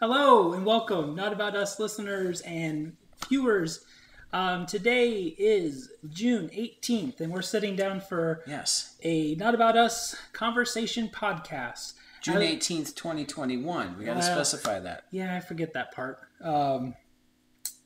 Hello 0.00 0.52
and 0.52 0.64
welcome, 0.64 1.14
Not 1.14 1.32
About 1.32 1.56
Us 1.56 1.78
listeners 1.80 2.40
and 2.42 2.96
viewers. 3.28 3.84
Um, 4.32 4.66
today 4.66 5.34
is 5.38 5.90
June 6.08 6.50
18th, 6.52 7.20
and 7.20 7.32
we're 7.32 7.42
sitting 7.42 7.74
down 7.76 8.00
for 8.00 8.44
Yes. 8.46 8.96
a 9.02 9.34
Not 9.36 9.54
About 9.54 9.76
Us 9.76 10.14
conversation 10.32 11.08
podcast. 11.08 11.94
June 12.22 12.42
18th, 12.42 12.94
2021. 12.94 13.98
We 13.98 14.04
got 14.04 14.14
to 14.14 14.18
Wow. 14.20 14.34
specify 14.34 14.78
that. 14.80 15.04
Yeah, 15.10 15.34
I 15.34 15.40
forget 15.40 15.72
that 15.72 15.92
part. 15.92 16.20
Um, 16.42 16.94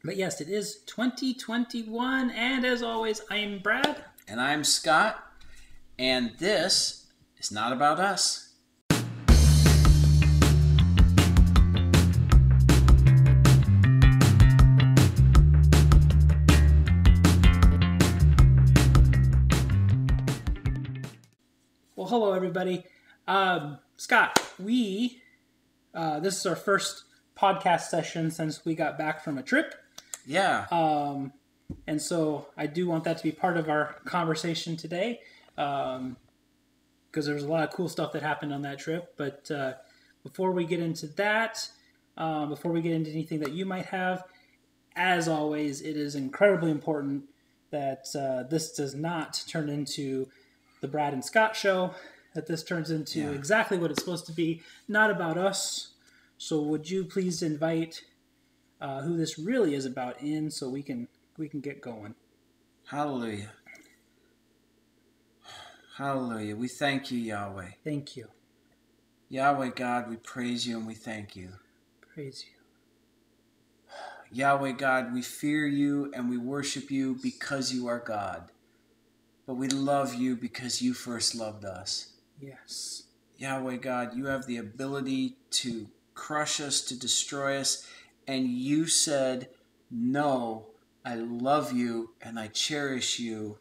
but 0.04 0.16
yes, 0.16 0.40
it 0.40 0.48
is 0.48 0.78
2021, 0.86 2.30
and 2.30 2.66
as 2.66 2.82
always, 2.82 3.20
I 3.30 3.36
am 3.36 3.60
Brad. 3.60 4.04
And 4.28 4.40
I'm 4.40 4.64
Scott, 4.64 5.22
and 5.98 6.36
this 6.38 7.06
is 7.38 7.50
not 7.52 7.72
about 7.72 8.00
us. 8.00 8.51
Hello 22.12 22.34
everybody. 22.34 22.84
Um, 23.26 23.78
Scott, 23.96 24.38
we 24.58 25.22
uh, 25.94 26.20
this 26.20 26.36
is 26.36 26.44
our 26.44 26.54
first 26.54 27.04
podcast 27.34 27.84
session 27.84 28.30
since 28.30 28.66
we 28.66 28.74
got 28.74 28.98
back 28.98 29.24
from 29.24 29.38
a 29.38 29.42
trip. 29.42 29.74
Yeah. 30.26 30.66
Um, 30.70 31.32
and 31.86 32.02
so 32.02 32.48
I 32.54 32.66
do 32.66 32.86
want 32.86 33.04
that 33.04 33.16
to 33.16 33.22
be 33.22 33.32
part 33.32 33.56
of 33.56 33.70
our 33.70 33.96
conversation 34.04 34.76
today 34.76 35.20
because 35.56 37.24
there 37.24 37.34
was 37.34 37.44
a 37.44 37.48
lot 37.48 37.64
of 37.64 37.70
cool 37.70 37.88
stuff 37.88 38.12
that 38.12 38.20
happened 38.20 38.52
on 38.52 38.60
that 38.60 38.78
trip. 38.78 39.14
But 39.16 39.50
uh, 39.50 39.72
before 40.22 40.52
we 40.52 40.66
get 40.66 40.80
into 40.80 41.06
that, 41.16 41.66
um, 42.18 42.50
before 42.50 42.72
we 42.72 42.82
get 42.82 42.92
into 42.92 43.10
anything 43.10 43.40
that 43.40 43.52
you 43.52 43.64
might 43.64 43.86
have, 43.86 44.24
as 44.96 45.28
always, 45.28 45.80
it 45.80 45.96
is 45.96 46.14
incredibly 46.14 46.72
important 46.72 47.24
that 47.70 48.04
uh, 48.14 48.46
this 48.50 48.72
does 48.72 48.94
not 48.94 49.42
turn 49.48 49.70
into 49.70 50.28
the 50.82 50.88
Brad 50.88 51.14
and 51.14 51.24
Scott 51.24 51.56
show, 51.56 51.94
that 52.34 52.46
this 52.46 52.62
turns 52.62 52.90
into 52.90 53.20
Yeah. 53.20 53.30
exactly 53.30 53.78
what 53.78 53.90
it's 53.90 54.00
supposed 54.00 54.26
to 54.26 54.32
be, 54.32 54.62
not 54.88 55.10
about 55.10 55.36
us. 55.38 55.92
So 56.38 56.60
would 56.62 56.90
you 56.90 57.04
please 57.04 57.42
invite 57.42 58.04
uh, 58.80 59.02
who 59.02 59.16
this 59.16 59.38
really 59.38 59.74
is 59.74 59.86
about 59.86 60.20
in 60.20 60.50
so 60.50 60.68
we 60.68 60.82
can 60.82 61.08
we 61.38 61.48
can 61.48 61.60
get 61.60 61.80
going. 61.80 62.14
Hallelujah. 62.86 63.50
Hallelujah. 65.96 66.56
We 66.56 66.68
thank 66.68 67.10
you, 67.10 67.18
Yahweh. 67.18 67.70
Thank 67.84 68.16
you. 68.16 68.28
Yahweh 69.28 69.70
God, 69.74 70.10
we 70.10 70.16
praise 70.16 70.66
you 70.66 70.76
and 70.78 70.86
we 70.86 70.94
thank 70.94 71.36
you. 71.36 71.50
Praise 72.12 72.44
you. 72.44 72.52
Yahweh 74.30 74.72
God, 74.72 75.12
we 75.12 75.22
fear 75.22 75.66
you 75.66 76.10
and 76.14 76.28
we 76.28 76.38
worship 76.38 76.90
you 76.90 77.16
because 77.22 77.72
you 77.72 77.86
are 77.86 77.98
God. 77.98 78.50
But 79.46 79.54
we 79.54 79.68
love 79.68 80.14
you 80.14 80.36
because 80.36 80.80
you 80.82 80.94
first 80.94 81.34
loved 81.34 81.64
us. 81.64 82.11
Yes. 82.42 83.04
Yahweh 83.36 83.76
God, 83.76 84.16
you 84.16 84.26
have 84.26 84.46
the 84.46 84.56
ability 84.56 85.36
to 85.50 85.88
crush 86.14 86.60
us, 86.60 86.80
to 86.82 86.98
destroy 86.98 87.56
us, 87.56 87.86
and 88.26 88.46
you 88.48 88.86
said, 88.86 89.48
No, 89.90 90.66
I 91.04 91.14
love 91.14 91.72
you 91.72 92.10
and 92.20 92.38
I 92.38 92.48
cherish 92.48 93.18
you. 93.18 93.58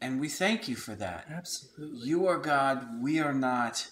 And 0.00 0.18
we 0.18 0.28
thank 0.28 0.68
you 0.68 0.76
for 0.76 0.94
that. 0.94 1.26
Absolutely. 1.30 2.08
You 2.08 2.26
are 2.26 2.38
God, 2.38 3.02
we 3.02 3.20
are 3.20 3.34
not. 3.34 3.88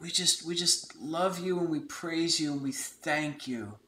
We 0.00 0.10
just 0.10 0.44
we 0.44 0.54
just 0.54 0.94
love 0.96 1.38
you 1.38 1.58
and 1.58 1.70
we 1.70 1.80
praise 1.80 2.38
you 2.38 2.52
and 2.52 2.62
we 2.62 2.72
thank 2.72 3.48
you 3.48 3.78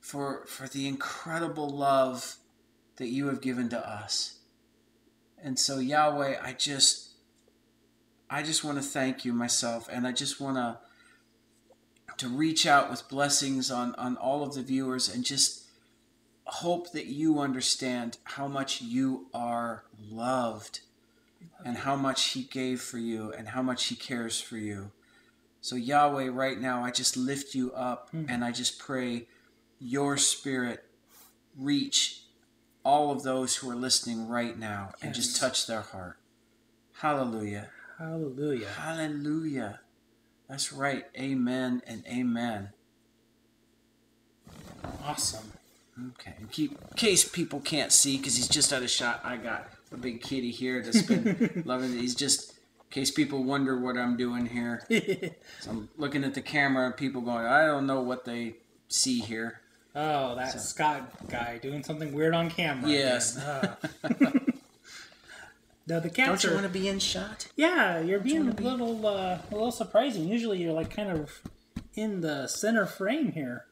for 0.00 0.44
for 0.46 0.66
the 0.66 0.88
incredible 0.88 1.68
love 1.68 2.36
that 2.96 3.08
you 3.08 3.28
have 3.28 3.40
given 3.40 3.68
to 3.68 3.88
us. 3.88 4.38
And 5.40 5.58
so 5.58 5.78
Yahweh, 5.78 6.36
I 6.42 6.52
just 6.54 7.03
I 8.30 8.42
just 8.42 8.64
want 8.64 8.78
to 8.78 8.82
thank 8.82 9.24
you 9.24 9.32
myself 9.32 9.88
and 9.92 10.06
I 10.06 10.12
just 10.12 10.40
want 10.40 10.56
to 10.56 10.78
to 12.16 12.28
reach 12.28 12.64
out 12.66 12.90
with 12.90 13.08
blessings 13.08 13.70
on 13.70 13.94
on 13.96 14.16
all 14.16 14.42
of 14.42 14.54
the 14.54 14.62
viewers 14.62 15.12
and 15.12 15.24
just 15.24 15.64
hope 16.46 16.92
that 16.92 17.06
you 17.06 17.38
understand 17.40 18.18
how 18.24 18.46
much 18.46 18.80
you 18.80 19.26
are 19.34 19.84
loved 19.98 20.80
and 21.64 21.78
how 21.78 21.96
much 21.96 22.30
he 22.30 22.42
gave 22.42 22.80
for 22.80 22.98
you 22.98 23.32
and 23.32 23.48
how 23.48 23.62
much 23.62 23.86
he 23.86 23.96
cares 23.96 24.40
for 24.40 24.58
you. 24.58 24.92
So 25.60 25.76
Yahweh 25.76 26.28
right 26.28 26.60
now 26.60 26.84
I 26.84 26.90
just 26.90 27.16
lift 27.16 27.54
you 27.54 27.72
up 27.72 28.10
Mhm. 28.12 28.26
and 28.28 28.44
I 28.44 28.52
just 28.52 28.78
pray 28.78 29.26
your 29.78 30.16
spirit 30.16 30.84
reach 31.56 32.24
all 32.84 33.10
of 33.10 33.22
those 33.22 33.56
who 33.56 33.70
are 33.70 33.76
listening 33.76 34.28
right 34.28 34.58
now 34.58 34.92
and 35.00 35.14
just 35.14 35.36
touch 35.36 35.66
their 35.66 35.80
heart. 35.80 36.18
Hallelujah. 36.98 37.70
Hallelujah. 37.98 38.68
Hallelujah. 38.68 39.80
That's 40.48 40.72
right. 40.72 41.04
Amen 41.18 41.82
and 41.86 42.04
amen. 42.06 42.70
Awesome. 45.04 45.52
Okay. 46.10 46.34
In 46.40 46.48
keep, 46.48 46.72
in 46.72 46.96
case 46.96 47.26
people 47.28 47.60
can't 47.60 47.92
see, 47.92 48.16
because 48.16 48.36
he's 48.36 48.48
just 48.48 48.72
out 48.72 48.82
of 48.82 48.90
shot, 48.90 49.20
I 49.24 49.36
got 49.36 49.68
a 49.92 49.96
big 49.96 50.22
kitty 50.22 50.50
here 50.50 50.82
that's 50.82 51.02
been 51.02 51.62
loving 51.66 51.92
it. 51.96 52.00
He's 52.00 52.14
just, 52.16 52.50
in 52.50 52.56
case 52.90 53.10
people 53.10 53.44
wonder 53.44 53.78
what 53.78 53.96
I'm 53.96 54.16
doing 54.16 54.46
here. 54.46 54.82
So 55.60 55.70
I'm 55.70 55.88
looking 55.96 56.24
at 56.24 56.34
the 56.34 56.42
camera 56.42 56.86
and 56.86 56.96
people 56.96 57.20
going, 57.22 57.46
I 57.46 57.64
don't 57.66 57.86
know 57.86 58.02
what 58.02 58.24
they 58.24 58.56
see 58.88 59.20
here. 59.20 59.60
oh, 59.94 60.34
that 60.34 60.60
Scott 60.60 61.10
guy 61.30 61.58
doing 61.58 61.82
something 61.82 62.12
weird 62.12 62.34
on 62.34 62.50
camera. 62.50 62.90
Yes. 62.90 63.38
Oh. 63.46 64.30
Again. 65.86 65.96
Ah. 65.96 66.00
no, 66.00 66.00
the 66.00 66.10
cats 66.10 66.28
Don't 66.28 66.44
you 66.44 66.50
are. 66.50 66.60
want 66.62 66.72
to 66.72 66.78
be 66.80 66.88
in 66.88 66.98
shot? 66.98 67.48
Yeah, 67.56 68.00
you're 68.00 68.20
being 68.20 68.42
a 68.42 68.44
wanna 68.44 68.54
be- 68.54 68.64
little 68.64 69.06
uh, 69.06 69.38
a 69.50 69.52
little 69.52 69.72
surprising. 69.72 70.28
Usually 70.28 70.62
you're 70.62 70.72
like 70.72 70.94
kind 70.94 71.10
of 71.10 71.40
in 71.94 72.20
the 72.20 72.46
center 72.48 72.86
frame 72.86 73.32
here, 73.32 73.66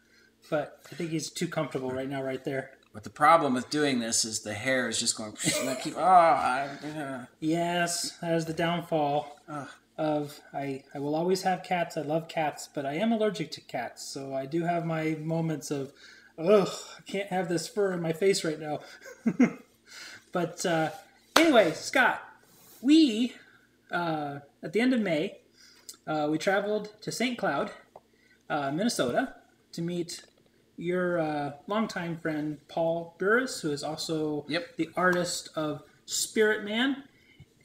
but 0.51 0.81
I 0.91 0.95
think 0.95 1.11
he's 1.11 1.31
too 1.31 1.49
comfortable 1.49 1.91
right 1.91 2.09
now, 2.09 2.23
right 2.23 2.45
there. 2.45 2.73
But 2.95 3.05
the 3.05 3.11
problem 3.11 3.55
with 3.55 3.71
doing 3.71 4.01
this 4.01 4.25
is 4.25 4.41
the 4.43 4.53
hair 4.53 4.87
is 4.89 5.01
just 5.01 5.17
going, 5.17 5.35
and 5.65 5.79
keep, 5.81 5.95
oh, 5.97 6.01
I, 6.03 6.69
uh, 6.99 7.25
Yes, 7.41 8.19
that 8.21 8.35
is 8.35 8.45
the 8.45 8.53
downfall 8.53 9.41
Ugh. 9.49 9.67
of 9.97 10.39
I. 10.53 10.85
I 10.95 10.99
will 10.99 11.15
always 11.15 11.43
have 11.43 11.63
cats. 11.63 11.97
I 11.97 12.03
love 12.03 12.29
cats, 12.29 12.69
but 12.73 12.85
I 12.85 12.93
am 12.95 13.11
allergic 13.11 13.51
to 13.53 13.63
cats, 13.63 14.05
so 14.05 14.35
I 14.35 14.45
do 14.45 14.65
have 14.65 14.85
my 14.85 15.17
moments 15.19 15.71
of, 15.71 15.93
ugh, 16.39 16.69
I 16.99 17.01
can't 17.11 17.29
have 17.31 17.49
this 17.49 17.67
fur 17.67 17.93
in 17.95 18.03
my 18.03 18.13
face 18.13 18.45
right 18.45 18.61
now. 18.61 18.81
but 20.33 20.65
uh, 20.67 20.91
anyway, 21.37 21.73
Scott, 21.73 22.23
we 22.81 23.35
uh, 23.91 24.41
at 24.63 24.73
the 24.73 24.81
end 24.81 24.95
of 24.95 25.01
May, 25.01 25.39
uh, 26.07 26.29
we 26.31 26.39
traveled 26.39 26.93
to 27.03 27.13
St. 27.13 27.39
Cloud, 27.39 27.71
uh, 28.49 28.71
Minnesota, 28.71 29.35
to 29.73 29.83
meet 29.83 30.23
your 30.77 31.19
uh, 31.19 31.53
longtime 31.67 32.17
friend 32.19 32.59
Paul 32.69 33.15
Burris, 33.19 33.61
who 33.61 33.71
is 33.71 33.85
also 33.85 34.45
Yep. 34.49 34.77
the 34.77 34.91
artist 34.97 35.51
of 35.55 35.83
Spirit 36.07 36.65
Man. 36.65 37.05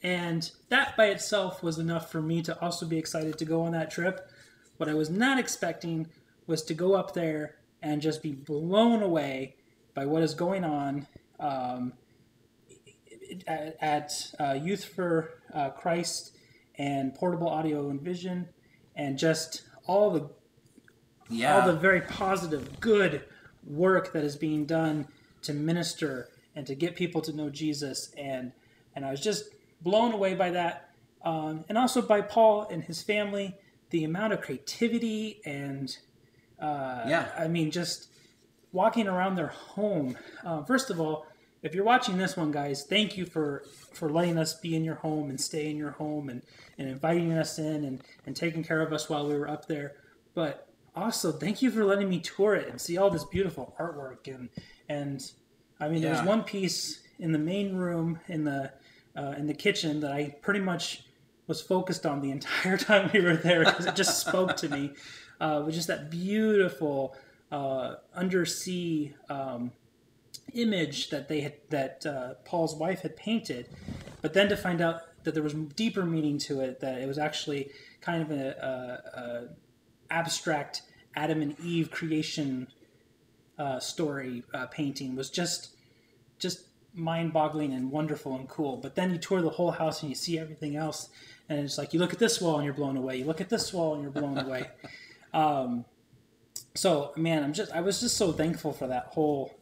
And 0.03 0.51
that 0.69 0.95
by 0.95 1.07
itself 1.07 1.63
was 1.63 1.79
enough 1.79 2.11
for 2.11 2.22
me 2.22 2.41
to 2.44 2.59
also 2.61 2.85
be 2.85 2.97
excited 2.97 3.38
to 3.39 3.45
go 3.45 3.63
on 3.63 3.72
that 3.72 3.89
trip. 3.89 4.29
What 4.77 4.89
I 4.89 4.94
was 4.94 5.09
not 5.09 5.39
expecting 5.39 6.07
was 6.45 6.61
to 6.63 6.73
go 6.73 6.94
up 6.94 7.13
there 7.13 7.56
and 7.81 8.01
just 8.01 8.22
be 8.22 8.31
blown 8.31 9.01
away 9.01 9.56
by 9.95 10.06
what 10.06 10.22
is 10.22 10.35
going 10.35 10.63
on 10.63 11.07
um, 11.39 11.94
at, 13.47 13.77
at 13.81 14.31
uh, 14.39 14.53
Youth 14.53 14.85
for 14.85 15.41
uh, 15.53 15.69
Christ 15.69 16.35
and 16.77 17.13
Portable 17.13 17.49
Audio 17.49 17.89
and 17.89 18.01
Vision, 18.01 18.49
and 18.95 19.17
just 19.17 19.63
all 19.85 20.11
the 20.11 20.29
yeah. 21.29 21.55
all 21.59 21.67
the 21.67 21.77
very 21.77 22.01
positive, 22.01 22.79
good 22.79 23.24
work 23.65 24.13
that 24.13 24.24
is 24.24 24.35
being 24.35 24.65
done 24.65 25.07
to 25.41 25.53
minister 25.53 26.29
and 26.56 26.65
to 26.68 26.75
get 26.75 26.95
people 26.95 27.21
to 27.21 27.33
know 27.33 27.50
Jesus. 27.50 28.12
And 28.18 28.51
and 28.95 29.06
I 29.06 29.12
was 29.12 29.21
just 29.21 29.45
blown 29.81 30.13
away 30.13 30.33
by 30.33 30.51
that, 30.51 30.89
um, 31.24 31.65
and 31.69 31.77
also 31.77 32.01
by 32.01 32.21
Paul 32.21 32.68
and 32.69 32.83
his 32.83 33.01
family, 33.01 33.56
the 33.89 34.03
amount 34.03 34.33
of 34.33 34.41
creativity 34.41 35.41
and 35.45 35.95
uh, 36.59 37.03
Yeah. 37.07 37.29
I 37.38 37.47
mean 37.47 37.71
just 37.71 38.09
walking 38.71 39.07
around 39.07 39.35
their 39.35 39.47
home. 39.47 40.18
Uh, 40.45 40.63
first 40.63 40.89
of 40.89 41.00
all, 41.00 41.25
if 41.63 41.74
you're 41.74 41.83
watching 41.83 42.18
this 42.18 42.38
one, 42.38 42.51
guys, 42.51 42.83
thank 42.83 43.18
you 43.18 43.25
for 43.25 43.63
for 43.94 44.09
letting 44.09 44.38
us 44.38 44.54
be 44.54 44.75
in 44.75 44.83
your 44.83 44.95
home 44.95 45.30
and 45.30 45.39
stay 45.39 45.69
in 45.69 45.77
your 45.77 45.92
home 45.92 46.30
and, 46.30 46.44
and 46.77 46.88
inviting 46.88 47.33
us 47.33 47.57
in 47.57 47.83
and, 47.83 48.04
and 48.25 48.36
taking 48.36 48.63
care 48.63 48.81
of 48.81 48.94
us 48.94 49.09
while 49.09 49.27
we 49.27 49.36
were 49.36 49.50
up 49.50 49.68
there. 49.68 49.95
But 50.36 50.68
also, 50.95 51.31
thank 51.31 51.62
you 51.62 51.71
for 51.71 51.83
letting 51.83 52.09
me 52.09 52.19
tour 52.19 52.56
it 52.56 52.69
and 52.69 52.80
see 52.80 52.98
all 52.98 53.09
this 53.09 53.25
beautiful 53.25 53.75
artwork 53.80 54.27
and 54.33 54.50
and 54.88 55.31
I 55.80 55.89
mean, 55.89 56.01
there 56.01 56.12
was 56.12 56.24
one 56.24 56.44
piece 56.44 57.01
in 57.19 57.31
the 57.31 57.39
main 57.39 57.75
room 57.75 58.19
in 58.27 58.44
the 58.44 58.71
uh, 59.15 59.33
in 59.38 59.48
the 59.48 59.53
kitchen 59.53 60.00
that 60.01 60.12
I 60.12 60.36
pretty 60.42 60.60
much 60.60 61.03
was 61.48 61.62
focused 61.62 62.06
on 62.06 62.21
the 62.21 62.31
entire 62.38 62.77
time 62.77 63.10
we 63.13 63.21
were 63.21 63.36
there 63.36 63.65
because 63.65 63.86
it 63.86 63.95
just 63.95 64.19
spoke 64.25 64.56
to 64.57 64.69
me. 64.69 64.92
uh, 65.39 65.63
with 65.65 65.75
just 65.75 65.88
that 65.88 66.10
beautiful 66.10 67.15
uh, 67.51 67.95
undersea 68.15 69.15
um, 69.30 69.71
image 70.53 71.09
that 71.09 71.27
they 71.27 71.41
had 71.41 71.53
that 71.69 72.05
uh, 72.05 72.33
Paul's 72.45 72.75
wife 72.75 73.01
had 73.01 73.15
painted, 73.15 73.69
but 74.21 74.33
then 74.33 74.49
to 74.49 74.57
find 74.57 74.81
out 74.81 75.01
that 75.23 75.33
there 75.33 75.44
was 75.44 75.53
deeper 75.53 76.05
meaning 76.05 76.38
to 76.38 76.61
it, 76.61 76.79
that 76.79 77.01
it 77.01 77.07
was 77.07 77.17
actually 77.17 77.69
kind 78.01 78.21
of 78.21 78.31
a, 78.31 78.49
a, 78.49 79.19
a 79.19 79.47
abstract 80.09 80.83
Adam 81.15 81.41
and 81.41 81.59
Eve 81.59 81.91
creation 81.91 82.67
uh, 83.59 83.79
story 83.79 84.44
uh, 84.53 84.67
painting 84.67 85.15
was 85.15 85.29
just 85.29 85.75
just 86.39 86.65
mind-boggling 86.93 87.73
and 87.73 87.91
wonderful 87.91 88.35
and 88.35 88.47
cool. 88.47 88.77
But 88.77 88.95
then 88.95 89.11
you 89.11 89.17
tour 89.17 89.41
the 89.41 89.50
whole 89.50 89.71
house 89.71 90.01
and 90.01 90.09
you 90.09 90.15
see 90.15 90.38
everything 90.38 90.75
else, 90.75 91.09
and 91.50 91.59
it's 91.59 91.77
like 91.77 91.93
you 91.93 92.00
look 92.00 92.13
at 92.13 92.19
this 92.19 92.39
wall 92.39 92.55
and 92.55 92.65
you're 92.65 92.73
blown 92.73 92.97
away. 92.97 93.17
You 93.17 93.25
look 93.25 93.41
at 93.41 93.50
this 93.50 93.73
wall 93.73 93.93
and 93.95 94.03
you're 94.03 94.11
blown 94.11 94.38
away. 94.38 94.69
Um, 95.33 95.83
so 96.73 97.11
man, 97.17 97.43
I'm 97.43 97.53
just 97.53 97.71
I 97.71 97.81
was 97.81 98.00
just 98.00 98.15
so 98.17 98.31
thankful 98.31 98.71
for 98.71 98.88
that 98.88 99.07
whole 99.07 99.53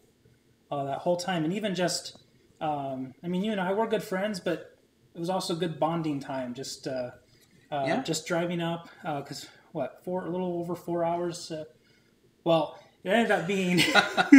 uh, 0.72 0.84
that 0.86 1.00
whole 1.00 1.18
time, 1.18 1.44
and 1.44 1.54
even 1.54 1.76
just 1.76 2.18
um, 2.62 3.14
I 3.24 3.28
mean, 3.28 3.44
you 3.44 3.52
and 3.52 3.60
I 3.62 3.74
were 3.74 3.86
good 3.88 4.04
friends, 4.04 4.40
but 4.40 4.78
it 5.14 5.20
was 5.20 5.30
also 5.30 5.56
good 5.56 5.80
bonding 5.80 6.20
time. 6.20 6.54
Just 6.54 6.88
uh, 6.88 7.12
uh, 7.72 7.84
Yeah. 7.88 8.04
just 8.04 8.26
driving 8.26 8.62
up 8.62 8.90
because 9.04 9.48
what 9.74 10.02
four 10.04 10.26
a 10.26 10.30
little 10.30 10.60
over 10.60 10.76
four 10.76 11.04
hours. 11.04 11.52
Uh, 11.52 11.66
well, 12.44 12.80
it 13.04 13.10
ended 13.10 13.32
up 13.32 13.46
being 13.48 13.80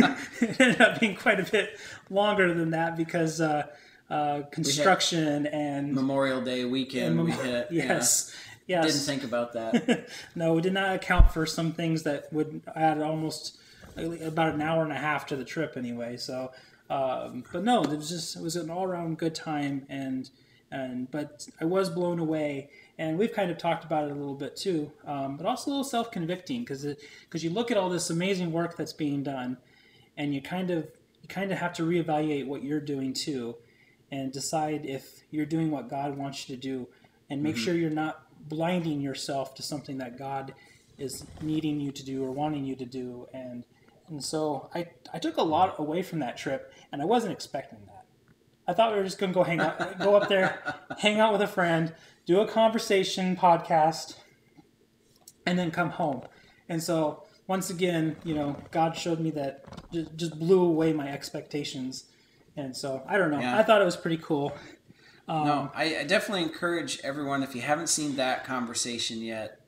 it 0.40 0.60
ended 0.60 0.80
up 0.80 0.98
being 1.00 1.14
quite 1.14 1.40
a 1.40 1.50
bit 1.50 1.78
longer 2.10 2.52
than 2.54 2.70
that 2.70 2.96
because 2.96 3.40
uh, 3.40 3.66
uh, 4.10 4.42
construction 4.50 5.46
and 5.46 5.92
Memorial 5.92 6.40
Day 6.40 6.64
weekend 6.64 7.22
we 7.22 7.32
hit. 7.32 7.68
yes, 7.70 8.34
Yeah. 8.66 8.82
yes. 8.82 8.92
Didn't 8.94 9.06
think 9.06 9.24
about 9.24 9.52
that. 9.52 10.08
no, 10.34 10.54
we 10.54 10.62
did 10.62 10.72
not 10.72 10.94
account 10.94 11.32
for 11.32 11.44
some 11.46 11.72
things 11.72 12.02
that 12.04 12.32
would 12.32 12.62
add 12.74 13.00
almost 13.02 13.58
about 13.96 14.54
an 14.54 14.60
hour 14.60 14.82
and 14.82 14.92
a 14.92 14.96
half 14.96 15.26
to 15.26 15.36
the 15.36 15.44
trip 15.44 15.76
anyway. 15.76 16.16
So, 16.16 16.52
um, 16.90 17.44
but 17.52 17.64
no, 17.64 17.82
it 17.82 17.96
was 17.96 18.08
just 18.08 18.36
it 18.36 18.42
was 18.42 18.56
an 18.56 18.70
all 18.70 18.84
around 18.84 19.18
good 19.18 19.34
time, 19.34 19.86
and 19.88 20.30
and 20.70 21.10
but 21.10 21.46
I 21.60 21.64
was 21.64 21.90
blown 21.90 22.18
away, 22.18 22.70
and 22.98 23.18
we've 23.18 23.32
kind 23.32 23.50
of 23.50 23.58
talked 23.58 23.84
about 23.84 24.04
it 24.04 24.10
a 24.10 24.14
little 24.14 24.34
bit 24.34 24.56
too, 24.56 24.92
um, 25.04 25.36
but 25.36 25.46
also 25.46 25.68
a 25.68 25.72
little 25.72 25.84
self 25.84 26.10
convicting 26.10 26.60
because 26.60 26.86
because 27.22 27.42
you 27.42 27.50
look 27.50 27.70
at 27.70 27.76
all 27.76 27.88
this 27.88 28.10
amazing 28.10 28.52
work 28.52 28.76
that's 28.76 28.92
being 28.92 29.22
done, 29.22 29.56
and 30.16 30.34
you 30.34 30.42
kind 30.42 30.70
of 30.70 30.88
you 31.22 31.28
kind 31.28 31.52
of 31.52 31.58
have 31.58 31.72
to 31.74 31.82
reevaluate 31.82 32.46
what 32.46 32.62
you're 32.62 32.80
doing 32.80 33.12
too, 33.12 33.56
and 34.10 34.32
decide 34.32 34.84
if 34.84 35.22
you're 35.30 35.46
doing 35.46 35.70
what 35.70 35.88
God 35.88 36.16
wants 36.16 36.48
you 36.48 36.56
to 36.56 36.60
do, 36.60 36.88
and 37.30 37.42
make 37.42 37.56
sure 37.56 37.74
you're 37.74 37.90
not 37.90 38.22
blinding 38.48 39.00
yourself 39.00 39.54
to 39.54 39.62
something 39.62 39.98
that 39.98 40.18
God 40.18 40.54
is 40.98 41.24
needing 41.42 41.80
you 41.80 41.92
to 41.92 42.04
do 42.04 42.24
or 42.24 42.30
wanting 42.30 42.64
you 42.64 42.76
to 42.76 42.84
do. 42.84 43.26
And 43.32 43.64
and 44.08 44.22
so 44.22 44.70
I 44.74 44.88
I 45.12 45.18
took 45.18 45.36
a 45.36 45.42
lot 45.42 45.78
away 45.78 46.02
from 46.02 46.20
that 46.20 46.36
trip, 46.36 46.72
and 46.92 47.02
I 47.02 47.04
wasn't 47.04 47.32
expecting 47.32 47.80
that. 47.86 48.04
I 48.68 48.72
thought 48.72 48.92
we 48.92 48.98
were 48.98 49.04
just 49.04 49.18
going 49.18 49.32
to 49.32 49.34
go 49.34 49.44
hang 49.44 49.60
out, 49.60 49.98
go 50.00 50.16
up 50.16 50.28
there, 50.28 50.58
hang 50.98 51.20
out 51.20 51.32
with 51.32 51.40
a 51.40 51.46
friend, 51.46 51.94
do 52.26 52.40
a 52.40 52.48
conversation 52.48 53.36
podcast, 53.36 54.16
and 55.46 55.58
then 55.58 55.70
come 55.70 55.90
home. 55.90 56.22
And 56.68 56.82
so 56.82 57.22
once 57.46 57.70
again, 57.70 58.16
you 58.24 58.34
know, 58.34 58.56
God 58.72 58.96
showed 58.96 59.20
me 59.20 59.30
that 59.32 59.64
just, 59.92 60.16
just 60.16 60.38
blew 60.38 60.62
away 60.62 60.92
my 60.92 61.08
expectations. 61.08 62.06
And 62.56 62.76
so 62.76 63.02
I 63.06 63.18
don't 63.18 63.30
know. 63.30 63.38
Yeah. 63.38 63.56
I 63.56 63.62
thought 63.62 63.80
it 63.80 63.84
was 63.84 63.96
pretty 63.96 64.18
cool. 64.18 64.52
Um, 65.28 65.44
no, 65.44 65.70
I, 65.74 65.98
I 65.98 66.04
definitely 66.04 66.42
encourage 66.42 67.00
everyone 67.04 67.42
if 67.42 67.54
you 67.54 67.60
haven't 67.60 67.88
seen 67.88 68.16
that 68.16 68.44
conversation 68.44 69.22
yet, 69.22 69.60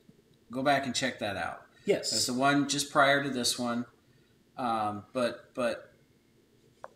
go 0.51 0.61
back 0.61 0.85
and 0.85 0.95
check 0.95 1.19
that 1.19 1.37
out. 1.37 1.61
Yes. 1.85 2.13
It's 2.13 2.25
the 2.25 2.33
one 2.33 2.67
just 2.67 2.91
prior 2.91 3.23
to 3.23 3.29
this 3.29 3.57
one, 3.57 3.85
um, 4.59 5.05
but 5.13 5.49
but 5.55 5.93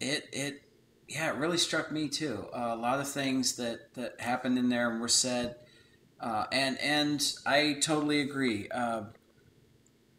it 0.02 0.28
it 0.34 0.62
yeah 1.08 1.30
it 1.30 1.38
really 1.38 1.58
struck 1.58 1.92
me 1.92 2.10
too. 2.10 2.46
Uh, 2.54 2.72
a 2.74 2.76
lot 2.76 3.00
of 3.00 3.08
things 3.08 3.56
that 3.56 3.94
that 3.94 4.20
happened 4.20 4.58
in 4.60 4.68
there 4.70 4.92
and 4.92 5.00
were 5.00 5.08
said, 5.08 5.56
uh, 6.20 6.46
and 6.52 6.78
and 6.80 7.34
I 7.46 7.78
totally 7.82 8.20
agree. 8.22 8.68
Uh, 8.70 9.04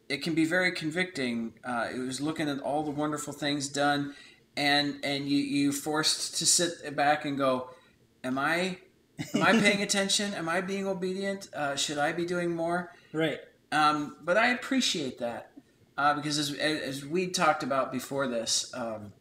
it 0.08 0.22
can 0.22 0.34
be 0.34 0.46
very 0.46 0.72
convicting. 0.72 1.52
Uh, 1.62 1.88
it 1.94 1.98
was 1.98 2.20
looking 2.20 2.48
at 2.48 2.60
all 2.60 2.82
the 2.82 2.90
wonderful 2.90 3.34
things 3.34 3.68
done, 3.68 4.14
and 4.56 4.96
and 5.04 5.28
you 5.28 5.36
you 5.36 5.70
forced 5.70 6.38
to 6.38 6.46
sit 6.46 6.96
back 6.96 7.26
and 7.26 7.36
go, 7.36 7.68
am 8.24 8.38
I 8.38 8.78
am 9.34 9.42
I 9.42 9.52
paying 9.52 9.82
attention? 9.88 10.32
Am 10.32 10.48
I 10.48 10.62
being 10.62 10.86
obedient? 10.86 11.50
Uh, 11.54 11.76
should 11.76 11.98
I 11.98 12.12
be 12.12 12.24
doing 12.24 12.56
more? 12.56 12.94
Right. 13.12 13.40
Um, 13.70 14.16
but 14.22 14.38
I 14.38 14.48
appreciate 14.48 15.18
that 15.18 15.50
uh, 15.96 16.14
because 16.14 16.38
as, 16.38 16.52
as 16.54 17.04
we 17.04 17.28
talked 17.28 17.62
about 17.62 17.92
before 17.92 18.26
this, 18.26 18.72
um, 18.74 19.12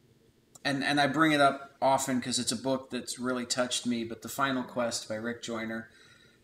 and 0.65 0.83
and 0.83 0.99
I 0.99 1.07
bring 1.07 1.31
it 1.31 1.41
up 1.41 1.75
often 1.81 2.17
because 2.17 2.39
it's 2.39 2.51
a 2.51 2.57
book 2.57 2.89
that's 2.89 3.19
really 3.19 3.45
touched 3.45 3.85
me. 3.85 4.03
But 4.03 4.21
the 4.21 4.29
Final 4.29 4.63
Quest 4.63 5.07
by 5.07 5.15
Rick 5.15 5.43
Joyner, 5.43 5.89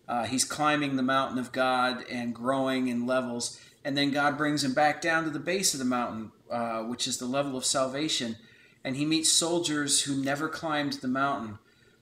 uh, 0.08 0.26
he's 0.26 0.46
climbing 0.46 0.96
the 0.96 1.04
mountain 1.04 1.40
of 1.40 1.52
God 1.52 2.04
and 2.10 2.36
growing 2.36 2.88
in 2.88 3.06
levels, 3.06 3.60
and 3.84 3.98
then 3.98 4.12
God 4.12 4.38
brings 4.38 4.64
him 4.64 4.74
back 4.74 5.02
down 5.02 5.24
to 5.24 5.30
the 5.30 5.40
base 5.40 5.74
of 5.74 5.80
the 5.80 5.86
mountain, 5.86 6.32
uh, 6.52 6.84
which 6.84 7.08
is 7.08 7.18
the 7.18 7.26
level 7.26 7.58
of 7.58 7.66
salvation, 7.66 8.36
and 8.84 8.96
he 8.98 9.06
meets 9.06 9.32
soldiers 9.32 10.04
who 10.04 10.22
never 10.22 10.48
climbed 10.48 10.94
the 10.94 11.08
mountain 11.08 11.58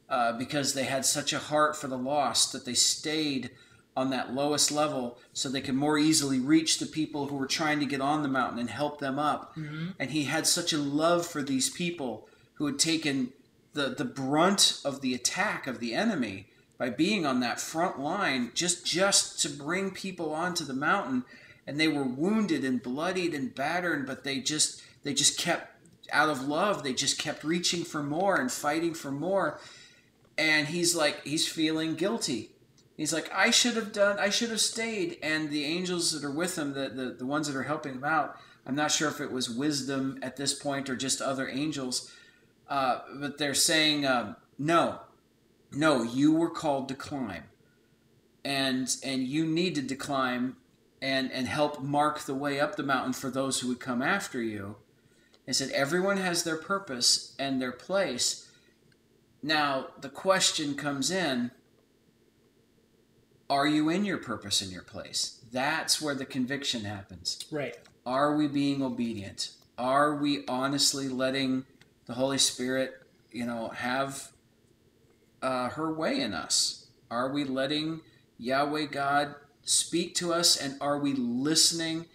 uh, 0.09 0.33
because 0.33 0.74
they 0.74 0.85
had 0.85 1.06
such 1.06 1.33
a 1.33 1.39
heart 1.39 1.75
for 1.75 1.88
the 1.88 1.97
lost 1.97 2.51
that 2.51 2.65
they 2.65 2.74
stayed 2.74 3.51
on 3.97 4.11
that 4.11 4.31
lowest 4.31 4.71
level 4.71 5.17
so 5.33 5.49
they 5.49 5.59
could 5.59 5.73
more 5.73 5.97
easily 5.97 6.39
reach 6.39 6.77
the 6.77 6.85
people 6.85 7.25
who 7.25 7.35
were 7.35 7.47
trying 7.47 7.79
to 7.79 7.85
get 7.85 7.99
on 7.99 8.21
the 8.21 8.29
mountain 8.29 8.59
and 8.59 8.69
help 8.69 8.99
them 8.99 9.17
up. 9.17 9.55
Mm-hmm. 9.55 9.88
And 9.97 10.11
he 10.11 10.25
had 10.25 10.45
such 10.45 10.71
a 10.71 10.77
love 10.77 11.25
for 11.25 11.41
these 11.41 11.71
people 11.71 12.29
who 12.53 12.67
had 12.67 12.77
taken 12.77 13.33
the, 13.73 13.89
the 13.89 14.05
brunt 14.05 14.81
of 14.85 15.01
the 15.01 15.15
attack 15.15 15.65
of 15.65 15.79
the 15.79 15.95
enemy 15.95 16.45
by 16.77 16.91
being 16.91 17.25
on 17.25 17.39
that 17.39 17.59
front 17.59 17.99
line 17.99 18.51
just 18.53 18.85
just 18.85 19.41
to 19.41 19.49
bring 19.49 19.89
people 19.89 20.31
onto 20.31 20.63
the 20.63 20.75
mountain. 20.75 21.25
And 21.65 21.79
they 21.79 21.88
were 21.88 22.03
wounded 22.03 22.63
and 22.63 22.81
bloodied 22.81 23.33
and 23.33 23.53
battered 23.53 24.05
but 24.05 24.23
they 24.23 24.41
just 24.41 24.83
they 25.01 25.15
just 25.15 25.39
kept 25.39 25.71
out 26.13 26.29
of 26.29 26.47
love. 26.47 26.83
They 26.83 26.93
just 26.93 27.17
kept 27.17 27.43
reaching 27.43 27.83
for 27.83 28.03
more 28.03 28.39
and 28.39 28.51
fighting 28.51 28.93
for 28.93 29.11
more. 29.11 29.59
And 30.38 30.67
he's 30.67 30.95
like 30.95 31.23
he's 31.25 31.47
feeling 31.47 31.95
guilty 31.95 32.51
he's 32.97 33.13
like 33.13 33.31
i 33.33 33.49
should 33.49 33.75
have 33.75 33.94
done 33.94 34.19
i 34.19 34.29
should 34.29 34.49
have 34.49 34.59
stayed. 34.59 35.17
And 35.23 35.49
the 35.49 35.63
angels 35.63 36.11
that 36.11 36.27
are 36.27 36.31
with 36.31 36.57
him 36.57 36.73
the, 36.73 36.89
the, 36.89 37.15
the 37.19 37.25
ones 37.25 37.47
that 37.47 37.57
are 37.57 37.63
helping 37.63 37.94
him 37.94 38.03
out 38.03 38.38
i'm 38.65 38.75
not 38.75 38.91
sure 38.91 39.07
if 39.07 39.21
it 39.21 39.31
was 39.31 39.50
wisdom 39.50 40.19
at 40.22 40.36
this 40.36 40.53
point 40.53 40.89
or 40.89 40.95
just 40.95 41.22
other 41.22 41.48
angels 41.48 42.12
uh, 42.69 43.00
but 43.15 43.38
they're 43.38 43.53
saying 43.53 44.05
um, 44.05 44.36
no 44.60 45.00
no 45.72 46.03
you 46.03 46.33
were 46.33 46.50
called 46.50 46.88
to 46.89 46.95
climb. 46.95 47.43
And 48.43 48.95
and 49.03 49.24
you 49.24 49.45
needed 49.45 49.89
to 49.89 49.95
climb 49.95 50.57
and 51.01 51.31
and 51.31 51.48
help 51.48 51.81
mark 51.81 52.22
the 52.22 52.33
way 52.33 52.60
up 52.60 52.75
the 52.75 52.83
mountain 52.83 53.13
for 53.13 53.29
those 53.29 53.60
who 53.60 53.67
would 53.69 53.79
come 53.79 54.01
after 54.01 54.41
you. 54.41 54.77
And 55.45 55.55
said 55.55 55.69
everyone 55.72 56.17
has 56.17 56.43
their 56.43 56.57
purpose 56.57 57.36
and 57.39 57.62
their 57.62 57.72
place. 57.72 58.50
Now 59.43 59.88
the 60.00 60.10
question 60.10 60.75
comes 60.75 61.12
in 61.12 61.51
are 63.50 63.68
you 63.68 63.89
in 63.89 64.06
your 64.06 64.18
purpose 64.18 64.62
and 64.62 64.72
your 64.72 64.84
place? 64.84 65.39
That's 65.51 66.01
where 66.01 66.16
the 66.16 66.25
conviction 66.25 66.84
happens. 66.84 67.46
Right. 67.51 67.75
are 68.06 68.36
we 68.36 68.48
being 68.48 68.82
obedient? 68.82 69.51
Are 69.77 70.16
we 70.16 70.46
honestly 70.48 71.08
letting 71.08 71.66
the 72.06 72.13
holy 72.13 72.38
spirit 72.38 73.01
you 73.32 73.46
know 73.46 73.70
have 73.70 74.32
uh, 75.42 75.70
her 75.70 75.94
way 75.94 76.20
in 76.22 76.34
us? 76.34 76.88
Are 77.12 77.32
we 77.32 77.44
letting 77.44 78.01
yahweh 78.38 78.86
god 78.86 79.36
speak 79.63 80.16
to 80.16 80.34
us 80.34 80.58
and 80.58 80.77
are 80.82 80.98
we 81.00 81.13
listening? 81.13 82.06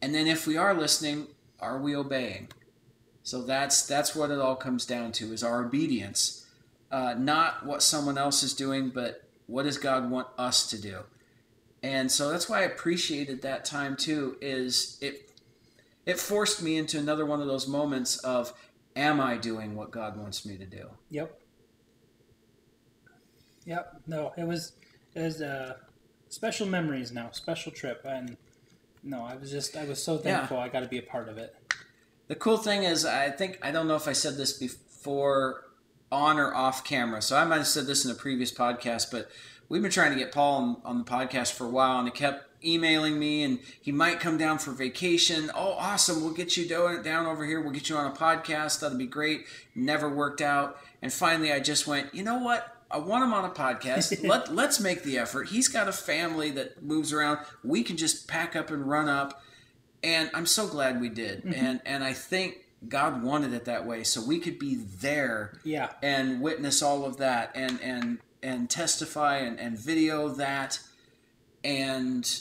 And 0.00 0.14
then 0.14 0.26
if 0.26 0.46
we 0.46 0.56
are 0.56 0.74
listening 0.74 1.28
are 1.60 1.78
we 1.78 1.96
obeying? 1.96 2.48
So 3.22 3.42
that's 3.42 3.86
that's 3.86 4.14
what 4.14 4.30
it 4.30 4.38
all 4.38 4.56
comes 4.56 4.84
down 4.86 5.12
to 5.12 5.32
is 5.32 5.42
our 5.42 5.64
obedience 5.64 6.46
uh, 6.90 7.14
not 7.18 7.64
what 7.66 7.82
someone 7.82 8.18
else 8.18 8.42
is 8.42 8.54
doing 8.54 8.90
but 8.90 9.23
what 9.46 9.64
does 9.64 9.78
god 9.78 10.10
want 10.10 10.26
us 10.38 10.68
to 10.68 10.80
do 10.80 11.00
and 11.82 12.10
so 12.10 12.30
that's 12.30 12.48
why 12.48 12.58
i 12.60 12.62
appreciated 12.62 13.42
that 13.42 13.64
time 13.64 13.96
too 13.96 14.36
is 14.40 14.98
it 15.00 15.30
it 16.06 16.18
forced 16.18 16.62
me 16.62 16.76
into 16.76 16.98
another 16.98 17.24
one 17.26 17.40
of 17.40 17.46
those 17.46 17.66
moments 17.68 18.16
of 18.18 18.52
am 18.96 19.20
i 19.20 19.36
doing 19.36 19.74
what 19.74 19.90
god 19.90 20.16
wants 20.16 20.44
me 20.46 20.56
to 20.56 20.66
do 20.66 20.86
Yep. 21.10 21.38
Yep. 23.66 24.02
No, 24.06 24.32
it 24.36 24.46
was 24.46 24.72
it 25.14 25.22
was 25.22 25.40
uh, 25.40 25.74
special 26.28 26.66
memories 26.66 27.12
now, 27.12 27.30
special 27.32 27.72
trip, 27.72 28.02
and 28.04 28.36
no, 29.02 29.22
I 29.24 29.36
was 29.36 29.50
just 29.50 29.76
I 29.76 29.84
was 29.84 30.02
so 30.02 30.14
Yeah. 30.14 30.20
thankful 30.38 30.58
I 30.58 30.68
got 30.68 30.80
to 30.80 30.88
be 30.88 30.98
a 30.98 31.02
part 31.02 31.28
of 31.28 31.38
it. 31.38 31.54
The 32.28 32.34
cool 32.34 32.56
thing 32.56 32.82
is, 32.84 33.04
I 33.04 33.30
think 33.30 33.58
I 33.62 33.70
don't 33.70 33.88
know 33.88 33.96
if 33.96 34.08
I 34.08 34.12
said 34.12 34.36
this 34.36 34.52
before 34.58 35.63
on 36.14 36.38
or 36.38 36.54
off 36.54 36.84
camera, 36.84 37.20
so 37.20 37.36
I 37.36 37.44
might 37.44 37.58
have 37.58 37.66
said 37.66 37.86
this 37.86 38.04
in 38.04 38.10
a 38.10 38.14
previous 38.14 38.52
podcast, 38.52 39.10
but 39.10 39.28
we've 39.68 39.82
been 39.82 39.90
trying 39.90 40.12
to 40.12 40.18
get 40.18 40.32
Paul 40.32 40.54
on, 40.54 40.76
on 40.84 40.98
the 40.98 41.04
podcast 41.04 41.52
for 41.52 41.66
a 41.66 41.70
while, 41.70 41.98
and 41.98 42.08
it 42.08 42.14
kept 42.14 42.44
emailing 42.64 43.18
me, 43.18 43.42
and 43.42 43.58
he 43.80 43.92
might 43.92 44.20
come 44.20 44.38
down 44.38 44.58
for 44.58 44.72
vacation. 44.72 45.50
Oh, 45.54 45.72
awesome! 45.72 46.22
We'll 46.22 46.32
get 46.32 46.56
you 46.56 46.66
down 46.68 47.26
over 47.26 47.44
here. 47.44 47.60
We'll 47.60 47.72
get 47.72 47.88
you 47.88 47.96
on 47.96 48.10
a 48.10 48.14
podcast. 48.14 48.80
That'll 48.80 48.98
be 48.98 49.06
great. 49.06 49.46
Never 49.74 50.08
worked 50.08 50.40
out. 50.40 50.78
And 51.02 51.12
finally, 51.12 51.52
I 51.52 51.60
just 51.60 51.86
went. 51.86 52.14
You 52.14 52.22
know 52.22 52.38
what? 52.38 52.70
I 52.90 52.98
want 52.98 53.24
him 53.24 53.34
on 53.34 53.44
a 53.44 53.50
podcast. 53.50 54.24
Let 54.28 54.54
let's 54.54 54.80
make 54.80 55.02
the 55.02 55.18
effort. 55.18 55.48
He's 55.48 55.68
got 55.68 55.88
a 55.88 55.92
family 55.92 56.50
that 56.52 56.82
moves 56.82 57.12
around. 57.12 57.40
We 57.62 57.82
can 57.82 57.96
just 57.96 58.28
pack 58.28 58.56
up 58.56 58.70
and 58.70 58.88
run 58.88 59.08
up. 59.08 59.42
And 60.02 60.30
I'm 60.34 60.46
so 60.46 60.66
glad 60.66 61.00
we 61.00 61.08
did. 61.08 61.40
Mm-hmm. 61.40 61.52
And 61.52 61.80
and 61.84 62.04
I 62.04 62.12
think 62.12 62.58
God 62.88 63.22
wanted 63.22 63.52
it 63.52 63.64
that 63.66 63.86
way 63.86 64.04
so 64.04 64.24
we 64.24 64.38
could 64.38 64.58
be 64.58 64.74
there 64.74 65.58
yeah. 65.64 65.90
and 66.02 66.40
witness 66.40 66.82
all 66.82 67.04
of 67.04 67.16
that 67.18 67.52
and 67.54 67.80
and 67.80 68.18
and 68.42 68.68
testify 68.68 69.38
and, 69.38 69.58
and 69.58 69.78
video 69.78 70.28
that 70.28 70.78
and 71.64 72.40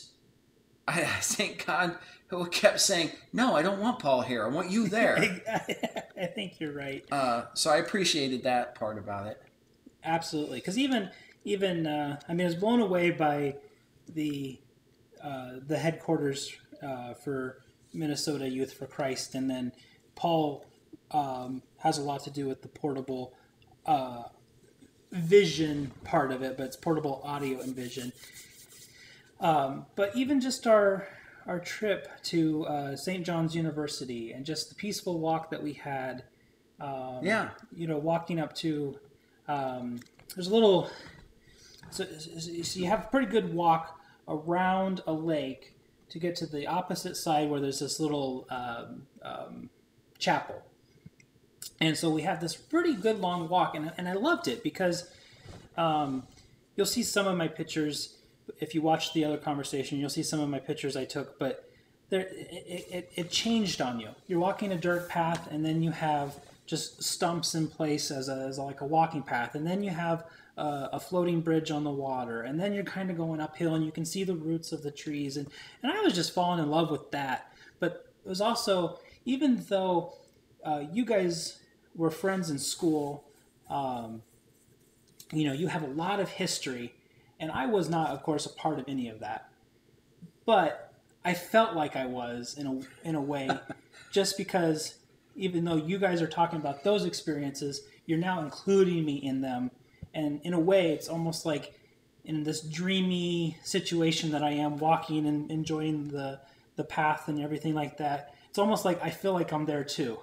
I, 0.87 1.01
I 1.03 1.05
think 1.05 1.65
God 1.65 1.97
who 2.27 2.45
kept 2.47 2.79
saying, 2.81 3.11
"No, 3.31 3.55
I 3.55 3.61
don't 3.61 3.79
want 3.79 3.99
Paul 3.99 4.21
here. 4.21 4.45
I 4.45 4.49
want 4.49 4.71
you 4.71 4.87
there." 4.87 5.17
I 6.19 6.25
think 6.25 6.59
you're 6.59 6.73
right. 6.73 7.03
Uh, 7.11 7.45
so 7.53 7.69
I 7.69 7.77
appreciated 7.77 8.43
that 8.43 8.75
part 8.75 8.97
about 8.97 9.27
it. 9.27 9.41
Absolutely, 10.03 10.59
because 10.59 10.77
even 10.77 11.09
even 11.43 11.87
uh, 11.87 12.19
I 12.27 12.33
mean, 12.33 12.41
I 12.41 12.49
was 12.49 12.55
blown 12.55 12.81
away 12.81 13.11
by 13.11 13.55
the 14.09 14.59
uh, 15.23 15.53
the 15.65 15.77
headquarters 15.77 16.53
uh, 16.81 17.13
for 17.13 17.59
Minnesota 17.93 18.49
Youth 18.49 18.73
for 18.73 18.87
Christ, 18.87 19.35
and 19.35 19.49
then 19.49 19.71
Paul 20.15 20.65
um, 21.11 21.61
has 21.77 21.97
a 21.97 22.01
lot 22.01 22.23
to 22.23 22.31
do 22.31 22.47
with 22.47 22.61
the 22.61 22.67
portable 22.67 23.33
uh, 23.85 24.23
vision 25.11 25.91
part 26.03 26.31
of 26.31 26.41
it, 26.41 26.57
but 26.57 26.65
it's 26.65 26.75
portable 26.75 27.21
audio 27.23 27.59
and 27.59 27.75
vision. 27.75 28.11
Um, 29.39 29.85
but 29.95 30.15
even 30.15 30.39
just 30.39 30.65
our 30.67 31.07
our 31.45 31.59
trip 31.59 32.07
to 32.23 32.65
uh, 32.67 32.95
St. 32.95 33.25
John's 33.25 33.53
University 33.53 34.31
and 34.31 34.45
just 34.45 34.69
the 34.69 34.75
peaceful 34.75 35.19
walk 35.19 35.51
that 35.51 35.61
we 35.61 35.73
had. 35.73 36.23
Um, 36.79 37.19
yeah. 37.21 37.49
You 37.75 37.87
know, 37.87 37.97
walking 37.97 38.39
up 38.39 38.55
to 38.55 38.97
um, 39.47 39.99
there's 40.35 40.47
a 40.47 40.53
little. 40.53 40.89
So, 41.89 42.05
so 42.05 42.79
you 42.79 42.87
have 42.87 43.05
a 43.05 43.07
pretty 43.07 43.27
good 43.27 43.53
walk 43.53 43.99
around 44.27 45.01
a 45.05 45.13
lake 45.13 45.75
to 46.09 46.17
get 46.17 46.35
to 46.37 46.45
the 46.45 46.65
opposite 46.65 47.17
side 47.17 47.49
where 47.49 47.59
there's 47.59 47.79
this 47.79 47.99
little 47.99 48.47
um, 48.49 49.03
um, 49.21 49.69
chapel. 50.23 50.63
And 51.79 51.97
so 51.97 52.09
we 52.09 52.21
had 52.21 52.39
this 52.39 52.55
pretty 52.55 52.93
good 52.93 53.19
long 53.19 53.49
walk, 53.49 53.75
and, 53.75 53.91
and 53.97 54.07
I 54.07 54.13
loved 54.13 54.47
it 54.47 54.63
because 54.63 55.09
um, 55.75 56.23
you'll 56.75 56.85
see 56.85 57.03
some 57.03 57.27
of 57.27 57.35
my 57.37 57.47
pictures. 57.47 58.17
If 58.59 58.73
you 58.73 58.81
watch 58.81 59.13
the 59.13 59.25
other 59.25 59.37
conversation, 59.37 59.99
you'll 59.99 60.09
see 60.09 60.23
some 60.23 60.39
of 60.39 60.49
my 60.49 60.59
pictures 60.59 60.95
I 60.95 61.05
took, 61.05 61.37
but 61.39 61.69
there, 62.09 62.27
it, 62.31 62.87
it, 62.91 63.11
it 63.15 63.31
changed 63.31 63.81
on 63.81 63.99
you. 63.99 64.09
You're 64.27 64.39
walking 64.39 64.71
a 64.71 64.77
dirt 64.77 65.09
path, 65.09 65.51
and 65.51 65.65
then 65.65 65.81
you 65.81 65.91
have 65.91 66.39
just 66.65 67.03
stumps 67.03 67.55
in 67.55 67.67
place 67.67 68.11
as, 68.11 68.29
a, 68.29 68.45
as 68.49 68.57
like 68.57 68.81
a 68.81 68.85
walking 68.85 69.23
path, 69.23 69.55
and 69.55 69.65
then 69.67 69.83
you 69.83 69.89
have 69.89 70.25
a, 70.57 70.89
a 70.93 70.99
floating 70.99 71.41
bridge 71.41 71.71
on 71.71 71.83
the 71.83 71.91
water, 71.91 72.43
and 72.43 72.59
then 72.59 72.73
you're 72.73 72.83
kind 72.83 73.09
of 73.09 73.17
going 73.17 73.41
uphill, 73.41 73.75
and 73.75 73.85
you 73.85 73.91
can 73.91 74.05
see 74.05 74.23
the 74.23 74.35
roots 74.35 74.71
of 74.71 74.83
the 74.83 74.91
trees, 74.91 75.37
and 75.37 75.47
and 75.81 75.91
I 75.91 76.01
was 76.01 76.13
just 76.13 76.33
falling 76.33 76.63
in 76.63 76.69
love 76.69 76.91
with 76.91 77.11
that. 77.11 77.51
But 77.79 78.13
it 78.25 78.29
was 78.29 78.41
also 78.41 78.99
even 79.25 79.63
though 79.69 80.15
uh, 80.63 80.83
you 80.91 81.05
guys 81.05 81.59
were 81.95 82.11
friends 82.11 82.49
in 82.49 82.57
school, 82.57 83.25
um, 83.69 84.21
you 85.31 85.45
know, 85.45 85.53
you 85.53 85.67
have 85.67 85.83
a 85.83 85.87
lot 85.87 86.19
of 86.19 86.29
history, 86.29 86.93
and 87.39 87.51
I 87.51 87.65
was 87.65 87.89
not, 87.89 88.11
of 88.11 88.23
course, 88.23 88.45
a 88.45 88.49
part 88.49 88.79
of 88.79 88.85
any 88.87 89.09
of 89.09 89.19
that. 89.19 89.49
But 90.45 90.93
I 91.25 91.33
felt 91.33 91.75
like 91.75 91.95
I 91.95 92.05
was 92.05 92.55
in 92.57 92.67
a 92.67 93.07
in 93.07 93.15
a 93.15 93.21
way, 93.21 93.49
just 94.11 94.37
because 94.37 94.95
even 95.35 95.65
though 95.65 95.75
you 95.75 95.97
guys 95.97 96.21
are 96.21 96.27
talking 96.27 96.59
about 96.59 96.83
those 96.83 97.05
experiences, 97.05 97.81
you're 98.05 98.19
now 98.19 98.41
including 98.41 99.05
me 99.05 99.15
in 99.15 99.41
them, 99.41 99.71
and 100.13 100.41
in 100.43 100.53
a 100.53 100.59
way, 100.59 100.91
it's 100.91 101.07
almost 101.07 101.45
like 101.45 101.79
in 102.25 102.43
this 102.43 102.61
dreamy 102.61 103.57
situation 103.63 104.31
that 104.31 104.43
I 104.43 104.51
am 104.51 104.77
walking 104.77 105.25
and 105.25 105.49
enjoying 105.49 106.09
the 106.09 106.39
the 106.75 106.83
path 106.83 107.27
and 107.27 107.39
everything 107.39 107.73
like 107.73 107.97
that 107.97 108.32
it's 108.53 108.59
almost 108.59 108.85
like 108.85 109.03
I 109.03 109.09
feel 109.09 109.33
like 109.33 109.51
I'm 109.51 109.65
there 109.65 109.83
too. 109.83 110.19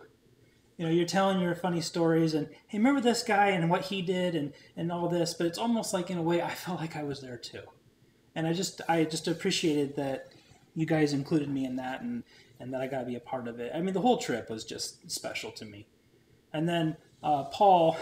You 0.77 0.87
know, 0.87 0.93
you're 0.93 1.05
telling 1.05 1.41
your 1.41 1.57
funny 1.57 1.81
stories 1.81 2.33
and 2.33 2.47
hey, 2.69 2.79
remember 2.79 3.01
this 3.01 3.25
guy 3.25 3.49
and 3.49 3.69
what 3.69 3.87
he 3.87 4.03
did 4.03 4.37
and 4.37 4.53
and 4.77 4.93
all 4.93 5.09
this, 5.09 5.35
but 5.35 5.49
it's 5.49 5.59
almost 5.59 5.93
like 5.93 6.11
in 6.11 6.17
a 6.17 6.23
way 6.23 6.41
I 6.41 6.51
felt 6.55 6.79
like 6.79 6.95
I 6.95 7.03
was 7.03 7.21
there 7.21 7.37
too. 7.37 7.63
And 8.37 8.47
I 8.47 8.53
just 8.53 8.83
I 8.89 9.03
just 9.03 9.27
appreciated 9.27 9.97
that 9.97 10.29
you 10.77 10.87
guys 10.87 11.13
included 11.13 11.49
me 11.49 11.65
in 11.65 11.75
that 11.75 12.03
and 12.03 12.23
and 12.61 12.73
that 12.73 12.81
I 12.81 12.87
got 12.87 13.01
to 13.01 13.07
be 13.07 13.17
a 13.17 13.21
part 13.21 13.49
of 13.49 13.59
it. 13.59 13.73
I 13.75 13.81
mean, 13.81 13.95
the 13.95 14.01
whole 14.01 14.19
trip 14.19 14.49
was 14.49 14.63
just 14.63 15.11
special 15.11 15.51
to 15.51 15.65
me. 15.65 15.89
And 16.53 16.69
then 16.69 16.99
uh, 17.25 17.43
Paul, 17.47 17.97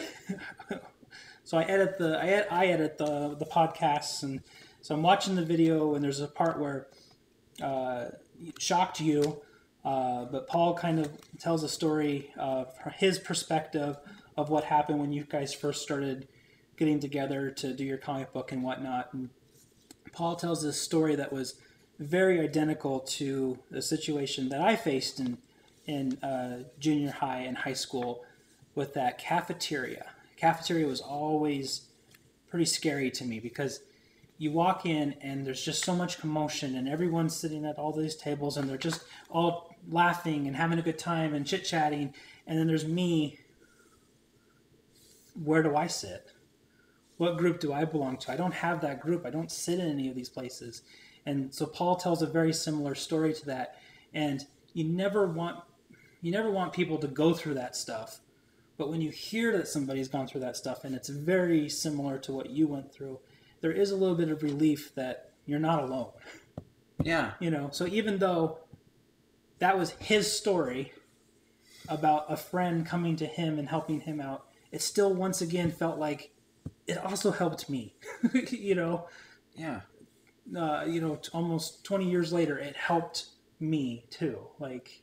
so 1.42 1.56
I 1.56 1.62
edit 1.62 1.97
the 1.97 2.18
I, 2.23 2.64
I 2.64 2.66
edit 2.66 2.99
the 2.99 3.35
the 3.35 3.47
podcasts, 3.47 4.23
and 4.23 4.42
so 4.82 4.94
I'm 4.94 5.02
watching 5.02 5.37
the 5.37 5.44
video, 5.44 5.94
and 5.94 6.04
there's 6.04 6.20
a 6.20 6.28
part 6.28 6.58
where 6.58 6.88
uh, 7.62 8.08
shocked 8.58 9.00
you 9.00 9.40
uh, 9.85 10.25
but 10.26 10.47
Paul 10.49 10.75
kind 10.75 10.99
of 10.99 11.11
tells 11.38 11.62
a 11.62 11.68
story 11.68 12.30
of 12.37 12.73
his 12.97 13.18
perspective 13.18 13.97
of 14.37 14.50
what 14.50 14.64
happened 14.64 15.00
when 15.00 15.12
you 15.12 15.25
guys 15.25 15.54
first 15.54 15.82
started 15.82 16.28
getting 16.76 17.00
together 17.00 17.50
to 17.50 17.73
do 17.73 17.85
your 17.85 17.99
comic 17.99 18.32
book 18.32 18.52
and 18.52 18.62
whatnot. 18.62 19.12
And 19.12 19.30
Paul 20.12 20.37
tells 20.37 20.62
this 20.62 20.80
story 20.80 21.16
that 21.16 21.32
was 21.32 21.54
very 21.99 22.40
identical 22.40 23.00
to 23.00 23.58
the 23.70 23.82
situation 23.82 24.49
that 24.50 24.61
I 24.61 24.76
faced 24.76 25.20
in 25.20 25.38
in 25.87 26.23
uh, 26.23 26.64
junior 26.78 27.11
high 27.11 27.38
and 27.40 27.56
high 27.56 27.73
school 27.73 28.23
with 28.75 28.92
that 28.94 29.18
cafeteria. 29.18 30.06
Cafeteria 30.37 30.87
was 30.87 31.00
always 31.00 31.87
pretty 32.50 32.66
scary 32.66 33.11
to 33.11 33.25
me 33.25 33.40
because 33.40 33.80
you 34.38 34.52
walk 34.52 34.87
in 34.87 35.16
and 35.21 35.45
there's 35.45 35.64
just 35.64 35.85
so 35.85 35.95
much 35.95 36.18
commotion 36.18 36.76
and 36.76 36.88
everyone's 36.88 37.35
sitting 37.35 37.64
at 37.64 37.76
all 37.76 37.92
these 37.92 38.14
tables 38.14 38.57
and 38.57 38.71
they're 38.71 38.78
just 38.78 39.02
all 39.30 39.75
laughing 39.90 40.47
and 40.47 40.54
having 40.54 40.78
a 40.78 40.83
good 40.83 40.99
time 40.99 41.35
and 41.35 41.45
chit 41.45 41.64
chatting 41.64 42.14
and 42.47 42.59
then 42.59 42.68
there's 42.68 42.87
me. 42.87 43.40
Where 45.45 45.62
do 45.62 45.76
i 45.76 45.88
sit? 45.88 46.33
What 47.16 47.37
group 47.37 47.59
do 47.59 47.73
i 47.73 47.85
belong 47.85 48.16
to? 48.18 48.33
I 48.33 48.37
don't 48.37 48.54
have 48.54 48.80
that 48.80 49.00
group. 49.00 49.26
I 49.26 49.30
don't 49.30 49.50
sit 49.50 49.80
in 49.80 49.90
any 49.90 50.09
of 50.09 50.14
these 50.14 50.28
places. 50.28 50.83
And 51.26 51.52
so 51.52 51.66
paul 51.66 51.97
tells 51.97 52.23
a 52.23 52.26
very 52.26 52.52
similar 52.52 52.95
story 52.95 53.35
to 53.35 53.47
that. 53.47 53.76
And 54.14 54.47
you 54.73 54.85
never 54.85 55.26
want 55.26 55.64
you 56.21 56.33
never 56.33 56.50
want 56.50 56.73
people 56.73 56.99
to 56.99 57.07
go 57.09 57.35
through 57.35 57.54
that 57.54 57.76
stuff. 57.76 58.21
But 58.76 58.90
when 58.90 59.00
you 59.00 59.11
hear 59.11 59.57
that 59.57 59.66
somebody's 59.66 60.09
gone 60.09 60.28
through 60.28 60.40
that 60.42 60.57
stuff 60.57 60.85
and 60.85 60.95
it's 60.95 61.09
very 61.09 61.68
similar 61.68 62.18
to 62.18 62.33
what 62.33 62.50
you 62.50 62.68
went 62.68 62.92
through 62.92 63.18
there 63.61 63.73
is 63.73 63.91
a 63.91 63.97
little 63.97 64.15
bit 64.15 64.31
of 64.31 64.43
relief 64.43 64.95
that 64.95 65.31
you're 65.47 65.59
not 65.59 65.83
alone. 65.83 66.11
Yeah. 67.03 67.33
You 67.41 67.50
know, 67.50 67.71
so 67.73 67.87
even 67.87 68.19
though 68.19 68.59
that 69.59 69.79
was 69.79 69.91
his 69.93 70.33
story 70.33 70.93
about 71.88 72.27
a 72.29 72.37
friend 72.37 72.85
coming 72.87 73.17
to 73.17 73.27
him 73.27 73.59
and 73.59 73.69
helping 73.69 74.00
him 74.00 74.21
out, 74.21 74.47
it 74.71 74.83
still 74.83 75.12
once 75.15 75.41
again 75.41 75.71
felt 75.71 75.99
like 75.99 76.31
it 76.87 76.99
also 76.99 77.31
helped 77.31 77.69
me. 77.71 77.95
you 78.50 78.75
know. 78.75 79.07
Yeah. 79.55 79.81
Uh, 80.57 80.85
you 80.87 81.00
know, 81.00 81.21
almost 81.33 81.85
20 81.85 82.09
years 82.09 82.33
later, 82.33 82.59
it 82.59 82.77
helped 82.77 83.27
me 83.61 84.05
too. 84.11 84.38
Like, 84.59 85.03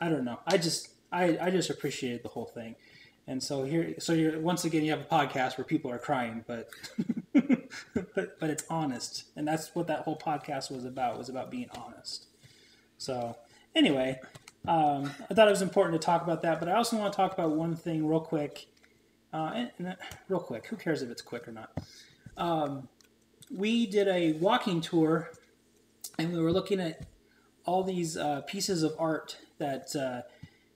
I 0.00 0.08
don't 0.08 0.24
know. 0.24 0.40
I 0.46 0.58
just, 0.58 0.90
I, 1.10 1.38
I 1.40 1.50
just 1.50 1.70
appreciated 1.70 2.22
the 2.22 2.28
whole 2.28 2.46
thing. 2.46 2.76
And 3.26 3.42
so 3.42 3.64
here, 3.64 3.94
so 3.98 4.12
you're 4.12 4.38
once 4.38 4.64
again, 4.64 4.84
you 4.84 4.90
have 4.90 5.00
a 5.00 5.04
podcast 5.04 5.56
where 5.56 5.64
people 5.64 5.90
are 5.90 5.98
crying, 5.98 6.44
but 6.46 6.68
but, 8.14 8.38
but 8.38 8.50
it's 8.50 8.64
honest, 8.70 9.24
and 9.36 9.46
that's 9.46 9.74
what 9.74 9.86
that 9.88 10.00
whole 10.00 10.16
podcast 10.16 10.70
was 10.70 10.84
about. 10.84 11.18
Was 11.18 11.28
about 11.28 11.50
being 11.50 11.68
honest. 11.76 12.26
So 12.98 13.36
anyway, 13.74 14.20
um, 14.66 15.10
I 15.30 15.34
thought 15.34 15.48
it 15.48 15.50
was 15.50 15.62
important 15.62 16.00
to 16.00 16.04
talk 16.04 16.22
about 16.22 16.42
that, 16.42 16.60
but 16.60 16.68
I 16.68 16.74
also 16.74 16.96
want 16.96 17.12
to 17.12 17.16
talk 17.16 17.32
about 17.32 17.50
one 17.50 17.76
thing 17.76 18.06
real 18.06 18.20
quick. 18.20 18.66
Uh, 19.32 19.50
and, 19.54 19.70
and, 19.78 19.96
real 20.28 20.38
quick, 20.40 20.66
who 20.66 20.76
cares 20.76 21.02
if 21.02 21.10
it's 21.10 21.22
quick 21.22 21.48
or 21.48 21.52
not? 21.52 21.72
Um, 22.36 22.88
we 23.50 23.86
did 23.86 24.06
a 24.08 24.32
walking 24.34 24.80
tour, 24.80 25.30
and 26.18 26.32
we 26.32 26.40
were 26.40 26.52
looking 26.52 26.80
at 26.80 27.04
all 27.66 27.82
these 27.82 28.16
uh, 28.16 28.42
pieces 28.42 28.82
of 28.82 28.94
art 28.98 29.38
that 29.58 29.94
uh, 29.96 30.22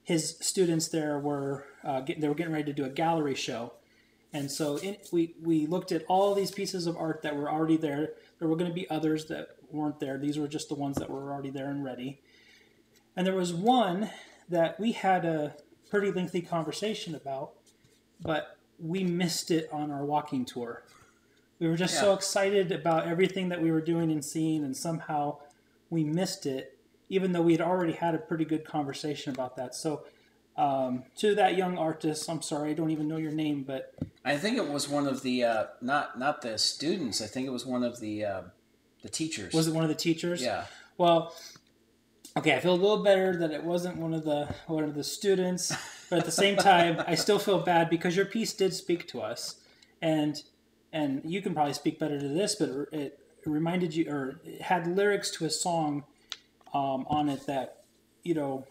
his 0.02 0.36
students 0.40 0.88
there 0.88 1.18
were 1.18 1.66
uh, 1.84 2.00
get, 2.00 2.20
they 2.20 2.28
were 2.28 2.34
getting 2.34 2.52
ready 2.52 2.64
to 2.64 2.72
do 2.72 2.84
a 2.84 2.88
gallery 2.88 3.34
show, 3.34 3.72
and 4.32 4.50
so 4.50 4.76
in, 4.76 4.96
we, 5.10 5.34
we 5.42 5.66
looked 5.66 5.92
at 5.92 6.04
all 6.06 6.34
these 6.34 6.50
pieces 6.50 6.86
of 6.86 6.96
art 6.96 7.22
that 7.22 7.36
were 7.36 7.50
already 7.50 7.76
there. 7.76 8.12
There 8.38 8.48
were 8.48 8.56
going 8.56 8.70
to 8.70 8.74
be 8.74 8.88
others 8.90 9.26
that 9.26 9.56
weren't 9.70 10.00
there. 10.00 10.18
These 10.18 10.38
were 10.38 10.48
just 10.48 10.68
the 10.68 10.74
ones 10.74 10.96
that 10.96 11.08
were 11.08 11.32
already 11.32 11.50
there 11.50 11.70
and 11.70 11.84
ready. 11.84 12.20
And 13.16 13.26
there 13.26 13.34
was 13.34 13.52
one 13.52 14.10
that 14.48 14.78
we 14.78 14.92
had 14.92 15.24
a 15.24 15.54
pretty 15.90 16.10
lengthy 16.10 16.42
conversation 16.42 17.14
about, 17.14 17.52
but 18.20 18.58
we 18.78 19.02
missed 19.02 19.50
it 19.50 19.68
on 19.72 19.90
our 19.90 20.04
walking 20.04 20.44
tour. 20.44 20.84
We 21.58 21.66
were 21.66 21.76
just 21.76 21.94
yeah. 21.94 22.02
so 22.02 22.14
excited 22.14 22.70
about 22.70 23.06
everything 23.06 23.48
that 23.48 23.60
we 23.60 23.72
were 23.72 23.80
doing 23.80 24.12
and 24.12 24.24
seeing, 24.24 24.62
and 24.62 24.76
somehow 24.76 25.38
we 25.90 26.04
missed 26.04 26.46
it, 26.46 26.78
even 27.08 27.32
though 27.32 27.42
we 27.42 27.52
had 27.52 27.60
already 27.60 27.94
had 27.94 28.14
a 28.14 28.18
pretty 28.18 28.44
good 28.44 28.64
conversation 28.64 29.32
about 29.32 29.56
that. 29.56 29.74
So, 29.74 30.04
um, 30.58 31.04
to 31.18 31.36
that 31.36 31.56
young 31.56 31.78
artist, 31.78 32.28
I'm 32.28 32.42
sorry, 32.42 32.70
I 32.70 32.72
don't 32.74 32.90
even 32.90 33.06
know 33.06 33.16
your 33.16 33.30
name, 33.30 33.62
but 33.62 33.94
I 34.24 34.36
think 34.36 34.58
it 34.58 34.68
was 34.68 34.88
one 34.88 35.06
of 35.06 35.22
the 35.22 35.44
uh, 35.44 35.64
not 35.80 36.18
not 36.18 36.42
the 36.42 36.58
students. 36.58 37.22
I 37.22 37.26
think 37.26 37.46
it 37.46 37.50
was 37.50 37.64
one 37.64 37.84
of 37.84 38.00
the 38.00 38.24
uh, 38.24 38.40
the 39.02 39.08
teachers. 39.08 39.54
was 39.54 39.68
it 39.68 39.74
one 39.74 39.84
of 39.84 39.88
the 39.88 39.94
teachers? 39.94 40.42
Yeah. 40.42 40.64
Well, 40.98 41.32
okay, 42.36 42.56
I 42.56 42.60
feel 42.60 42.72
a 42.72 42.74
little 42.74 43.04
better 43.04 43.36
that 43.36 43.52
it 43.52 43.62
wasn't 43.62 43.98
one 43.98 44.12
of 44.12 44.24
the 44.24 44.52
one 44.66 44.82
of 44.82 44.96
the 44.96 45.04
students, 45.04 45.72
but 46.10 46.18
at 46.18 46.24
the 46.24 46.32
same 46.32 46.56
time, 46.72 47.04
I 47.06 47.14
still 47.14 47.38
feel 47.38 47.60
bad 47.60 47.88
because 47.88 48.16
your 48.16 48.26
piece 48.26 48.52
did 48.52 48.74
speak 48.74 49.06
to 49.08 49.20
us, 49.20 49.60
and 50.02 50.42
and 50.92 51.22
you 51.24 51.40
can 51.40 51.54
probably 51.54 51.74
speak 51.74 52.00
better 52.00 52.18
to 52.18 52.28
this, 52.28 52.56
but 52.56 52.70
it, 52.92 53.20
reminded 53.46 53.94
you 53.94 54.10
or 54.10 54.40
it 54.44 54.60
had 54.60 54.86
lyrics 54.86 55.30
to 55.30 55.46
a 55.46 55.50
song 55.50 56.04
um, 56.74 57.06
on 57.08 57.30
it 57.30 57.46
that 57.46 57.84
you 58.22 58.34
know 58.34 58.66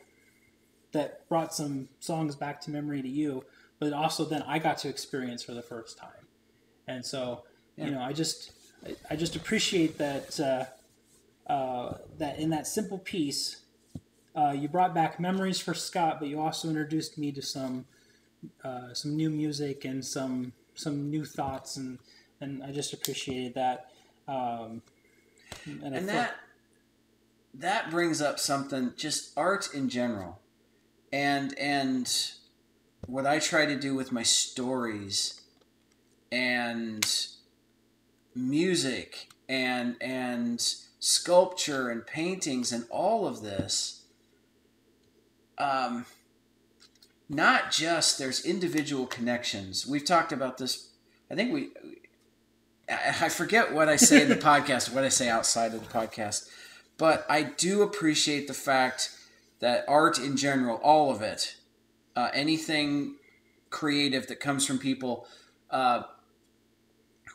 that 0.91 1.27
brought 1.29 1.53
some 1.53 1.89
songs 1.99 2.35
back 2.35 2.61
to 2.61 2.71
memory 2.71 3.01
to 3.01 3.09
you, 3.09 3.43
but 3.79 3.93
also 3.93 4.25
then 4.25 4.43
I 4.43 4.59
got 4.59 4.77
to 4.79 4.89
experience 4.89 5.43
for 5.43 5.53
the 5.53 5.61
first 5.61 5.97
time, 5.97 6.27
and 6.87 7.05
so 7.05 7.43
you 7.75 7.91
know 7.91 8.01
I 8.01 8.13
just 8.13 8.51
I, 8.85 8.95
I 9.11 9.15
just 9.15 9.35
appreciate 9.35 9.97
that. 9.97 10.39
Uh, 10.39 10.65
uh, 11.47 11.97
that 12.17 12.39
in 12.39 12.49
that 12.49 12.67
simple 12.67 12.97
piece, 12.97 13.61
uh, 14.35 14.51
you 14.51 14.67
brought 14.67 14.93
back 14.93 15.17
memories 15.19 15.59
for 15.59 15.73
Scott, 15.73 16.17
but 16.19 16.27
you 16.27 16.39
also 16.41 16.67
introduced 16.67 17.17
me 17.17 17.31
to 17.31 17.41
some 17.41 17.85
uh, 18.63 18.93
some 18.93 19.15
new 19.15 19.29
music 19.29 19.85
and 19.85 20.05
some 20.05 20.51
some 20.75 21.09
new 21.09 21.25
thoughts, 21.25 21.77
and 21.77 21.99
and 22.41 22.63
I 22.63 22.71
just 22.71 22.93
appreciated 22.93 23.55
that. 23.55 23.91
Um, 24.27 24.81
and, 25.65 25.95
and 25.95 26.09
that 26.09 26.35
that 27.53 27.89
brings 27.89 28.21
up 28.21 28.39
something 28.39 28.93
just 28.97 29.31
art 29.37 29.73
in 29.73 29.89
general, 29.89 30.39
and 31.11 31.57
and 31.57 32.31
what 33.05 33.25
I 33.25 33.39
try 33.39 33.65
to 33.65 33.75
do 33.75 33.95
with 33.95 34.11
my 34.11 34.23
stories 34.23 35.41
and 36.31 37.05
music 38.35 39.29
and 39.47 39.95
and 40.01 40.61
sculpture 40.99 41.89
and 41.89 42.05
paintings 42.05 42.71
and 42.71 42.85
all 42.89 43.25
of 43.27 43.41
this 43.41 44.03
um, 45.57 46.05
not 47.29 47.71
just 47.71 48.19
there's 48.19 48.45
individual 48.45 49.05
connections. 49.07 49.87
We've 49.87 50.05
talked 50.05 50.31
about 50.31 50.57
this 50.57 50.89
i 51.31 51.35
think 51.35 51.53
we 51.53 51.69
i 52.89 53.29
forget 53.29 53.73
what 53.73 53.89
i 53.89 53.95
say 53.95 54.21
in 54.21 54.29
the 54.29 54.35
podcast 54.51 54.93
what 54.93 55.03
i 55.03 55.09
say 55.09 55.29
outside 55.29 55.73
of 55.73 55.81
the 55.81 55.93
podcast 55.93 56.47
but 56.97 57.25
i 57.29 57.43
do 57.43 57.81
appreciate 57.81 58.47
the 58.47 58.53
fact 58.53 59.16
that 59.59 59.85
art 59.87 60.19
in 60.19 60.37
general 60.37 60.77
all 60.77 61.11
of 61.11 61.21
it 61.21 61.55
uh, 62.15 62.29
anything 62.33 63.15
creative 63.69 64.27
that 64.27 64.39
comes 64.39 64.65
from 64.65 64.77
people 64.77 65.27
uh, 65.69 66.03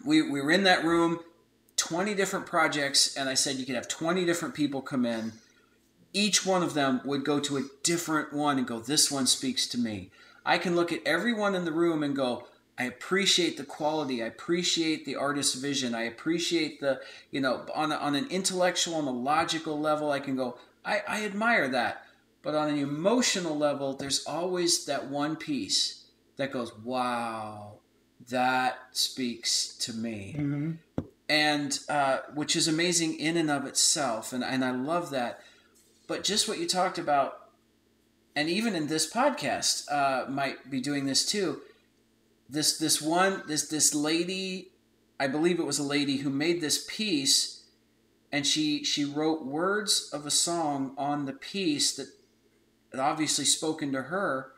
we, 0.05 0.23
we 0.23 0.41
were 0.41 0.51
in 0.51 0.65
that 0.65 0.85
room 0.85 1.21
20 1.83 2.15
different 2.15 2.47
projects 2.47 3.17
and 3.17 3.29
I 3.29 3.35
said 3.35 3.57
you 3.57 3.67
could 3.67 3.75
have 3.75 3.89
20 3.89 4.25
different 4.25 4.55
people 4.55 4.81
come 4.81 5.05
in. 5.05 5.33
Each 6.13 6.47
one 6.47 6.63
of 6.63 6.75
them 6.75 7.01
would 7.05 7.25
go 7.25 7.41
to 7.41 7.57
a 7.57 7.63
different 7.83 8.33
one 8.33 8.57
and 8.59 8.67
go, 8.67 8.79
This 8.79 9.11
one 9.11 9.27
speaks 9.27 9.67
to 9.69 9.79
me. 9.79 10.11
I 10.45 10.59
can 10.59 10.77
look 10.77 10.93
at 10.93 11.01
everyone 11.05 11.55
in 11.55 11.65
the 11.65 11.73
room 11.73 12.03
and 12.03 12.15
go, 12.15 12.47
I 12.79 12.85
appreciate 12.85 13.57
the 13.57 13.65
quality. 13.65 14.23
I 14.23 14.27
appreciate 14.27 15.05
the 15.05 15.17
artist's 15.17 15.55
vision. 15.55 15.95
I 15.95 16.03
appreciate 16.03 16.81
the, 16.81 17.01
you 17.31 17.41
know, 17.41 17.67
on, 17.75 17.93
a, 17.93 17.97
on 17.97 18.15
an 18.15 18.29
intellectual 18.31 18.99
and 18.99 19.09
a 19.09 19.13
logical 19.13 19.79
level, 19.79 20.11
I 20.11 20.21
can 20.21 20.37
go, 20.37 20.59
I, 20.85 21.03
I 21.07 21.25
admire 21.25 21.69
that. 21.69 22.07
But 22.43 22.55
on 22.55 22.69
an 22.69 22.79
emotional 22.79 23.57
level, 23.57 23.95
there's 23.95 24.25
always 24.27 24.85
that 24.87 25.09
one 25.09 25.37
piece 25.37 26.07
that 26.37 26.51
goes, 26.51 26.77
wow, 26.79 27.79
that 28.31 28.79
speaks 28.93 29.77
to 29.79 29.93
me. 29.93 30.35
Mm-hmm 30.37 30.73
and 31.33 31.79
uh, 31.89 32.19
which 32.35 32.55
is 32.55 32.69
amazing 32.69 33.19
in 33.19 33.39
and 33.39 33.51
of 33.51 33.65
itself, 33.65 34.35
and 34.35 34.45
and 34.45 34.63
I 34.63 34.71
love 34.71 35.09
that. 35.11 35.41
But 36.07 36.25
just 36.25 36.47
what 36.47 36.59
you 36.59 36.69
talked 36.69 36.99
about, 36.99 37.49
and 38.37 38.51
even 38.51 38.75
in 38.75 38.89
this 38.89 39.11
podcast, 39.11 39.91
uh, 39.91 40.29
might 40.29 40.71
be 40.71 40.79
doing 40.79 41.07
this 41.07 41.25
too. 41.25 41.63
This 42.51 42.77
this 42.77 43.01
one 43.01 43.45
this 43.47 43.67
this 43.69 43.95
lady, 43.95 44.73
I 45.19 45.27
believe 45.27 45.59
it 45.59 45.65
was 45.65 45.79
a 45.79 45.85
lady 45.85 46.19
who 46.19 46.29
made 46.29 46.61
this 46.61 46.85
piece, 46.87 47.65
and 48.31 48.47
she 48.47 48.85
she 48.85 49.03
wrote 49.03 49.43
words 49.43 50.11
of 50.13 50.27
a 50.27 50.31
song 50.31 50.95
on 50.99 51.25
the 51.25 51.33
piece 51.33 51.97
that, 51.97 52.09
that 52.09 52.22
obviously 53.01 53.45
spoken 53.45 53.93
to 53.93 54.03
her, 54.03 54.53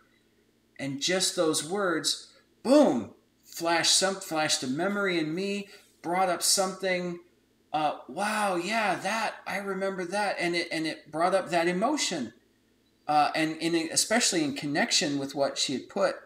and 0.78 1.00
just 1.00 1.36
those 1.36 1.68
words, 1.68 2.32
boom, 2.62 3.10
flashed 3.44 3.96
some 3.96 4.16
flashed 4.16 4.62
a 4.64 4.66
memory 4.66 5.18
in 5.18 5.32
me 5.32 5.68
brought 6.02 6.28
up 6.28 6.42
something 6.42 7.20
uh, 7.72 7.98
wow 8.08 8.56
yeah 8.56 8.96
that 8.96 9.36
i 9.46 9.58
remember 9.58 10.04
that 10.04 10.34
and 10.40 10.56
it 10.56 10.66
and 10.72 10.86
it 10.86 11.10
brought 11.12 11.34
up 11.34 11.50
that 11.50 11.68
emotion 11.68 12.32
uh, 13.06 13.30
and 13.36 13.56
in 13.58 13.88
especially 13.92 14.42
in 14.42 14.54
connection 14.54 15.18
with 15.18 15.36
what 15.36 15.56
she 15.56 15.72
had 15.72 15.88
put 15.88 16.16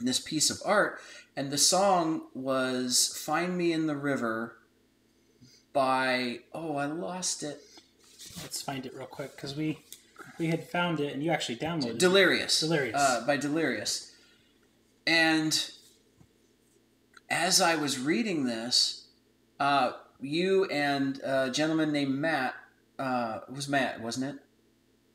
in 0.00 0.06
this 0.06 0.18
piece 0.18 0.50
of 0.50 0.58
art 0.64 0.98
and 1.36 1.52
the 1.52 1.58
song 1.58 2.22
was 2.34 3.16
find 3.24 3.56
me 3.56 3.72
in 3.72 3.86
the 3.86 3.96
river 3.96 4.56
by 5.72 6.40
oh 6.52 6.76
i 6.76 6.86
lost 6.86 7.42
it. 7.42 7.60
Let's 8.42 8.60
find 8.60 8.84
it 8.86 8.94
real 8.94 9.06
quick 9.06 9.36
because 9.36 9.54
we 9.54 9.78
we 10.38 10.48
had 10.48 10.62
found 10.62 11.00
it 11.00 11.12
and 11.12 11.22
you 11.22 11.30
actually 11.30 11.56
downloaded 11.56 11.98
delirious 11.98 12.62
it. 12.62 12.66
delirious 12.66 12.96
uh, 12.96 13.24
by 13.26 13.36
delirious 13.36 14.12
and 15.06 15.70
as 17.30 17.60
i 17.60 17.74
was 17.74 17.98
reading 17.98 18.44
this 18.44 19.06
uh, 19.58 19.92
you 20.20 20.64
and 20.66 21.20
a 21.22 21.50
gentleman 21.50 21.92
named 21.92 22.14
Matt. 22.14 22.54
Uh, 22.98 23.40
it 23.48 23.54
was 23.54 23.68
Matt, 23.68 24.00
wasn't 24.00 24.34
it? 24.34 24.42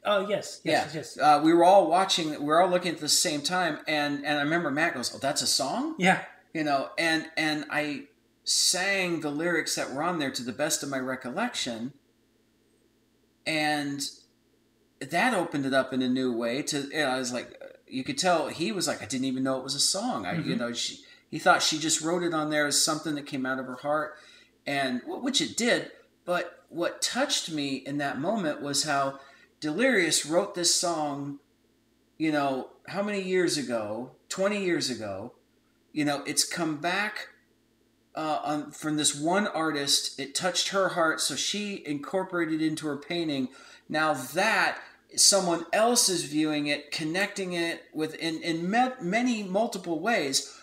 Oh 0.04 0.28
yes, 0.28 0.62
yes, 0.64 0.92
yeah. 0.94 1.00
yes. 1.00 1.18
Uh, 1.18 1.42
we 1.44 1.54
were 1.54 1.64
all 1.64 1.90
watching. 1.90 2.32
We 2.32 2.46
were 2.46 2.62
all 2.62 2.70
looking 2.70 2.94
at 2.94 3.00
the 3.00 3.10
same 3.10 3.42
time, 3.42 3.80
and 3.88 4.26
and 4.26 4.40
I 4.40 4.42
remember 4.42 4.72
Matt 4.72 4.96
goes, 4.96 5.14
"Oh, 5.14 5.20
that's 5.20 5.42
a 5.42 5.48
song." 5.48 5.96
Yeah. 6.00 6.24
You 6.54 6.64
know, 6.64 6.90
and 6.98 7.28
and 7.38 7.66
I 7.70 8.04
sang 8.44 9.22
the 9.22 9.30
lyrics 9.30 9.76
that 9.76 9.94
were 9.94 10.02
on 10.02 10.20
there 10.20 10.32
to 10.32 10.44
the 10.44 10.52
best 10.52 10.82
of 10.82 10.90
my 10.90 10.98
recollection, 10.98 11.94
and 13.46 14.02
that 15.10 15.34
opened 15.34 15.66
it 15.66 15.74
up 15.74 15.94
in 15.94 16.02
a 16.02 16.10
new 16.10 16.32
way. 16.32 16.62
To 16.64 16.82
you 16.82 17.00
know, 17.00 17.08
I 17.08 17.18
was 17.18 17.34
like, 17.34 17.60
you 17.88 18.04
could 18.04 18.18
tell 18.18 18.48
he 18.48 18.72
was 18.72 18.88
like, 18.88 19.02
I 19.02 19.06
didn't 19.06 19.26
even 19.26 19.44
know 19.44 19.58
it 19.58 19.64
was 19.64 19.76
a 19.76 19.80
song. 19.80 20.26
I, 20.26 20.36
mm-hmm. 20.36 20.50
you 20.50 20.56
know, 20.56 20.74
she, 20.74 21.00
he 21.30 21.40
thought 21.40 21.62
she 21.62 21.78
just 21.78 22.02
wrote 22.02 22.24
it 22.24 22.34
on 22.34 22.50
there 22.50 22.68
as 22.68 22.82
something 22.82 23.16
that 23.16 23.26
came 23.26 23.46
out 23.46 23.60
of 23.60 23.66
her 23.66 23.76
heart 23.76 24.16
and 24.66 25.02
which 25.06 25.42
it 25.42 25.58
did. 25.58 25.92
But 26.26 26.66
what 26.70 27.02
touched 27.02 27.52
me 27.52 27.76
in 27.76 27.98
that 27.98 28.20
moment 28.20 28.62
was 28.62 28.84
how 28.84 29.20
Delirious 29.60 30.26
wrote 30.26 30.56
this 30.56 30.74
song. 30.74 31.40
You 32.18 32.32
know, 32.32 32.70
how 32.88 33.02
many 33.02 33.22
years 33.22 33.58
ago? 33.58 34.12
Twenty 34.30 34.64
years 34.64 34.90
ago. 34.90 35.34
You 35.92 36.06
know, 36.06 36.24
it's 36.26 36.46
come 36.46 36.78
back 36.78 37.30
uh, 38.16 38.40
on, 38.44 38.72
from 38.72 38.96
this 38.96 39.20
one 39.20 39.48
artist. 39.48 40.20
It 40.20 40.36
touched 40.36 40.70
her 40.70 40.90
heart, 40.90 41.20
so 41.20 41.36
she 41.36 41.84
incorporated 41.86 42.62
it 42.62 42.68
into 42.68 42.88
her 42.88 42.98
painting. 42.98 43.50
Now 43.90 44.14
that 44.14 44.78
someone 45.16 45.66
else 45.74 46.10
is 46.10 46.24
viewing 46.24 46.68
it, 46.68 46.92
connecting 46.92 47.54
it 47.54 47.84
with 47.94 48.16
in 48.16 48.42
in 48.42 48.70
many 48.70 49.44
multiple 49.44 50.00
ways 50.00 50.58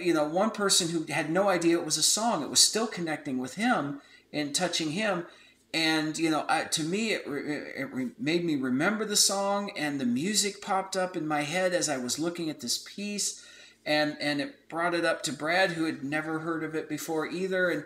you 0.00 0.14
know, 0.14 0.24
one 0.24 0.50
person 0.50 0.88
who 0.88 1.04
had 1.12 1.30
no 1.30 1.48
idea 1.48 1.78
it 1.78 1.84
was 1.84 1.96
a 1.96 2.02
song. 2.02 2.42
It 2.42 2.50
was 2.50 2.60
still 2.60 2.86
connecting 2.86 3.38
with 3.38 3.56
him 3.56 4.00
and 4.32 4.54
touching 4.54 4.92
him. 4.92 5.26
And 5.72 6.16
you 6.16 6.30
know, 6.30 6.44
I, 6.48 6.64
to 6.64 6.84
me, 6.84 7.12
it, 7.12 7.22
it, 7.26 7.90
it 7.92 8.20
made 8.20 8.44
me 8.44 8.54
remember 8.54 9.04
the 9.04 9.16
song, 9.16 9.72
and 9.76 10.00
the 10.00 10.06
music 10.06 10.62
popped 10.62 10.96
up 10.96 11.16
in 11.16 11.26
my 11.26 11.42
head 11.42 11.74
as 11.74 11.88
I 11.88 11.96
was 11.96 12.20
looking 12.20 12.48
at 12.48 12.60
this 12.60 12.78
piece, 12.78 13.44
and 13.84 14.16
and 14.20 14.40
it 14.40 14.68
brought 14.68 14.94
it 14.94 15.04
up 15.04 15.24
to 15.24 15.32
Brad, 15.32 15.72
who 15.72 15.84
had 15.84 16.04
never 16.04 16.38
heard 16.38 16.62
of 16.62 16.76
it 16.76 16.88
before 16.88 17.26
either, 17.26 17.70
and 17.70 17.84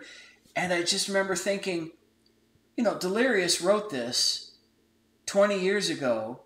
and 0.55 0.71
I 0.71 0.83
just 0.83 1.07
remember 1.07 1.35
thinking, 1.35 1.89
you 2.77 2.83
know, 2.83 2.95
Delirious 2.95 3.59
wrote 3.59 3.89
this 3.89 4.48
twenty 5.29 5.59
years 5.59 5.89
ago, 5.89 6.41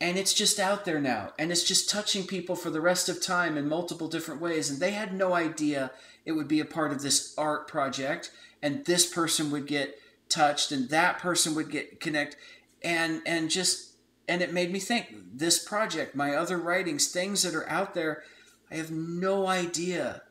and 0.00 0.18
it's 0.18 0.34
just 0.34 0.58
out 0.58 0.84
there 0.84 1.00
now 1.00 1.32
and 1.38 1.52
it's 1.52 1.62
just 1.62 1.88
touching 1.88 2.26
people 2.26 2.56
for 2.56 2.70
the 2.70 2.80
rest 2.80 3.08
of 3.08 3.22
time 3.22 3.56
in 3.56 3.68
multiple 3.68 4.08
different 4.08 4.40
ways 4.40 4.68
and 4.68 4.80
they 4.80 4.90
had 4.90 5.14
no 5.14 5.32
idea 5.32 5.92
it 6.24 6.32
would 6.32 6.48
be 6.48 6.58
a 6.58 6.64
part 6.64 6.90
of 6.90 7.02
this 7.02 7.32
art 7.38 7.68
project 7.68 8.32
and 8.60 8.84
this 8.84 9.06
person 9.06 9.52
would 9.52 9.64
get 9.64 9.96
touched 10.28 10.72
and 10.72 10.88
that 10.88 11.20
person 11.20 11.54
would 11.54 11.70
get 11.70 12.00
connect 12.00 12.36
and 12.82 13.22
and 13.24 13.48
just 13.48 13.92
and 14.26 14.42
it 14.42 14.52
made 14.52 14.72
me 14.72 14.80
think 14.80 15.14
this 15.32 15.64
project 15.64 16.16
my 16.16 16.34
other 16.34 16.58
writings 16.58 17.06
things 17.06 17.44
that 17.44 17.54
are 17.54 17.68
out 17.68 17.94
there 17.94 18.24
i 18.72 18.74
have 18.74 18.90
no 18.90 19.46
idea 19.46 20.22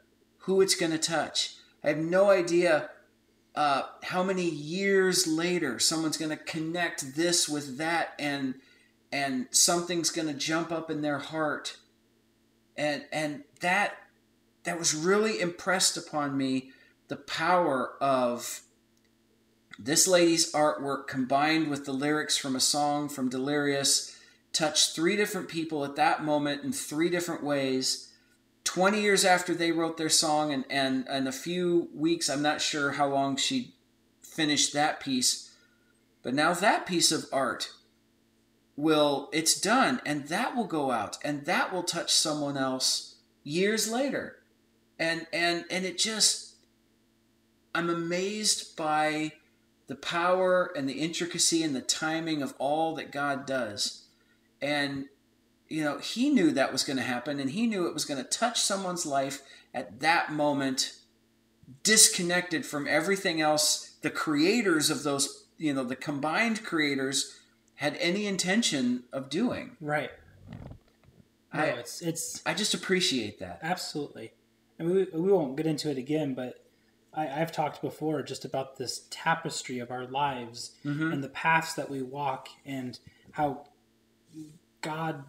who 0.41 0.61
it's 0.61 0.75
going 0.75 0.91
to 0.91 0.97
touch. 0.97 1.55
I 1.83 1.89
have 1.89 1.97
no 1.97 2.29
idea 2.29 2.89
uh, 3.55 3.83
how 4.03 4.23
many 4.23 4.49
years 4.49 5.27
later 5.27 5.79
someone's 5.79 6.17
going 6.17 6.29
to 6.29 6.43
connect 6.43 7.15
this 7.15 7.49
with 7.49 7.77
that 7.77 8.13
and 8.17 8.55
and 9.11 9.47
something's 9.51 10.09
going 10.09 10.27
to 10.29 10.33
jump 10.33 10.71
up 10.71 10.89
in 10.89 11.01
their 11.01 11.19
heart. 11.19 11.77
And 12.77 13.03
and 13.11 13.43
that 13.59 13.97
that 14.63 14.79
was 14.79 14.93
really 14.93 15.39
impressed 15.39 15.97
upon 15.97 16.37
me 16.37 16.71
the 17.07 17.17
power 17.17 17.95
of 17.99 18.61
this 19.77 20.07
lady's 20.07 20.51
artwork 20.53 21.07
combined 21.07 21.69
with 21.69 21.85
the 21.85 21.91
lyrics 21.91 22.37
from 22.37 22.55
a 22.55 22.59
song 22.59 23.09
from 23.09 23.29
Delirious 23.29 24.15
touched 24.53 24.95
three 24.95 25.15
different 25.15 25.49
people 25.49 25.83
at 25.83 25.95
that 25.95 26.23
moment 26.23 26.63
in 26.63 26.71
three 26.71 27.09
different 27.09 27.43
ways 27.43 28.10
20 28.73 29.01
years 29.01 29.25
after 29.25 29.53
they 29.53 29.71
wrote 29.71 29.97
their 29.97 30.09
song 30.09 30.53
and 30.53 30.65
and 30.69 31.07
and 31.09 31.27
a 31.27 31.31
few 31.31 31.89
weeks 31.93 32.29
i'm 32.29 32.41
not 32.41 32.61
sure 32.61 32.91
how 32.91 33.07
long 33.07 33.35
she 33.35 33.73
finished 34.21 34.73
that 34.73 34.99
piece 34.99 35.51
but 36.23 36.33
now 36.33 36.53
that 36.53 36.85
piece 36.85 37.11
of 37.11 37.25
art 37.33 37.71
will 38.75 39.29
it's 39.31 39.59
done 39.59 40.01
and 40.05 40.27
that 40.27 40.55
will 40.55 40.67
go 40.67 40.91
out 40.91 41.17
and 41.23 41.45
that 41.45 41.73
will 41.73 41.83
touch 41.83 42.11
someone 42.11 42.57
else 42.57 43.11
years 43.43 43.91
later. 43.91 44.37
And 44.99 45.25
and 45.33 45.65
and 45.69 45.85
it 45.85 45.97
just 45.97 46.55
i'm 47.73 47.89
amazed 47.89 48.75
by 48.75 49.33
the 49.87 49.95
power 49.95 50.71
and 50.75 50.87
the 50.87 50.99
intricacy 51.01 51.63
and 51.63 51.75
the 51.75 51.81
timing 51.81 52.41
of 52.41 52.53
all 52.57 52.95
that 52.95 53.11
god 53.11 53.45
does. 53.45 54.05
And 54.61 55.05
you 55.71 55.83
know, 55.83 55.97
he 55.99 56.29
knew 56.29 56.51
that 56.51 56.71
was 56.71 56.83
going 56.83 56.97
to 56.97 57.03
happen 57.03 57.39
and 57.39 57.51
he 57.51 57.65
knew 57.67 57.87
it 57.87 57.93
was 57.93 58.05
going 58.05 58.21
to 58.21 58.29
touch 58.29 58.59
someone's 58.59 59.05
life 59.05 59.41
at 59.73 59.99
that 60.01 60.31
moment, 60.31 60.93
disconnected 61.83 62.65
from 62.65 62.87
everything 62.87 63.41
else 63.41 63.95
the 64.01 64.09
creators 64.09 64.89
of 64.89 65.03
those, 65.03 65.45
you 65.57 65.73
know, 65.73 65.83
the 65.83 65.95
combined 65.95 66.63
creators 66.63 67.37
had 67.75 67.95
any 67.99 68.25
intention 68.27 69.03
of 69.13 69.29
doing. 69.29 69.77
Right. 69.79 70.11
No, 71.53 71.61
I, 71.61 71.65
it's 71.67 72.01
it's 72.01 72.41
I 72.45 72.53
just 72.53 72.73
appreciate 72.73 73.39
that. 73.39 73.59
absolutely. 73.61 74.31
And 74.79 74.89
we 74.89 75.03
we 75.13 75.31
won't 75.31 75.55
get 75.57 75.65
into 75.67 75.89
it 75.91 75.97
again, 75.97 76.33
but 76.33 76.65
I, 77.13 77.27
I've 77.27 77.51
talked 77.51 77.81
before 77.81 78.21
just 78.23 78.45
about 78.45 78.77
this 78.77 79.05
tapestry 79.09 79.79
of 79.79 79.91
our 79.91 80.05
lives 80.07 80.71
Mhm. 80.85 81.11
and 81.13 81.23
the 81.23 81.29
paths 81.29 81.73
that 81.75 81.89
we 81.89 82.01
walk 82.01 82.47
and 82.65 82.97
how 83.31 83.65
God, 84.81 85.25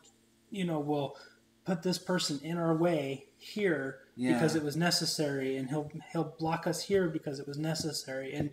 you 0.53 0.65
know, 0.65 0.79
will 0.79 1.17
put 1.65 1.83
this 1.83 1.99
person 1.99 2.41
in 2.43 2.59
our 2.59 2.75
way 2.77 3.27
here 3.39 3.99
Yeah. 4.17 4.35
because 4.35 4.55
it 4.55 4.63
was 4.63 4.77
necessary 4.77 5.57
and 5.57 5.69
he'll 5.71 5.91
he'll 6.13 6.35
block 6.39 6.67
us 6.67 6.85
here 6.85 7.09
because 7.09 7.41
it 7.41 7.47
was 7.49 7.59
necessary 7.59 8.33
and 8.35 8.51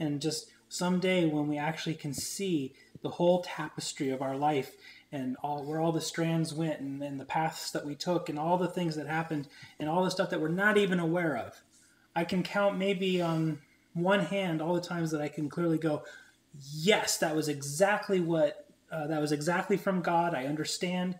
and 0.00 0.20
just 0.20 0.50
someday 0.68 1.26
when 1.26 1.46
we 1.48 1.58
actually 1.58 1.94
can 1.94 2.14
see 2.14 2.72
the 3.02 3.10
whole 3.10 3.42
tapestry 3.42 4.10
of 4.10 4.22
our 4.22 4.36
life 4.36 4.74
and 5.10 5.36
all 5.42 5.64
where 5.64 5.80
all 5.80 5.92
the 5.92 6.00
strands 6.00 6.54
went 6.54 6.80
and, 6.80 7.02
and 7.02 7.20
the 7.20 7.24
paths 7.24 7.70
that 7.72 7.84
we 7.84 7.94
took 7.94 8.28
and 8.28 8.38
all 8.38 8.56
the 8.56 8.68
things 8.68 8.96
that 8.96 9.06
happened 9.06 9.46
and 9.78 9.88
all 9.88 10.02
the 10.04 10.10
stuff 10.10 10.30
that 10.30 10.40
we're 10.40 10.48
not 10.48 10.78
even 10.78 10.98
aware 11.00 11.36
of 11.36 11.60
i 12.16 12.24
can 12.24 12.42
count 12.42 12.78
maybe 12.78 13.20
on 13.20 13.58
one 13.94 14.20
hand 14.20 14.62
all 14.62 14.74
the 14.74 14.80
times 14.80 15.10
that 15.10 15.20
i 15.20 15.28
can 15.28 15.48
clearly 15.48 15.78
go 15.78 16.02
yes 16.74 17.18
that 17.18 17.34
was 17.36 17.48
exactly 17.48 18.20
what 18.20 18.66
uh, 18.90 19.06
that 19.08 19.20
was 19.20 19.32
exactly 19.32 19.76
from 19.76 20.00
god 20.00 20.34
i 20.34 20.46
understand 20.46 21.18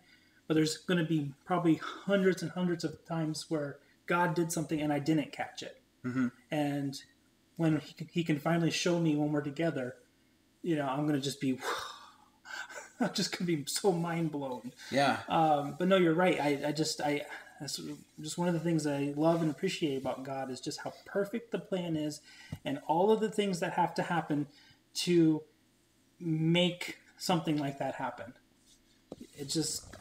but 0.52 0.56
there's 0.56 0.76
going 0.76 0.98
to 0.98 1.04
be 1.04 1.32
probably 1.46 1.76
hundreds 2.04 2.42
and 2.42 2.50
hundreds 2.50 2.84
of 2.84 3.02
times 3.06 3.46
where 3.48 3.78
god 4.06 4.34
did 4.34 4.52
something 4.52 4.82
and 4.82 4.92
i 4.92 4.98
didn't 4.98 5.32
catch 5.32 5.62
it 5.62 5.80
Mhm. 6.04 6.30
and 6.50 7.00
when 7.56 7.78
he 7.80 7.94
can, 7.94 8.08
he 8.12 8.22
can 8.22 8.38
finally 8.38 8.70
show 8.70 8.98
me 9.00 9.16
when 9.16 9.32
we're 9.32 9.40
together 9.40 9.94
you 10.62 10.76
know 10.76 10.86
i'm 10.86 11.06
going 11.06 11.14
to 11.18 11.24
just 11.24 11.40
be 11.40 11.58
i'm 13.00 13.12
just 13.14 13.32
going 13.32 13.46
to 13.46 13.56
be 13.56 13.64
so 13.66 13.92
mind 13.92 14.30
blown 14.30 14.72
Yeah. 14.90 15.20
um, 15.28 15.76
but 15.78 15.88
no 15.88 15.96
you're 15.96 16.12
right 16.12 16.38
i, 16.38 16.60
I 16.68 16.72
just 16.72 17.00
i 17.00 17.22
that's 17.60 17.80
just 18.20 18.36
one 18.36 18.48
of 18.48 18.52
the 18.54 18.60
things 18.60 18.86
i 18.86 19.14
love 19.16 19.40
and 19.40 19.50
appreciate 19.50 19.96
about 19.96 20.22
god 20.22 20.50
is 20.50 20.60
just 20.60 20.80
how 20.80 20.92
perfect 21.06 21.50
the 21.50 21.58
plan 21.60 21.96
is 21.96 22.20
and 22.64 22.78
all 22.86 23.10
of 23.10 23.20
the 23.20 23.30
things 23.30 23.60
that 23.60 23.72
have 23.72 23.94
to 23.94 24.02
happen 24.02 24.48
to 24.94 25.42
make 26.20 26.98
something 27.16 27.56
like 27.56 27.78
that 27.78 27.94
happen 27.94 28.34
it 29.38 29.48
just 29.48 29.91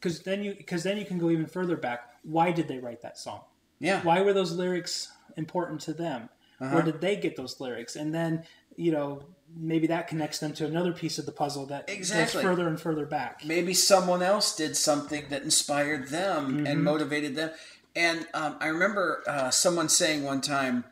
because 0.00 0.22
then 0.22 0.42
you 0.42 0.54
because 0.54 0.82
then 0.82 0.96
you 0.96 1.04
can 1.04 1.18
go 1.18 1.30
even 1.30 1.46
further 1.46 1.76
back 1.76 2.00
why 2.22 2.50
did 2.52 2.68
they 2.68 2.78
write 2.78 3.02
that 3.02 3.18
song 3.18 3.40
Yeah. 3.80 4.02
why 4.02 4.20
were 4.22 4.32
those 4.32 4.52
lyrics 4.52 5.10
important 5.36 5.80
to 5.82 5.92
them 5.92 6.28
Uh-huh. 6.60 6.74
where 6.74 6.82
did 6.84 7.00
they 7.00 7.16
get 7.16 7.36
those 7.36 7.60
lyrics 7.60 7.96
and 7.96 8.14
then 8.14 8.44
you 8.76 8.92
know 8.92 9.22
maybe 9.56 9.86
that 9.86 10.08
connects 10.08 10.38
them 10.38 10.52
to 10.54 10.66
another 10.66 10.92
piece 10.92 11.18
of 11.18 11.26
the 11.26 11.32
puzzle 11.32 11.66
that 11.66 11.88
Exactly. 11.88 12.42
goes 12.42 12.50
further 12.50 12.66
and 12.68 12.80
further 12.80 13.06
back 13.06 13.44
maybe 13.44 13.72
someone 13.74 14.22
else 14.22 14.54
did 14.56 14.76
something 14.76 15.24
that 15.30 15.42
inspired 15.42 16.08
them 16.08 16.66
and 16.66 16.82
motivated 16.82 17.36
them. 17.36 17.50
And 17.94 18.26
um, 18.34 18.56
I 18.60 18.66
remember 18.66 19.22
uh, 19.26 19.50
someone 19.50 19.88
saying 19.88 20.22
one 20.22 20.42
time, 20.42 20.84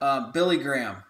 uh, 0.00 0.30
Billy 0.32 0.56
Graham, 0.56 1.02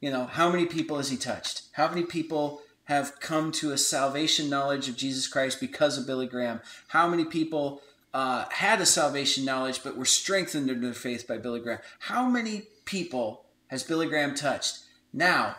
you 0.00 0.10
know, 0.10 0.26
how 0.26 0.50
many 0.50 0.66
people 0.66 0.98
has 0.98 1.08
he 1.08 1.16
touched? 1.16 1.62
How 1.72 1.88
many 1.88 2.02
people 2.02 2.60
have 2.88 3.20
come 3.20 3.52
to 3.52 3.70
a 3.70 3.76
salvation 3.78 4.48
knowledge 4.48 4.88
of 4.88 4.96
Jesus 4.96 5.28
Christ 5.28 5.60
because 5.60 5.98
of 5.98 6.06
Billy 6.06 6.26
Graham? 6.26 6.60
How 6.88 7.06
many 7.06 7.26
people 7.26 7.82
uh, 8.14 8.46
had 8.50 8.80
a 8.80 8.86
salvation 8.86 9.44
knowledge 9.44 9.82
but 9.84 9.94
were 9.94 10.06
strengthened 10.06 10.70
in 10.70 10.80
their 10.80 10.94
faith 10.94 11.28
by 11.28 11.36
Billy 11.36 11.60
Graham? 11.60 11.80
How 11.98 12.26
many 12.26 12.62
people 12.86 13.44
has 13.66 13.82
Billy 13.82 14.06
Graham 14.06 14.34
touched? 14.34 14.78
Now, 15.12 15.56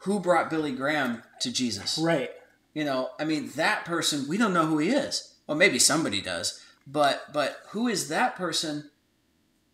who 0.00 0.20
brought 0.20 0.50
Billy 0.50 0.72
Graham 0.72 1.22
to 1.40 1.50
Jesus? 1.50 1.96
right 1.96 2.30
You 2.74 2.84
know, 2.84 3.08
I 3.18 3.24
mean, 3.24 3.48
that 3.56 3.86
person, 3.86 4.28
we 4.28 4.36
don't 4.36 4.52
know 4.52 4.66
who 4.66 4.76
he 4.76 4.90
is. 4.90 5.36
Well, 5.46 5.56
maybe 5.56 5.78
somebody 5.78 6.20
does, 6.20 6.62
but 6.86 7.32
but 7.32 7.60
who 7.70 7.88
is 7.88 8.10
that 8.10 8.36
person? 8.36 8.90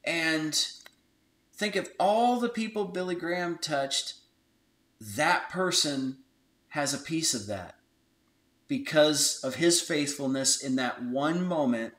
And 0.05 0.55
think 1.53 1.75
of 1.75 1.90
all 1.99 2.38
the 2.38 2.49
people 2.49 2.85
Billy 2.85 3.16
Graham 3.16 3.59
touched. 3.61 4.14
That 5.17 5.51
person 5.51 6.19
has 6.69 6.95
a 6.95 6.99
piece 6.99 7.35
of 7.35 7.47
that 7.49 7.75
because 8.69 9.41
of 9.43 9.57
his 9.57 9.81
faithfulness 9.81 10.62
in 10.62 10.77
that 10.77 11.03
one 11.03 11.45
moment. 11.45 11.95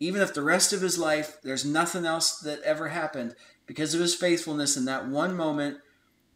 Even 0.00 0.22
if 0.22 0.32
the 0.32 0.42
rest 0.42 0.72
of 0.72 0.80
his 0.80 0.98
life, 0.98 1.38
there's 1.42 1.64
nothing 1.64 2.04
else 2.06 2.38
that 2.40 2.62
ever 2.62 2.88
happened, 2.88 3.34
because 3.66 3.94
of 3.94 4.00
his 4.00 4.14
faithfulness 4.14 4.76
in 4.76 4.86
that 4.86 5.06
one 5.08 5.36
moment, 5.36 5.78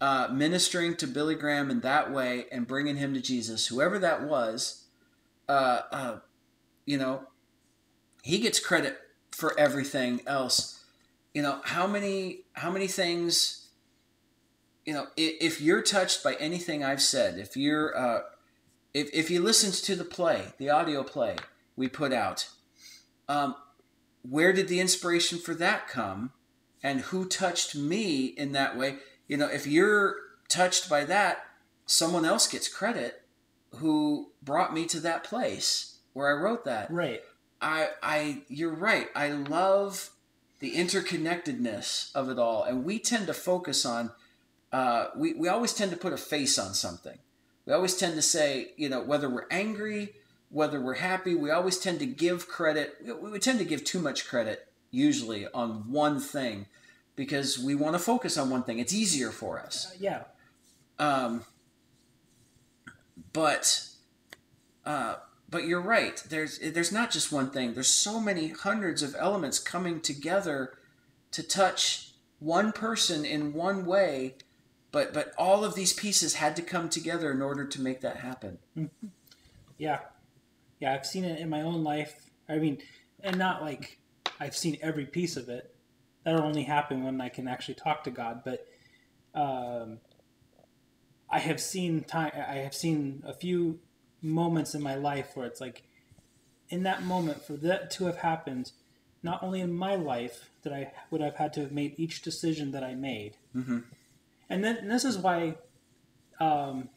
uh, 0.00 0.28
ministering 0.30 0.94
to 0.96 1.06
Billy 1.06 1.34
Graham 1.34 1.70
in 1.70 1.80
that 1.80 2.12
way 2.12 2.46
and 2.52 2.66
bringing 2.66 2.96
him 2.96 3.14
to 3.14 3.20
Jesus, 3.20 3.66
whoever 3.66 3.98
that 3.98 4.22
was, 4.22 4.84
uh, 5.48 5.80
uh, 5.90 6.18
you 6.86 6.98
know, 6.98 7.22
he 8.22 8.38
gets 8.38 8.60
credit 8.60 8.98
for 9.32 9.58
everything 9.58 10.20
else. 10.26 10.84
You 11.34 11.42
know, 11.42 11.60
how 11.64 11.86
many 11.86 12.44
how 12.52 12.70
many 12.70 12.86
things, 12.86 13.67
you 14.88 14.94
know, 14.94 15.08
if, 15.18 15.34
if 15.38 15.60
you're 15.60 15.82
touched 15.82 16.24
by 16.24 16.32
anything 16.36 16.82
I've 16.82 17.02
said, 17.02 17.38
if 17.38 17.58
you're 17.58 17.94
uh, 17.94 18.20
if 18.94 19.10
if 19.12 19.30
you 19.30 19.42
listened 19.42 19.74
to 19.74 19.94
the 19.94 20.02
play, 20.02 20.54
the 20.56 20.70
audio 20.70 21.02
play 21.02 21.36
we 21.76 21.88
put 21.88 22.10
out, 22.10 22.48
um, 23.28 23.54
where 24.22 24.50
did 24.54 24.66
the 24.66 24.80
inspiration 24.80 25.38
for 25.38 25.52
that 25.56 25.88
come, 25.88 26.32
and 26.82 27.02
who 27.02 27.26
touched 27.26 27.76
me 27.76 28.28
in 28.28 28.52
that 28.52 28.78
way? 28.78 28.96
You 29.26 29.36
know, 29.36 29.48
if 29.48 29.66
you're 29.66 30.16
touched 30.48 30.88
by 30.88 31.04
that, 31.04 31.44
someone 31.84 32.24
else 32.24 32.48
gets 32.48 32.66
credit 32.66 33.24
who 33.74 34.30
brought 34.42 34.72
me 34.72 34.86
to 34.86 35.00
that 35.00 35.22
place 35.22 35.98
where 36.14 36.34
I 36.34 36.40
wrote 36.40 36.64
that. 36.64 36.90
right 36.90 37.20
I, 37.60 37.88
I, 38.02 38.42
you're 38.48 38.74
right. 38.74 39.08
I 39.14 39.32
love 39.32 40.12
the 40.60 40.76
interconnectedness 40.76 42.10
of 42.14 42.30
it 42.30 42.38
all, 42.38 42.62
and 42.62 42.86
we 42.86 42.98
tend 42.98 43.26
to 43.26 43.34
focus 43.34 43.84
on. 43.84 44.12
Uh, 44.72 45.08
we 45.16 45.34
we 45.34 45.48
always 45.48 45.72
tend 45.72 45.90
to 45.90 45.96
put 45.96 46.12
a 46.12 46.16
face 46.16 46.58
on 46.58 46.74
something. 46.74 47.18
We 47.66 47.72
always 47.72 47.96
tend 47.96 48.14
to 48.14 48.22
say, 48.22 48.72
you 48.76 48.88
know, 48.88 49.02
whether 49.02 49.28
we're 49.28 49.46
angry, 49.50 50.14
whether 50.50 50.80
we're 50.80 50.94
happy, 50.94 51.34
we 51.34 51.50
always 51.50 51.78
tend 51.78 51.98
to 52.00 52.06
give 52.06 52.48
credit. 52.48 52.96
We, 53.04 53.30
we 53.30 53.38
tend 53.38 53.58
to 53.58 53.64
give 53.64 53.84
too 53.84 54.00
much 54.00 54.26
credit 54.26 54.68
usually 54.90 55.46
on 55.48 55.90
one 55.90 56.20
thing 56.20 56.66
because 57.16 57.58
we 57.58 57.74
want 57.74 57.94
to 57.94 57.98
focus 57.98 58.38
on 58.38 58.48
one 58.48 58.62
thing. 58.62 58.78
It's 58.78 58.94
easier 58.94 59.30
for 59.30 59.58
us. 59.58 59.90
Uh, 59.90 59.96
yeah 59.98 60.22
Um, 60.98 61.44
but 63.32 63.86
uh, 64.84 65.16
but 65.50 65.64
you're 65.64 65.80
right. 65.80 66.22
There's 66.28 66.58
there's 66.58 66.92
not 66.92 67.10
just 67.10 67.32
one 67.32 67.50
thing. 67.50 67.74
There's 67.74 67.88
so 67.88 68.20
many 68.20 68.48
hundreds 68.48 69.02
of 69.02 69.14
elements 69.18 69.58
coming 69.58 70.00
together 70.00 70.78
to 71.32 71.42
touch 71.42 72.12
one 72.38 72.72
person 72.72 73.24
in 73.24 73.52
one 73.52 73.84
way. 73.84 74.34
But 74.90 75.12
but 75.12 75.32
all 75.38 75.64
of 75.64 75.74
these 75.74 75.92
pieces 75.92 76.34
had 76.34 76.56
to 76.56 76.62
come 76.62 76.88
together 76.88 77.30
in 77.30 77.42
order 77.42 77.64
to 77.66 77.80
make 77.80 78.00
that 78.00 78.18
happen. 78.18 78.58
yeah 79.76 80.00
yeah 80.80 80.92
i've 80.92 81.06
seen 81.06 81.24
it 81.24 81.38
in 81.40 81.48
my 81.48 81.60
own 81.62 81.84
life 81.84 82.30
i 82.48 82.56
mean 82.56 82.78
and 83.20 83.36
not 83.38 83.62
like 83.62 83.98
i've 84.40 84.56
seen 84.56 84.76
every 84.82 85.06
piece 85.06 85.36
of 85.36 85.48
it 85.48 85.74
that'll 86.28 86.46
only 86.46 86.64
happen 86.64 87.04
when 87.04 87.20
I 87.20 87.30
can 87.30 87.48
actually 87.48 87.74
talk 87.74 88.04
to 88.04 88.10
God. 88.10 88.42
But 88.44 88.66
um, 89.34 89.98
I 91.30 91.38
have 91.38 91.60
seen 91.60 92.04
time. 92.04 92.32
I 92.34 92.56
have 92.56 92.74
seen 92.74 93.22
a 93.26 93.32
few 93.32 93.78
moments 94.20 94.74
in 94.74 94.82
my 94.82 94.94
life 94.94 95.30
where 95.34 95.46
it's 95.46 95.60
like, 95.60 95.84
in 96.68 96.82
that 96.82 97.02
moment, 97.02 97.42
for 97.42 97.54
that 97.54 97.90
to 97.92 98.04
have 98.04 98.18
happened, 98.18 98.72
not 99.22 99.42
only 99.42 99.60
in 99.60 99.72
my 99.72 99.94
life 99.94 100.50
that 100.62 100.72
I 100.72 100.92
would 101.10 101.22
have 101.22 101.36
had 101.36 101.54
to 101.54 101.60
have 101.60 101.72
made 101.72 101.94
each 101.98 102.20
decision 102.20 102.72
that 102.72 102.84
I 102.84 102.94
made, 102.94 103.36
Mm-hmm. 103.56 103.78
And 104.48 104.64
then 104.64 104.76
and 104.78 104.90
this 104.90 105.04
is 105.04 105.18
why, 105.18 105.56
um, 106.40 106.88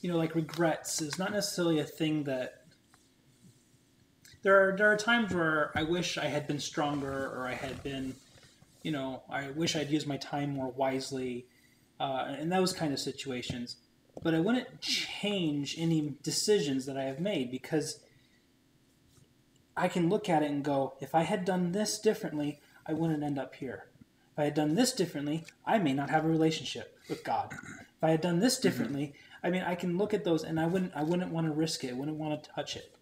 you 0.00 0.10
know, 0.10 0.16
like 0.16 0.34
regrets 0.34 1.00
is 1.00 1.18
not 1.18 1.32
necessarily 1.32 1.78
a 1.78 1.84
thing 1.84 2.24
that. 2.24 2.58
There 4.42 4.68
are 4.68 4.76
there 4.76 4.90
are 4.90 4.96
times 4.96 5.32
where 5.32 5.70
I 5.76 5.84
wish 5.84 6.18
I 6.18 6.24
had 6.24 6.48
been 6.48 6.58
stronger, 6.58 7.26
or 7.28 7.46
I 7.46 7.54
had 7.54 7.80
been, 7.84 8.16
you 8.82 8.90
know, 8.90 9.22
I 9.30 9.50
wish 9.50 9.76
I'd 9.76 9.88
used 9.88 10.08
my 10.08 10.16
time 10.16 10.50
more 10.54 10.68
wisely, 10.68 11.46
uh, 12.00 12.34
in 12.40 12.48
those 12.48 12.72
kind 12.72 12.92
of 12.92 12.98
situations. 12.98 13.76
But 14.20 14.34
I 14.34 14.40
wouldn't 14.40 14.80
change 14.80 15.76
any 15.78 16.16
decisions 16.22 16.86
that 16.86 16.96
I 16.96 17.04
have 17.04 17.20
made 17.20 17.50
because 17.50 18.00
I 19.76 19.88
can 19.88 20.08
look 20.08 20.28
at 20.28 20.42
it 20.42 20.50
and 20.50 20.62
go, 20.62 20.94
if 21.00 21.14
I 21.14 21.22
had 21.22 21.44
done 21.44 21.72
this 21.72 21.98
differently, 21.98 22.60
I 22.84 22.92
wouldn't 22.92 23.22
end 23.22 23.38
up 23.38 23.54
here. 23.54 23.86
If 24.32 24.38
I 24.38 24.44
had 24.44 24.54
done 24.54 24.74
this 24.74 24.92
differently, 24.92 25.44
I 25.66 25.78
may 25.78 25.92
not 25.92 26.10
have 26.10 26.24
a 26.24 26.28
relationship 26.28 26.98
with 27.08 27.22
God. 27.22 27.52
If 27.52 28.02
I 28.02 28.10
had 28.10 28.20
done 28.20 28.40
this 28.40 28.58
differently, 28.58 29.12
I 29.44 29.50
mean, 29.50 29.62
I 29.62 29.74
can 29.74 29.98
look 29.98 30.14
at 30.14 30.24
those 30.24 30.42
and 30.42 30.58
I 30.58 30.66
wouldn't, 30.66 30.92
I 30.94 31.02
wouldn't 31.02 31.30
want 31.32 31.46
to 31.46 31.52
risk 31.52 31.84
it. 31.84 31.90
I 31.90 31.92
wouldn't 31.94 32.16
want 32.16 32.42
to 32.42 32.50
touch 32.50 32.76
it. 32.76 32.94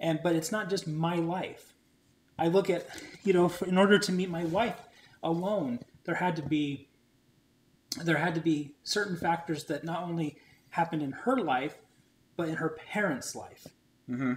And 0.00 0.20
but 0.22 0.34
it's 0.34 0.50
not 0.50 0.68
just 0.68 0.86
my 0.88 1.16
life. 1.16 1.74
I 2.38 2.48
look 2.48 2.68
at, 2.68 2.86
you 3.22 3.32
know, 3.32 3.48
for, 3.48 3.64
in 3.66 3.78
order 3.78 3.98
to 3.98 4.12
meet 4.12 4.28
my 4.28 4.44
wife 4.44 4.80
alone, 5.22 5.78
there 6.04 6.16
had 6.16 6.34
to 6.36 6.42
be, 6.42 6.88
there 8.02 8.16
had 8.16 8.34
to 8.34 8.40
be 8.40 8.74
certain 8.82 9.16
factors 9.16 9.64
that 9.66 9.84
not 9.84 10.02
only 10.02 10.36
happened 10.70 11.02
in 11.02 11.12
her 11.12 11.36
life, 11.38 11.78
but 12.36 12.48
in 12.48 12.56
her 12.56 12.70
parents' 12.70 13.34
life 13.36 13.68
Mm-hmm. 14.10 14.34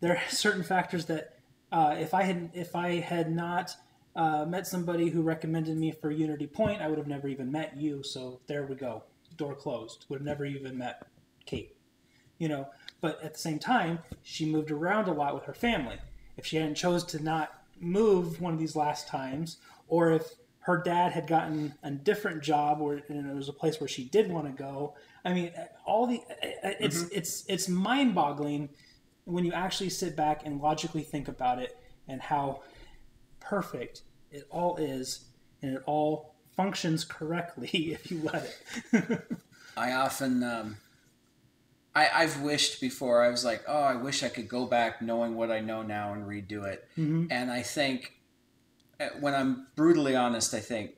there 0.00 0.12
are 0.12 0.22
certain 0.30 0.62
factors 0.62 1.04
that 1.06 1.34
uh, 1.70 1.94
if 1.98 2.14
I 2.14 2.22
had 2.22 2.50
if 2.54 2.74
I 2.74 3.00
had 3.00 3.30
not 3.30 3.76
uh, 4.16 4.46
met 4.46 4.66
somebody 4.66 5.10
who 5.10 5.22
recommended 5.22 5.76
me 5.76 5.92
for 5.92 6.10
Unity 6.10 6.46
Point, 6.46 6.80
I 6.80 6.88
would 6.88 6.98
have 6.98 7.06
never 7.06 7.28
even 7.28 7.52
met 7.52 7.76
you. 7.76 8.02
So 8.02 8.40
there 8.46 8.64
we 8.64 8.74
go, 8.74 9.04
door 9.36 9.54
closed. 9.54 10.06
Would 10.08 10.20
have 10.20 10.26
never 10.26 10.44
even 10.46 10.78
met 10.78 11.06
Kate. 11.44 11.76
You 12.38 12.48
know, 12.48 12.68
but 13.00 13.22
at 13.22 13.34
the 13.34 13.38
same 13.38 13.58
time, 13.58 14.00
she 14.22 14.50
moved 14.50 14.70
around 14.70 15.08
a 15.08 15.12
lot 15.12 15.34
with 15.34 15.44
her 15.44 15.54
family. 15.54 15.98
If 16.36 16.44
she 16.44 16.56
hadn't 16.56 16.74
chose 16.74 17.04
to 17.04 17.22
not 17.22 17.62
move 17.80 18.40
one 18.40 18.52
of 18.52 18.58
these 18.58 18.76
last 18.76 19.08
times, 19.08 19.58
or 19.88 20.12
if 20.12 20.34
her 20.60 20.82
dad 20.82 21.12
had 21.12 21.26
gotten 21.26 21.74
a 21.82 21.90
different 21.90 22.42
job 22.42 22.80
or 22.80 23.00
and 23.08 23.30
it 23.30 23.34
was 23.34 23.48
a 23.48 23.52
place 23.52 23.80
where 23.80 23.88
she 23.88 24.04
did 24.04 24.30
want 24.30 24.46
to 24.46 24.62
go, 24.62 24.94
I 25.24 25.32
mean, 25.32 25.52
all 25.84 26.06
the 26.06 26.22
uh, 26.30 26.68
uh, 26.68 26.70
it's 26.80 27.02
mm-hmm. 27.02 27.18
it's 27.18 27.44
it's 27.48 27.68
mind-boggling 27.68 28.70
when 29.24 29.44
you 29.44 29.52
actually 29.52 29.90
sit 29.90 30.16
back 30.16 30.46
and 30.46 30.60
logically 30.60 31.02
think 31.02 31.28
about 31.28 31.58
it 31.58 31.76
and 32.08 32.20
how 32.20 32.62
perfect 33.48 34.02
it 34.30 34.46
all 34.50 34.76
is 34.76 35.24
and 35.62 35.74
it 35.76 35.82
all 35.86 36.34
functions 36.56 37.04
correctly 37.04 37.68
if 37.72 38.10
you 38.10 38.20
let 38.22 38.52
it. 38.92 39.20
I 39.76 39.92
often, 39.92 40.42
um, 40.42 40.76
I, 41.94 42.08
I've 42.14 42.40
wished 42.40 42.80
before. 42.80 43.22
I 43.22 43.28
was 43.30 43.44
like, 43.44 43.62
oh, 43.68 43.82
I 43.82 43.94
wish 43.94 44.22
I 44.22 44.28
could 44.28 44.48
go 44.48 44.66
back 44.66 45.00
knowing 45.02 45.36
what 45.36 45.50
I 45.50 45.60
know 45.60 45.82
now 45.82 46.12
and 46.14 46.26
redo 46.26 46.64
it. 46.64 46.88
Mhm. 46.98 47.28
And 47.30 47.50
I 47.50 47.62
think, 47.62 48.14
uh, 49.00 49.08
when 49.20 49.34
I'm 49.34 49.66
brutally 49.76 50.16
honest, 50.16 50.54
I 50.54 50.60
think, 50.60 50.92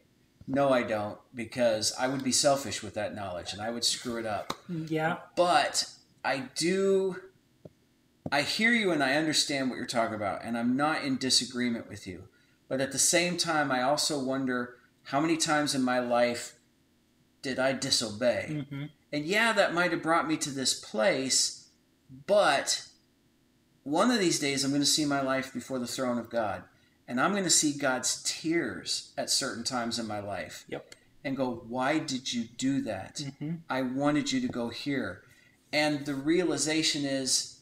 no, 0.47 0.71
I 0.71 0.83
don't, 0.83 1.19
because 1.35 1.93
I 1.99 2.07
would 2.09 2.25
be 2.25 2.33
selfish 2.33 2.83
with 2.83 2.95
that 2.95 3.15
knowledge 3.15 3.53
and 3.53 3.61
I 3.61 3.71
would 3.71 3.85
screw 3.85 4.17
it 4.17 4.27
up. 4.27 4.55
yeah, 4.69 5.19
But 5.37 5.89
I 6.25 6.49
do, 6.55 7.17
I 8.33 8.43
hear 8.43 8.73
you 8.73 8.91
and 8.93 9.03
I 9.03 9.15
understand 9.15 9.71
what 9.71 9.77
you're 9.77 9.87
talking 9.87 10.15
about, 10.15 10.45
and 10.45 10.57
I'm 10.57 10.77
not 10.77 11.03
in 11.05 11.17
disagreement 11.17 11.89
with 11.89 12.07
you. 12.07 12.25
But 12.69 12.81
at 12.81 12.93
the 12.93 12.99
same 12.99 13.37
time, 13.37 13.73
I 13.73 13.83
also 13.83 14.23
wonder 14.23 14.77
how 15.05 15.21
many 15.21 15.37
times 15.37 15.75
in 15.75 15.83
my 15.83 15.99
life 16.01 16.55
did 17.43 17.59
I 17.59 17.73
disobey? 17.73 18.65
hmm 18.71 18.85
And 19.13 19.25
yeah, 19.25 19.53
that 19.55 19.73
might 19.75 19.91
have 19.93 20.03
brought 20.03 20.29
me 20.29 20.37
to 20.39 20.51
this 20.51 20.75
place, 20.79 21.71
but 22.27 22.87
one 23.83 24.11
of 24.11 24.19
these 24.21 24.39
days 24.39 24.65
I'm 24.65 24.71
going 24.71 24.83
to 24.83 24.87
see 24.87 25.05
my 25.07 25.23
life 25.23 25.53
before 25.53 25.79
the 25.79 25.87
throne 25.87 26.19
of 26.19 26.29
God. 26.31 26.65
And 27.07 27.19
I'm 27.19 27.31
going 27.33 27.45
to 27.45 27.51
see 27.51 27.73
God's 27.73 28.23
tears 28.23 29.13
at 29.17 29.31
certain 29.31 29.65
times 29.65 29.99
in 29.99 30.07
my 30.07 30.21
life 30.21 30.67
Yep. 30.69 30.95
and 31.25 31.37
go, 31.37 31.63
Why 31.67 31.99
did 31.99 32.33
you 32.35 32.45
do 32.45 32.83
that? 32.83 33.23
hmm 33.39 33.55
I 33.71 33.81
wanted 33.83 34.31
you 34.31 34.43
to 34.43 34.49
go 34.49 34.69
here. 34.69 35.23
And 35.73 36.05
the 36.05 36.15
realization 36.15 37.05
is 37.07 37.58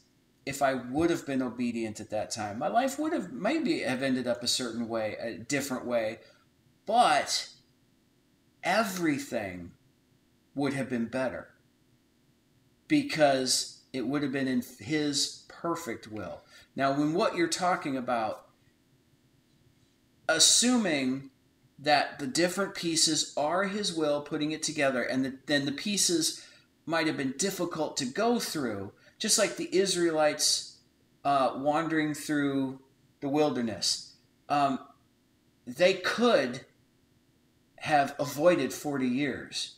if 0.46 0.62
I 0.62 0.74
would 0.74 1.10
have 1.10 1.26
been 1.26 1.42
obedient 1.42 1.98
at 1.98 2.10
that 2.10 2.30
time, 2.30 2.58
my 2.58 2.68
life 2.68 2.98
would 2.98 3.12
have 3.12 3.32
maybe 3.32 3.80
have 3.80 4.02
ended 4.02 4.28
up 4.28 4.42
a 4.44 4.48
certain 4.48 4.88
way, 4.88 5.16
a 5.20 5.36
different 5.36 5.84
way, 5.84 6.20
but 6.86 7.48
everything 8.62 9.72
would 10.54 10.72
have 10.72 10.88
been 10.88 11.06
better 11.06 11.48
because 12.86 13.82
it 13.92 14.06
would 14.06 14.22
have 14.22 14.32
been 14.32 14.46
in 14.46 14.62
his 14.78 15.44
perfect 15.48 16.06
will. 16.08 16.42
Now, 16.76 16.92
when 16.92 17.12
what 17.12 17.34
you're 17.34 17.48
talking 17.48 17.96
about, 17.96 18.46
assuming 20.28 21.30
that 21.78 22.18
the 22.20 22.26
different 22.26 22.74
pieces 22.74 23.34
are 23.36 23.64
his 23.64 23.92
will 23.92 24.20
putting 24.20 24.52
it 24.52 24.62
together 24.62 25.02
and 25.02 25.24
the, 25.24 25.38
then 25.46 25.66
the 25.66 25.72
pieces 25.72 26.46
might 26.86 27.06
have 27.06 27.16
been 27.16 27.34
difficult 27.36 27.96
to 27.96 28.04
go 28.04 28.38
through 28.38 28.92
just 29.18 29.38
like 29.38 29.56
the 29.56 29.74
israelites 29.76 30.78
uh, 31.24 31.52
wandering 31.56 32.14
through 32.14 32.78
the 33.20 33.28
wilderness 33.28 34.14
um, 34.48 34.78
they 35.66 35.94
could 35.94 36.60
have 37.78 38.14
avoided 38.18 38.72
40 38.72 39.06
years 39.06 39.76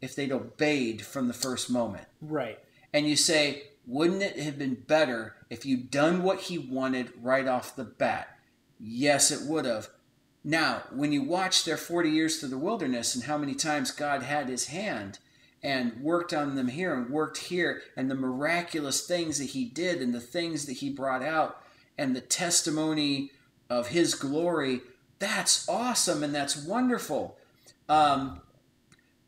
if 0.00 0.14
they'd 0.14 0.32
obeyed 0.32 1.02
from 1.02 1.28
the 1.28 1.34
first 1.34 1.70
moment 1.70 2.06
Right. 2.20 2.58
and 2.92 3.06
you 3.06 3.16
say, 3.16 3.64
wouldn't 3.86 4.22
it 4.22 4.38
have 4.38 4.58
been 4.58 4.74
better 4.74 5.34
if 5.48 5.66
you'd 5.66 5.90
done 5.90 6.22
what 6.22 6.40
he 6.42 6.58
wanted 6.58 7.12
right 7.20 7.46
off 7.48 7.74
the 7.76 7.84
bat? 7.84 8.38
Yes, 8.78 9.30
it 9.30 9.46
would 9.48 9.64
have. 9.64 9.88
Now, 10.44 10.84
when 10.92 11.12
you 11.12 11.22
watch 11.22 11.64
their 11.64 11.76
40 11.76 12.08
years 12.10 12.38
through 12.38 12.50
the 12.50 12.58
wilderness 12.58 13.14
and 13.14 13.24
how 13.24 13.36
many 13.36 13.54
times 13.54 13.90
God 13.90 14.22
had 14.22 14.48
his 14.48 14.66
hand 14.66 15.18
and 15.62 16.00
worked 16.00 16.32
on 16.32 16.56
them 16.56 16.68
here 16.68 16.94
and 16.94 17.10
worked 17.10 17.38
here, 17.38 17.82
and 17.96 18.10
the 18.10 18.14
miraculous 18.14 19.06
things 19.06 19.38
that 19.38 19.50
he 19.50 19.64
did 19.64 20.00
and 20.00 20.14
the 20.14 20.20
things 20.20 20.66
that 20.66 20.74
he 20.74 20.90
brought 20.90 21.22
out, 21.22 21.62
and 21.98 22.16
the 22.16 22.20
testimony 22.20 23.30
of 23.68 23.88
his 23.88 24.14
glory, 24.14 24.80
that's 25.18 25.68
awesome 25.68 26.22
and 26.22 26.34
that's 26.34 26.56
wonderful. 26.56 27.36
Um, 27.88 28.40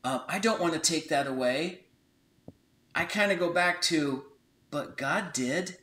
uh, 0.05 0.21
I 0.27 0.39
don't 0.39 0.61
want 0.61 0.73
to 0.73 0.79
take 0.79 1.09
that 1.11 1.27
away. 1.27 1.81
I 2.95 3.05
kind 3.05 3.31
of 3.31 3.39
go 3.39 3.53
back 3.53 3.81
to, 3.83 4.25
but 4.71 4.97
God 4.97 5.33
did. 5.33 5.77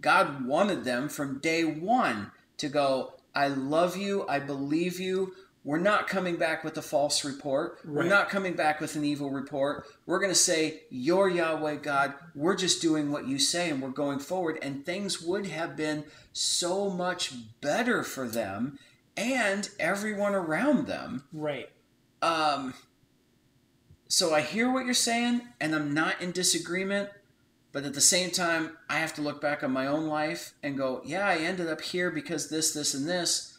God 0.00 0.46
wanted 0.46 0.84
them 0.84 1.08
from 1.08 1.38
day 1.38 1.64
one 1.64 2.32
to 2.56 2.68
go, 2.68 3.14
I 3.34 3.48
love 3.48 3.96
you, 3.96 4.26
I 4.28 4.38
believe 4.38 4.98
you. 4.98 5.34
We're 5.62 5.78
not 5.78 6.08
coming 6.08 6.36
back 6.36 6.64
with 6.64 6.78
a 6.78 6.82
false 6.82 7.24
report. 7.24 7.80
We're 7.84 8.04
not 8.04 8.30
coming 8.30 8.54
back 8.54 8.80
with 8.80 8.96
an 8.96 9.04
evil 9.04 9.30
report. 9.30 9.84
We're 10.06 10.18
going 10.18 10.30
to 10.32 10.34
say, 10.34 10.82
You're 10.88 11.28
Yahweh 11.28 11.76
God. 11.76 12.14
We're 12.34 12.56
just 12.56 12.80
doing 12.80 13.12
what 13.12 13.26
you 13.28 13.38
say 13.38 13.68
and 13.68 13.82
we're 13.82 13.90
going 13.90 14.20
forward. 14.20 14.58
And 14.62 14.86
things 14.86 15.20
would 15.20 15.46
have 15.46 15.76
been 15.76 16.04
so 16.32 16.88
much 16.88 17.34
better 17.60 18.02
for 18.02 18.26
them 18.26 18.78
and 19.16 19.68
everyone 19.78 20.34
around 20.34 20.86
them. 20.86 21.24
Right. 21.32 21.68
Um, 22.22 22.72
so 24.08 24.34
I 24.34 24.40
hear 24.40 24.72
what 24.72 24.86
you're 24.86 24.94
saying, 24.94 25.42
and 25.60 25.74
I'm 25.74 25.92
not 25.92 26.20
in 26.20 26.32
disagreement. 26.32 27.10
But 27.72 27.84
at 27.84 27.94
the 27.94 28.00
same 28.00 28.30
time, 28.30 28.76
I 28.88 28.98
have 28.98 29.14
to 29.14 29.22
look 29.22 29.40
back 29.40 29.62
on 29.62 29.70
my 29.70 29.86
own 29.86 30.08
life 30.08 30.54
and 30.62 30.76
go, 30.76 31.02
yeah, 31.04 31.28
I 31.28 31.36
ended 31.36 31.68
up 31.68 31.80
here 31.80 32.10
because 32.10 32.48
this, 32.48 32.72
this, 32.72 32.94
and 32.94 33.08
this. 33.08 33.49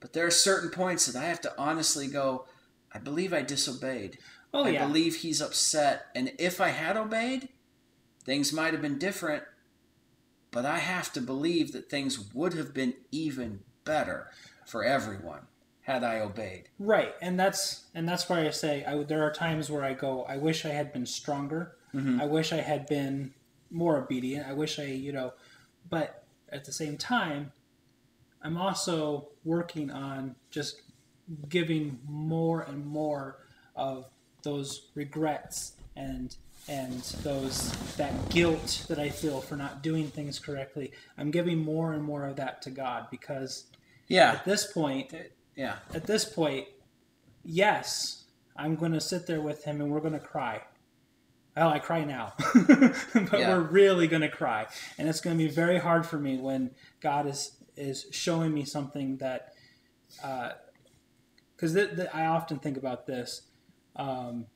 But 0.00 0.12
there 0.12 0.26
are 0.26 0.30
certain 0.30 0.70
points 0.70 1.06
that 1.06 1.20
I 1.20 1.26
have 1.26 1.40
to 1.42 1.54
honestly 1.58 2.06
go, 2.06 2.46
I 2.92 2.98
believe 2.98 3.32
I 3.32 3.42
disobeyed. 3.42 4.18
Oh 4.54 4.64
I 4.64 4.70
yeah. 4.70 4.86
believe 4.86 5.16
he's 5.16 5.40
upset. 5.42 6.06
And 6.14 6.32
if 6.38 6.60
I 6.60 6.68
had 6.68 6.96
obeyed, 6.96 7.48
things 8.24 8.52
might 8.52 8.72
have 8.72 8.82
been 8.82 8.98
different. 8.98 9.44
But 10.50 10.64
I 10.64 10.78
have 10.78 11.12
to 11.12 11.20
believe 11.20 11.72
that 11.72 11.90
things 11.90 12.32
would 12.32 12.54
have 12.54 12.72
been 12.72 12.94
even 13.10 13.60
better 13.84 14.28
for 14.66 14.84
everyone 14.84 15.42
had 15.82 16.04
I 16.04 16.20
obeyed. 16.20 16.68
Right, 16.78 17.14
and 17.22 17.40
that's 17.40 17.86
and 17.94 18.06
that's 18.08 18.28
why 18.28 18.46
I 18.46 18.50
say 18.50 18.84
I, 18.84 19.02
there 19.04 19.22
are 19.22 19.32
times 19.32 19.70
where 19.70 19.82
I 19.84 19.94
go, 19.94 20.24
I 20.24 20.36
wish 20.36 20.64
I 20.64 20.70
had 20.70 20.92
been 20.92 21.06
stronger. 21.06 21.76
Mhm. 21.94 22.20
I 22.20 22.26
wish 22.26 22.52
I 22.52 22.58
had 22.60 22.86
been 22.86 23.32
more 23.70 23.96
obedient. 23.96 24.46
I 24.46 24.52
wish 24.52 24.78
I, 24.78 24.84
you 24.84 25.12
know, 25.12 25.32
but 25.88 26.24
at 26.50 26.64
the 26.64 26.72
same 26.72 26.96
time, 26.98 27.52
I'm 28.42 28.56
also 28.56 29.28
working 29.44 29.90
on 29.90 30.34
just 30.50 30.82
giving 31.48 31.98
more 32.06 32.62
and 32.62 32.86
more 32.86 33.38
of 33.76 34.06
those 34.42 34.90
regrets 34.94 35.72
and 35.96 36.36
and 36.68 37.00
those 37.22 37.72
that 37.96 38.28
guilt 38.28 38.84
that 38.88 38.98
I 38.98 39.08
feel 39.08 39.40
for 39.40 39.56
not 39.56 39.82
doing 39.82 40.08
things 40.08 40.38
correctly. 40.38 40.92
I'm 41.16 41.30
giving 41.30 41.58
more 41.58 41.92
and 41.94 42.02
more 42.02 42.26
of 42.26 42.36
that 42.36 42.60
to 42.62 42.70
God 42.70 43.06
because 43.10 43.64
Yeah. 44.06 44.32
at 44.32 44.44
this 44.44 44.70
point, 44.70 45.14
Yeah. 45.56 45.76
at 45.94 46.06
this 46.06 46.24
point, 46.26 46.66
yes, 47.44 48.24
I'm 48.56 48.74
going 48.76 48.92
to 48.92 49.00
sit 49.00 49.26
there 49.26 49.40
with 49.40 49.64
him 49.64 49.80
and 49.80 49.90
we're 49.90 50.00
going 50.00 50.12
to 50.12 50.18
cry. 50.20 50.62
Oh, 51.56 51.68
I 51.68 51.78
cry 51.78 52.04
now, 52.04 52.34
but 52.54 53.40
Yeah. 53.40 53.48
we're 53.50 53.60
really 53.60 54.06
going 54.06 54.22
to 54.22 54.28
cry, 54.28 54.66
and 54.98 55.08
it's 55.08 55.20
going 55.20 55.36
to 55.36 55.42
be 55.44 55.50
very 55.50 55.78
hard 55.78 56.06
for 56.06 56.18
me 56.18 56.36
when 56.38 56.70
God 57.00 57.26
is 57.26 57.52
is 57.78 58.06
showing 58.10 58.52
me 58.52 58.64
something 58.64 59.16
that, 59.18 59.54
because 61.54 61.74
th- 61.74 62.08
I 62.12 62.26
often 62.26 62.58
think 62.58 62.76
about 62.76 63.06
this. 63.06 63.42
Um, 63.96 64.46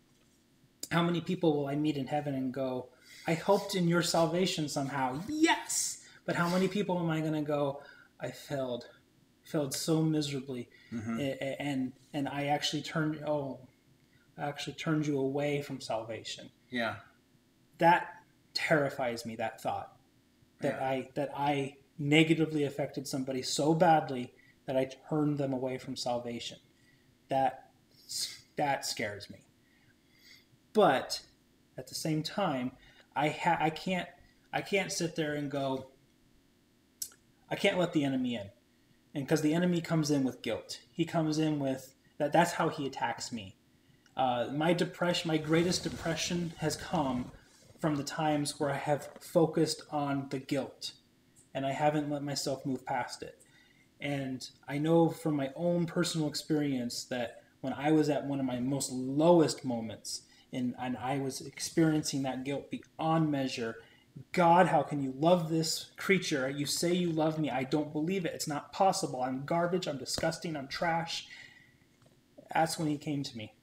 how 0.90 1.02
many 1.02 1.20
people 1.20 1.56
will 1.56 1.66
I 1.68 1.74
meet 1.74 1.96
in 1.96 2.06
heaven 2.06 2.34
and 2.34 2.52
go, 2.52 2.88
I 3.26 3.34
hoped 3.34 3.74
in 3.74 3.88
your 3.88 4.02
salvation 4.02 4.68
somehow? 4.68 5.20
Yes, 5.28 6.04
but 6.26 6.36
how 6.36 6.48
many 6.48 6.68
people 6.68 6.98
am 6.98 7.10
I 7.10 7.20
going 7.20 7.32
to 7.32 7.42
go? 7.42 7.82
I 8.20 8.30
failed, 8.30 8.86
failed 9.44 9.74
so 9.74 10.02
miserably, 10.02 10.68
a- 10.92 11.56
and 11.60 11.92
and 12.14 12.28
I 12.28 12.46
actually 12.46 12.82
turned 12.82 13.22
oh, 13.26 13.60
I 14.38 14.42
actually 14.44 14.74
turned 14.74 15.06
you 15.06 15.18
away 15.18 15.62
from 15.62 15.80
salvation 15.80 16.50
Yeah. 16.70 16.96
that 17.78 18.08
terrifies 18.54 19.24
me 19.24 19.34
that 19.36 19.60
thought 19.62 19.96
that 20.60 20.76
Yeah. 20.78 20.86
i 20.88 21.08
that 21.14 21.30
i 21.34 21.74
negatively 21.98 22.64
affected 22.64 23.06
somebody 23.06 23.42
so 23.42 23.74
badly 23.74 24.32
that 24.66 24.76
i 24.76 24.88
turned 25.08 25.38
them 25.38 25.52
away 25.52 25.78
from 25.78 25.96
salvation. 25.96 26.58
That 27.28 27.70
that 28.56 28.84
scares 28.84 29.30
me. 29.30 29.38
But 30.72 31.22
at 31.76 31.88
the 31.88 31.94
same 31.94 32.22
time 32.22 32.72
i 33.14 33.28
ha- 33.28 33.58
i 33.60 33.70
can't 33.70 34.08
i 34.52 34.60
can't 34.60 34.92
sit 34.92 35.16
there 35.16 35.34
and 35.34 35.50
go 35.50 35.86
i 37.50 37.56
can't 37.56 37.78
let 37.78 37.92
the 37.92 38.04
enemy 38.04 38.34
in. 38.34 38.50
And 39.14 39.24
because 39.24 39.42
the 39.42 39.54
enemy 39.54 39.80
comes 39.80 40.10
in 40.10 40.24
with 40.24 40.42
guilt. 40.42 40.80
He 40.90 41.04
comes 41.04 41.38
in 41.38 41.58
with 41.58 41.94
that 42.18 42.32
that's 42.32 42.52
how 42.52 42.68
he 42.68 42.86
attacks 42.86 43.32
me. 43.32 43.56
Uh, 44.16 44.48
my 44.52 44.72
depression, 44.72 45.28
my 45.28 45.38
greatest 45.38 45.82
depression 45.82 46.52
has 46.58 46.76
come 46.76 47.30
from 47.78 47.96
the 47.96 48.04
times 48.04 48.60
where 48.60 48.70
I 48.70 48.76
have 48.76 49.08
focused 49.20 49.82
on 49.90 50.28
the 50.30 50.38
guilt 50.38 50.92
and 51.54 51.66
I 51.66 51.72
haven't 51.72 52.10
let 52.10 52.22
myself 52.22 52.64
move 52.64 52.84
past 52.84 53.22
it. 53.22 53.38
And 54.00 54.48
I 54.68 54.78
know 54.78 55.08
from 55.08 55.36
my 55.36 55.50
own 55.54 55.86
personal 55.86 56.28
experience 56.28 57.04
that 57.04 57.42
when 57.60 57.72
I 57.72 57.92
was 57.92 58.08
at 58.08 58.26
one 58.26 58.40
of 58.40 58.46
my 58.46 58.58
most 58.58 58.90
lowest 58.90 59.64
moments 59.64 60.22
and, 60.52 60.74
and 60.80 60.96
I 60.96 61.18
was 61.18 61.40
experiencing 61.40 62.22
that 62.22 62.44
guilt 62.44 62.70
beyond 62.70 63.30
measure, 63.30 63.76
God, 64.32 64.66
how 64.66 64.82
can 64.82 65.02
you 65.02 65.14
love 65.18 65.48
this 65.48 65.90
creature? 65.96 66.50
You 66.50 66.66
say 66.66 66.92
you 66.92 67.10
love 67.10 67.38
me. 67.38 67.48
I 67.50 67.62
don't 67.62 67.92
believe 67.92 68.26
it. 68.26 68.34
It's 68.34 68.48
not 68.48 68.72
possible. 68.72 69.22
I'm 69.22 69.44
garbage. 69.44 69.86
I'm 69.86 69.98
disgusting. 69.98 70.56
I'm 70.56 70.68
trash. 70.68 71.28
That's 72.52 72.78
when 72.78 72.88
he 72.88 72.98
came 72.98 73.22
to 73.22 73.36
me 73.36 73.54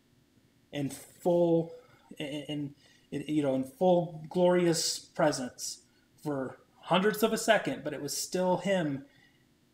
in 0.72 0.90
full 0.90 1.74
in, 2.18 2.74
in 3.12 3.24
you 3.28 3.44
know 3.44 3.56
in 3.56 3.64
full 3.64 4.24
glorious 4.30 5.00
presence 5.00 5.82
for 6.24 6.58
hundreds 6.90 7.22
of 7.24 7.32
a 7.34 7.38
second 7.38 7.84
but 7.84 7.94
it 7.94 8.02
was 8.02 8.16
still 8.16 8.58
him 8.58 9.06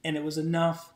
and 0.04 0.16
it 0.18 0.24
was 0.24 0.38
enough 0.38 0.94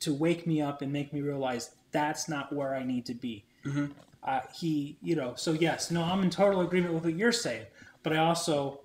to 0.00 0.12
wake 0.12 0.46
me 0.46 0.60
up 0.60 0.82
and 0.82 0.92
make 0.92 1.12
me 1.12 1.20
realize 1.20 1.70
that's 1.90 2.28
not 2.28 2.52
where 2.52 2.74
i 2.74 2.82
need 2.84 3.04
to 3.06 3.14
be 3.14 3.44
Mhm. 3.64 3.92
uh, 4.22 4.40
he 4.54 4.98
you 5.02 5.14
know 5.16 5.34
so 5.36 5.52
yes 5.52 5.90
no 5.90 6.02
i'm 6.02 6.22
in 6.22 6.30
total 6.30 6.60
agreement 6.60 6.92
with 6.94 7.04
what 7.04 7.14
you're 7.14 7.32
saying 7.46 7.66
but 8.02 8.12
i 8.12 8.18
also 8.18 8.80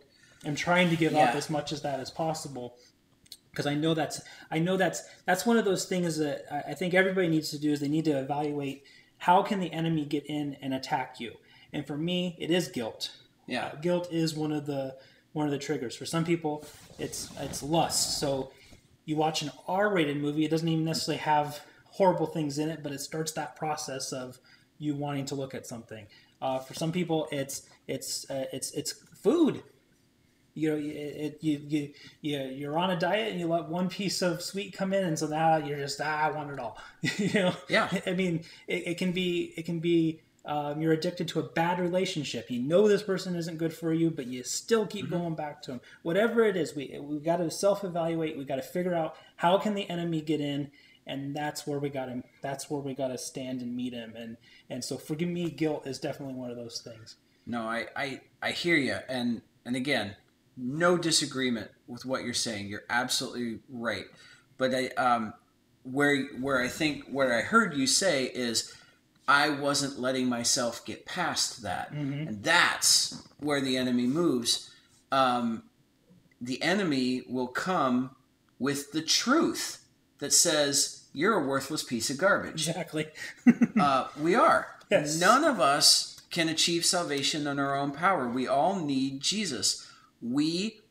am 0.46 0.56
trying 0.56 0.90
to 0.90 0.96
give 0.96 1.14
up 1.16 1.36
as 1.36 1.50
much 1.50 1.72
as 1.72 1.82
that 1.82 2.00
as 2.00 2.12
possible 2.12 2.76
because 3.52 3.66
I 3.66 3.74
know 3.74 3.96
that's 3.96 4.22
I 4.52 4.60
know 4.60 4.78
that's 4.78 5.02
that's 5.26 5.44
one 5.44 5.58
of 5.58 5.66
those 5.66 5.86
things 5.86 6.18
that 6.18 6.46
I 6.52 6.72
I 6.72 6.74
think 6.76 6.94
everybody 6.94 7.28
needs 7.28 7.50
to 7.50 7.58
do 7.58 7.72
is 7.72 7.80
they 7.80 7.88
need 7.88 8.06
to 8.06 8.12
evaluate 8.20 8.84
how 9.18 9.42
can 9.42 9.60
the 9.60 9.74
enemy 9.74 10.06
get 10.06 10.28
in 10.28 10.56
and 10.62 10.76
attack 10.76 11.20
you. 11.20 11.32
And 11.74 11.82
for 11.88 11.98
me, 11.98 12.36
it 12.38 12.52
is 12.52 12.68
guilt. 12.68 13.10
Yeah. 13.48 13.66
Uh, 13.66 13.76
guilt 13.78 14.10
is 14.12 14.36
one 14.36 14.52
of 14.52 14.68
the 14.68 14.96
one 15.38 15.46
of 15.46 15.52
the 15.52 15.58
triggers. 15.58 15.96
For 15.96 16.06
some 16.06 16.26
people, 16.26 16.66
it's 17.00 17.30
it's 17.40 17.64
lust. 17.64 18.20
So 18.20 18.52
you 19.06 19.16
watch 19.16 19.42
an 19.42 19.52
R-rated 19.68 20.18
movie, 20.18 20.44
it 20.44 20.52
doesn't 20.52 20.68
even 20.68 20.84
necessarily 20.84 21.20
have 21.20 21.62
horrible 21.86 22.28
things 22.28 22.58
in 22.58 22.70
it, 22.70 22.84
but 22.84 22.92
it 22.92 23.00
starts 23.00 23.32
that 23.34 23.56
process 23.56 24.12
of 24.12 24.38
you 24.80 24.96
wanting 24.96 25.26
to 25.26 25.36
look 25.36 25.54
at 25.54 25.66
something. 25.66 26.08
Uh, 26.42 26.60
for 26.60 26.74
some 26.74 26.92
people, 26.92 27.28
it's 27.32 27.70
it's 27.88 28.30
uh, 28.30 28.46
it's 28.52 28.72
it's 28.72 28.94
food 29.22 29.64
you 30.58 30.72
know, 30.72 30.78
it, 30.78 30.82
it, 30.82 31.38
you, 31.42 31.62
you, 31.68 31.94
you, 32.22 32.40
you're 32.40 32.80
on 32.80 32.90
a 32.90 32.98
diet 32.98 33.32
and 33.32 33.40
you 33.40 33.46
let 33.46 33.70
one 33.70 33.88
piece 33.90 34.24
of 34.24 34.42
sweet 34.42 34.74
come 34.74 34.92
in, 34.92 35.04
and 35.04 35.18
so 35.18 35.28
now 35.28 35.58
you're 35.58 35.78
just, 35.78 36.02
ah, 36.02 36.22
I 36.24 36.32
want 36.32 36.50
it 36.50 36.58
all. 36.58 36.80
you 37.18 37.32
know? 37.32 37.54
Yeah. 37.70 37.88
I 38.08 38.14
mean, 38.14 38.44
it, 38.68 38.88
it 38.88 38.98
can 38.98 39.12
be, 39.12 39.54
it 39.56 39.68
can 39.68 39.80
be, 39.80 40.20
um, 40.48 40.82
you're 40.82 40.94
addicted 40.94 41.28
to 41.30 41.42
a 41.42 41.44
bad 41.44 41.78
relationship. 41.78 42.50
You 42.50 42.62
know 42.62 42.88
this 42.88 43.04
person 43.04 43.36
isn't 43.36 43.58
good 43.58 43.74
for 43.74 43.94
you, 43.94 44.10
but 44.10 44.28
you 44.28 44.44
still 44.44 44.88
keep 44.88 45.10
going 45.10 45.36
back 45.36 45.62
to 45.64 45.72
them. 45.72 45.82
Whatever 46.04 46.46
it 46.46 46.56
is, 46.56 46.74
we 46.74 46.98
we 47.02 47.20
got 47.20 47.38
to 47.38 47.52
self 47.52 47.84
evaluate. 47.84 48.38
We 48.38 48.46
got 48.46 48.56
to 48.56 48.62
figure 48.62 48.96
out 48.96 49.18
how 49.36 49.58
can 49.58 49.76
the 49.76 49.90
enemy 49.90 50.22
get 50.22 50.40
in, 50.40 50.72
and 51.06 51.36
that's 51.36 51.68
where 51.68 51.80
we 51.80 51.90
got 51.90 52.08
him. 52.08 52.24
That's 52.42 52.70
where 52.70 52.80
we 52.80 52.94
got 52.94 53.10
to 53.10 53.18
stand 53.18 53.62
and 53.62 53.76
meet 53.76 53.92
him. 53.92 54.16
And 54.16 54.38
and 54.70 54.84
so, 54.84 54.98
forgive 54.98 55.28
me, 55.28 55.50
guilt 55.50 55.86
is 55.86 56.00
definitely 56.00 56.36
one 56.36 56.50
of 56.50 56.56
those 56.56 56.80
things. 56.80 57.18
No, 57.46 57.64
I, 57.64 57.88
I, 57.96 58.22
I 58.42 58.52
hear 58.52 58.78
you, 58.78 58.98
and 59.10 59.42
and 59.66 59.76
again, 59.76 60.16
no 60.56 60.98
disagreement 60.98 61.72
with 61.88 62.06
what 62.06 62.24
you're 62.24 62.34
saying. 62.34 62.68
You're 62.68 62.86
absolutely 62.90 63.60
right. 63.68 64.06
But 64.58 64.74
I, 64.74 64.88
um, 64.96 65.34
where 65.84 66.24
where 66.40 66.62
I 66.62 66.70
think 66.70 67.04
what 67.10 67.30
I 67.30 67.42
heard 67.42 67.76
you 67.76 67.86
say 67.86 68.26
is, 68.26 68.74
I 69.28 69.50
wasn't 69.50 70.00
letting 70.00 70.30
myself 70.30 70.86
get 70.86 71.06
past 71.06 71.62
that, 71.64 71.92
and 71.92 72.42
that's 72.44 73.28
where 73.40 73.60
the 73.60 73.76
enemy 73.76 74.08
moves. 74.08 74.70
Um, 75.12 75.64
the 76.40 76.62
enemy 76.62 77.24
will 77.28 77.48
come 77.48 78.12
with 78.60 78.92
the 78.92 79.02
truth 79.02 79.84
that 80.20 80.34
says 80.34 81.04
you're 81.14 81.34
a 81.34 81.46
worthless 81.46 81.84
piece 81.84 82.10
of 82.10 82.18
garbage. 82.18 82.68
Exactly. 82.68 83.08
Uh, 83.80 84.08
we 84.20 84.34
are. 84.34 84.68
Yes. 84.90 85.20
None 85.20 85.44
of 85.44 85.60
us 85.60 86.22
can 86.32 86.50
achieve 86.50 86.84
salvation 86.84 87.46
on 87.46 87.60
our 87.60 87.76
own 87.76 87.92
power. 87.92 88.28
We 88.28 88.48
all 88.48 88.80
need 88.80 89.22
Jesus. 89.22 89.88
We, 90.22 90.82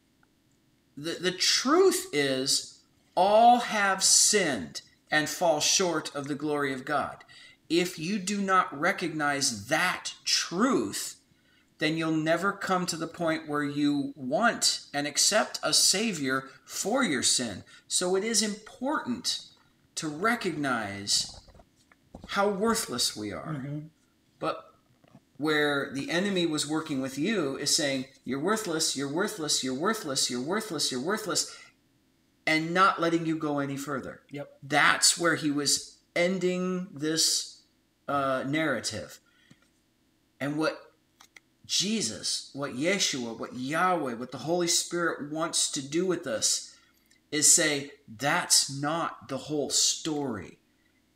the, 0.96 1.16
the 1.20 1.32
truth 1.32 2.06
is, 2.12 2.78
all 3.16 3.58
have 3.58 4.04
sinned 4.04 4.82
and 5.10 5.28
fall 5.28 5.60
short 5.60 6.14
of 6.14 6.28
the 6.28 6.34
glory 6.34 6.72
of 6.72 6.84
God. 6.84 7.24
If 7.68 7.98
you 7.98 8.18
do 8.18 8.40
not 8.40 8.78
recognize 8.78 9.66
that 9.66 10.14
truth, 10.24 11.16
then 11.78 11.96
you'll 11.96 12.12
never 12.12 12.52
come 12.52 12.86
to 12.86 12.96
the 12.96 13.06
point 13.06 13.48
where 13.48 13.62
you 13.62 14.12
want 14.16 14.86
and 14.94 15.06
accept 15.06 15.60
a 15.62 15.72
Savior 15.72 16.48
for 16.64 17.02
your 17.02 17.22
sin. 17.22 17.64
So 17.88 18.16
it 18.16 18.24
is 18.24 18.42
important 18.42 19.42
to 19.96 20.08
recognize 20.08 21.40
how 22.28 22.48
worthless 22.48 23.16
we 23.16 23.32
are. 23.32 23.54
Mm-hmm. 23.54 23.78
But 24.38 24.72
where 25.36 25.90
the 25.92 26.10
enemy 26.10 26.46
was 26.46 26.66
working 26.66 27.00
with 27.00 27.18
you 27.18 27.56
is 27.56 27.76
saying, 27.76 28.06
You're 28.24 28.40
worthless, 28.40 28.96
you're 28.96 29.12
worthless, 29.12 29.62
you're 29.62 29.74
worthless, 29.74 30.30
you're 30.30 30.40
worthless, 30.40 30.90
you're 30.90 31.00
worthless, 31.00 31.56
and 32.46 32.72
not 32.72 33.00
letting 33.00 33.26
you 33.26 33.36
go 33.36 33.58
any 33.58 33.76
further. 33.76 34.22
Yep. 34.30 34.58
That's 34.62 35.18
where 35.18 35.34
he 35.34 35.50
was 35.50 35.98
ending 36.14 36.88
this 36.92 37.55
uh, 38.08 38.44
narrative. 38.46 39.18
And 40.40 40.56
what 40.56 40.78
Jesus, 41.66 42.50
what 42.52 42.74
Yeshua, 42.74 43.38
what 43.38 43.54
Yahweh, 43.54 44.14
what 44.14 44.32
the 44.32 44.38
Holy 44.38 44.68
Spirit 44.68 45.32
wants 45.32 45.70
to 45.72 45.86
do 45.86 46.06
with 46.06 46.26
us 46.26 46.74
is 47.32 47.52
say, 47.52 47.92
That's 48.06 48.70
not 48.70 49.28
the 49.28 49.38
whole 49.38 49.70
story 49.70 50.58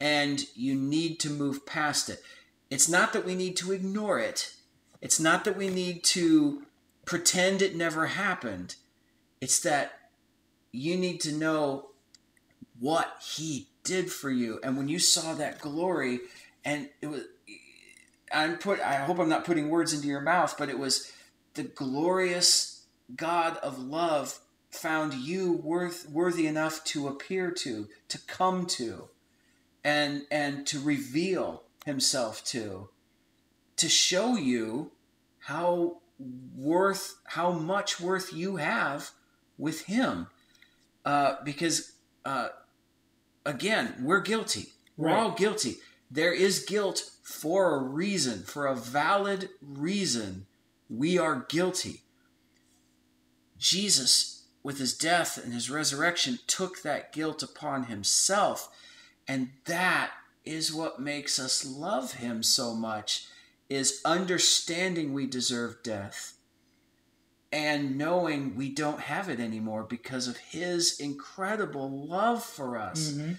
and 0.00 0.46
you 0.54 0.74
need 0.74 1.20
to 1.20 1.30
move 1.30 1.66
past 1.66 2.08
it. 2.08 2.22
It's 2.70 2.88
not 2.88 3.12
that 3.12 3.26
we 3.26 3.34
need 3.34 3.56
to 3.56 3.72
ignore 3.72 4.18
it. 4.18 4.54
It's 5.02 5.20
not 5.20 5.44
that 5.44 5.56
we 5.56 5.68
need 5.68 6.02
to 6.04 6.62
pretend 7.04 7.60
it 7.60 7.76
never 7.76 8.06
happened. 8.06 8.76
It's 9.40 9.60
that 9.60 9.92
you 10.72 10.96
need 10.96 11.20
to 11.22 11.32
know 11.32 11.90
what 12.78 13.16
he 13.36 13.68
did 13.84 14.10
for 14.10 14.30
you. 14.30 14.58
And 14.62 14.76
when 14.76 14.88
you 14.88 14.98
saw 14.98 15.34
that 15.34 15.60
glory 15.60 16.20
and 16.64 16.88
it 17.00 17.06
was 17.08 17.22
I'm 18.32 18.58
put 18.58 18.80
I 18.80 18.94
hope 18.94 19.18
I'm 19.18 19.28
not 19.28 19.44
putting 19.44 19.68
words 19.68 19.92
into 19.92 20.06
your 20.06 20.20
mouth, 20.20 20.54
but 20.58 20.68
it 20.68 20.78
was 20.78 21.12
the 21.54 21.64
glorious 21.64 22.86
God 23.16 23.56
of 23.58 23.78
love 23.78 24.40
found 24.70 25.14
you 25.14 25.52
worth 25.52 26.08
worthy 26.08 26.46
enough 26.46 26.84
to 26.84 27.08
appear 27.08 27.50
to, 27.50 27.88
to 28.08 28.18
come 28.26 28.66
to, 28.66 29.08
and 29.82 30.22
and 30.30 30.66
to 30.68 30.78
reveal 30.78 31.64
himself 31.84 32.44
to, 32.44 32.88
to 33.76 33.88
show 33.88 34.36
you 34.36 34.92
how 35.40 35.98
worth 36.54 37.16
how 37.24 37.50
much 37.50 38.00
worth 38.00 38.32
you 38.32 38.56
have 38.56 39.10
with 39.58 39.82
him. 39.86 40.28
Uh, 41.04 41.36
because 41.44 41.92
uh, 42.24 42.48
again 43.44 43.94
we're 44.02 44.20
guilty. 44.20 44.66
We're 44.96 45.08
Right. 45.08 45.18
all 45.18 45.30
guilty 45.30 45.78
there 46.10 46.32
is 46.32 46.64
guilt 46.64 47.10
for 47.22 47.74
a 47.76 47.82
reason 47.82 48.42
for 48.42 48.66
a 48.66 48.74
valid 48.74 49.48
reason 49.62 50.46
we 50.88 51.16
are 51.18 51.46
guilty 51.48 52.02
jesus 53.58 54.44
with 54.62 54.78
his 54.78 54.96
death 54.96 55.42
and 55.42 55.52
his 55.54 55.70
resurrection 55.70 56.38
took 56.46 56.82
that 56.82 57.12
guilt 57.12 57.42
upon 57.42 57.84
himself 57.84 58.68
and 59.28 59.50
that 59.66 60.10
is 60.44 60.72
what 60.72 61.00
makes 61.00 61.38
us 61.38 61.64
love 61.64 62.14
him 62.14 62.42
so 62.42 62.74
much 62.74 63.26
is 63.68 64.00
understanding 64.04 65.12
we 65.12 65.26
deserve 65.26 65.82
death 65.82 66.36
and 67.52 67.96
knowing 67.96 68.54
we 68.56 68.68
don't 68.68 69.00
have 69.00 69.28
it 69.28 69.40
anymore 69.40 69.82
because 69.84 70.26
of 70.28 70.36
his 70.36 70.98
incredible 71.00 72.06
love 72.06 72.44
for 72.44 72.76
us. 72.76 73.10
Mhm. 73.10 73.36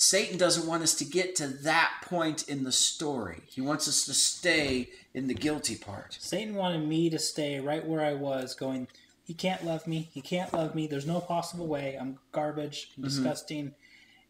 Satan 0.00 0.38
doesn't 0.38 0.68
want 0.68 0.84
us 0.84 0.94
to 0.94 1.04
get 1.04 1.34
to 1.34 1.48
that 1.48 1.90
point 2.04 2.48
in 2.48 2.62
the 2.62 2.70
story. 2.70 3.42
He 3.46 3.60
wants 3.60 3.88
us 3.88 4.06
to 4.06 4.14
stay 4.14 4.90
in 5.12 5.26
the 5.26 5.34
guilty 5.34 5.74
part. 5.74 6.16
Satan 6.20 6.54
wanted 6.54 6.86
me 6.86 7.10
to 7.10 7.18
stay 7.18 7.58
right 7.58 7.84
where 7.84 8.04
I 8.04 8.14
was, 8.14 8.54
going, 8.54 8.86
He 9.24 9.34
can't 9.34 9.66
love 9.66 9.88
me. 9.88 10.08
He 10.12 10.20
can't 10.20 10.52
love 10.52 10.76
me. 10.76 10.86
There's 10.86 11.04
no 11.04 11.20
possible 11.20 11.66
way. 11.66 11.98
I'm 12.00 12.20
garbage, 12.30 12.92
I'm 12.96 13.02
disgusting. 13.02 13.74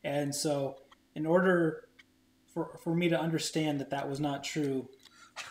And 0.03 0.35
so, 0.35 0.79
in 1.15 1.27
order 1.27 1.89
for, 2.55 2.79
for 2.83 2.95
me 2.95 3.11
to 3.11 3.21
understand 3.21 3.79
that 3.81 3.91
that 3.91 4.09
was 4.09 4.21
not 4.21 4.45
true, 4.45 4.89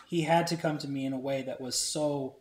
he 0.08 0.24
had 0.24 0.48
to 0.48 0.58
come 0.58 0.80
to 0.80 0.88
me 0.88 1.06
in 1.06 1.14
a 1.14 1.20
way 1.20 1.44
that 1.44 1.62
was 1.62 1.78
so 1.78 2.38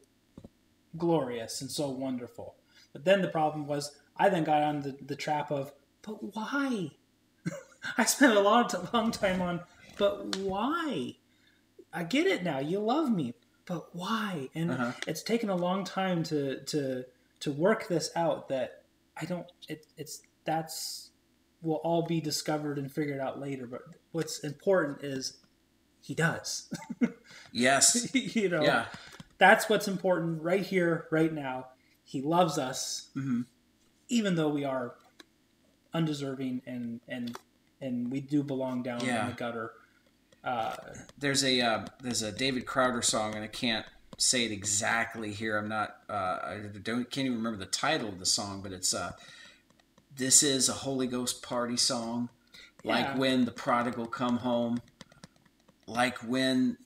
glorious 0.96 1.60
and 1.60 1.70
so 1.70 1.90
wonderful. 1.90 2.54
But 2.94 3.04
then 3.04 3.20
the 3.20 3.28
problem 3.28 3.66
was, 3.66 3.94
I 4.16 4.30
then 4.30 4.44
got 4.44 4.62
on 4.62 4.80
the, 4.80 4.96
the 5.04 5.14
trap 5.14 5.50
of, 5.50 5.74
but 6.00 6.34
why? 6.34 6.92
I 7.98 8.04
spent 8.04 8.36
a 8.36 8.40
lot 8.40 8.92
long 8.94 9.10
time 9.10 9.40
on, 9.42 9.60
but 9.98 10.36
why? 10.36 11.16
I 11.92 12.04
get 12.04 12.26
it 12.26 12.42
now. 12.42 12.58
You 12.58 12.80
love 12.80 13.10
me, 13.10 13.34
but 13.66 13.94
why? 13.94 14.48
And 14.54 14.70
Uh-huh. 14.72 14.92
it's 15.06 15.22
taken 15.22 15.48
a 15.50 15.56
long 15.56 15.84
time 15.84 16.22
to 16.24 16.62
to 16.64 17.04
to 17.40 17.52
work 17.52 17.88
this 17.88 18.10
out. 18.16 18.48
That 18.48 18.84
I 19.20 19.24
don't. 19.24 19.46
It, 19.68 19.86
it's 19.96 20.22
that's 20.44 21.10
will 21.62 21.76
all 21.76 22.02
be 22.06 22.20
discovered 22.20 22.78
and 22.78 22.92
figured 22.92 23.20
out 23.20 23.40
later. 23.40 23.66
But 23.66 23.82
what's 24.12 24.40
important 24.40 25.02
is 25.02 25.38
he 26.00 26.14
does. 26.14 26.70
Yes. 27.52 28.10
you 28.14 28.48
know, 28.50 28.62
Yeah. 28.62 28.84
that's 29.38 29.68
what's 29.68 29.88
important 29.88 30.42
right 30.42 30.62
here, 30.64 31.06
right 31.10 31.32
now. 31.32 31.68
He 32.04 32.20
loves 32.20 32.58
us, 32.58 33.08
hmm 33.14 33.42
even 34.08 34.36
though 34.36 34.48
we 34.50 34.64
are 34.64 34.94
undeserving 35.94 36.62
and 36.66 37.00
and 37.08 37.38
and 37.80 38.10
we 38.10 38.20
do 38.20 38.42
belong 38.42 38.82
down 38.82 39.04
Yeah. 39.04 39.22
in 39.24 39.30
the 39.30 39.36
gutter. 39.36 39.72
Uh, 40.44 40.76
There's 41.18 41.42
a 41.44 41.60
uh, 41.60 41.86
there's 42.00 42.22
a 42.22 42.30
David 42.30 42.66
Crowder 42.66 43.02
song, 43.02 43.34
and 43.34 43.42
I 43.42 43.48
can't 43.48 43.84
say 44.16 44.44
it 44.44 44.52
exactly 44.52 45.32
here. 45.32 45.58
I'm 45.58 45.68
not. 45.68 45.96
Uh, 46.08 46.12
I 46.42 46.60
don't 46.82 47.10
can't 47.10 47.26
even 47.26 47.38
remember 47.38 47.58
the 47.58 47.70
title 47.70 48.08
of 48.08 48.18
the 48.20 48.26
song, 48.26 48.60
but 48.62 48.72
it's 48.72 48.94
uh, 48.94 49.12
this 50.16 50.42
is 50.44 50.68
a 50.68 50.72
Holy 50.72 51.06
Ghost 51.08 51.42
party 51.42 51.76
song, 51.76 52.28
like 52.84 53.06
Yeah. 53.06 53.16
when 53.18 53.44
the 53.44 53.50
prodigal 53.50 54.06
come 54.06 54.38
home, 54.38 54.80
like 55.86 56.18
when. 56.18 56.78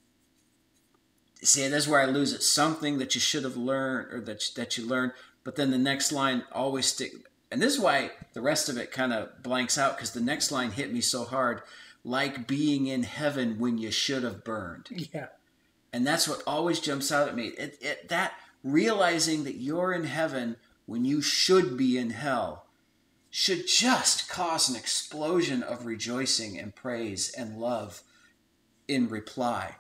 See, 1.43 1.67
that's 1.69 1.89
where 1.89 2.01
I 2.01 2.07
lose 2.07 2.33
it. 2.33 2.43
Something 2.43 2.99
that 2.99 3.15
you 3.15 3.21
should 3.21 3.45
have 3.45 3.57
learned, 3.57 4.13
or 4.13 4.21
that 4.23 4.43
that 4.57 4.79
you 4.79 4.87
learned, 4.87 5.13
but 5.45 5.57
then 5.57 5.71
the 5.71 5.79
next 5.79 6.13
line 6.13 6.45
always 6.53 6.87
stick. 6.87 7.13
And 7.51 7.61
this 7.61 7.75
is 7.75 7.81
why 7.81 8.13
the 8.33 8.41
rest 8.41 8.69
of 8.69 8.77
it 8.79 8.93
kind 8.93 9.13
of 9.13 9.43
blanks 9.43 9.77
out 9.77 9.97
because 9.97 10.13
the 10.13 10.21
next 10.21 10.53
line 10.53 10.71
hit 10.71 10.93
me 10.93 11.01
so 11.01 11.25
hard, 11.25 11.63
like 12.05 12.47
being 12.47 12.87
in 12.87 13.03
heaven 13.03 13.59
when 13.59 13.79
you 13.79 13.91
should 13.91 14.23
have 14.23 14.45
burned. 14.45 14.87
Yeah, 14.91 15.27
and 15.93 16.07
that's 16.07 16.29
what 16.29 16.43
always 16.47 16.81
jumps 16.81 17.11
out 17.11 17.29
at 17.29 17.37
me. 17.37 17.49
It, 17.49 17.79
it, 17.81 18.09
that 18.09 18.35
realizing 18.63 19.45
that 19.45 19.57
you're 19.57 19.93
in 19.93 20.05
heaven 20.05 20.57
when 20.87 21.05
you 21.05 21.21
should 21.23 21.77
be 21.77 21.99
in 21.99 22.11
hell 22.11 22.67
should 23.31 23.67
just 23.67 24.29
cause 24.29 24.69
an 24.69 24.77
explosion 24.77 25.63
of 25.63 25.87
rejoicing 25.87 26.59
and 26.59 26.75
praise 26.75 27.33
and 27.33 27.59
love 27.59 28.03
in 28.89 29.09
reply. 29.09 29.77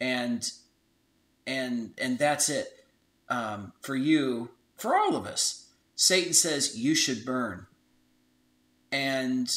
And 0.00 0.50
and 1.46 1.94
and 1.98 2.18
that's 2.18 2.48
it 2.48 2.84
um, 3.28 3.72
for 3.80 3.96
you 3.96 4.50
for 4.76 4.96
all 4.96 5.16
of 5.16 5.26
us 5.26 5.61
satan 6.02 6.32
says 6.32 6.76
you 6.78 6.94
should 6.94 7.24
burn 7.24 7.66
and 8.90 9.48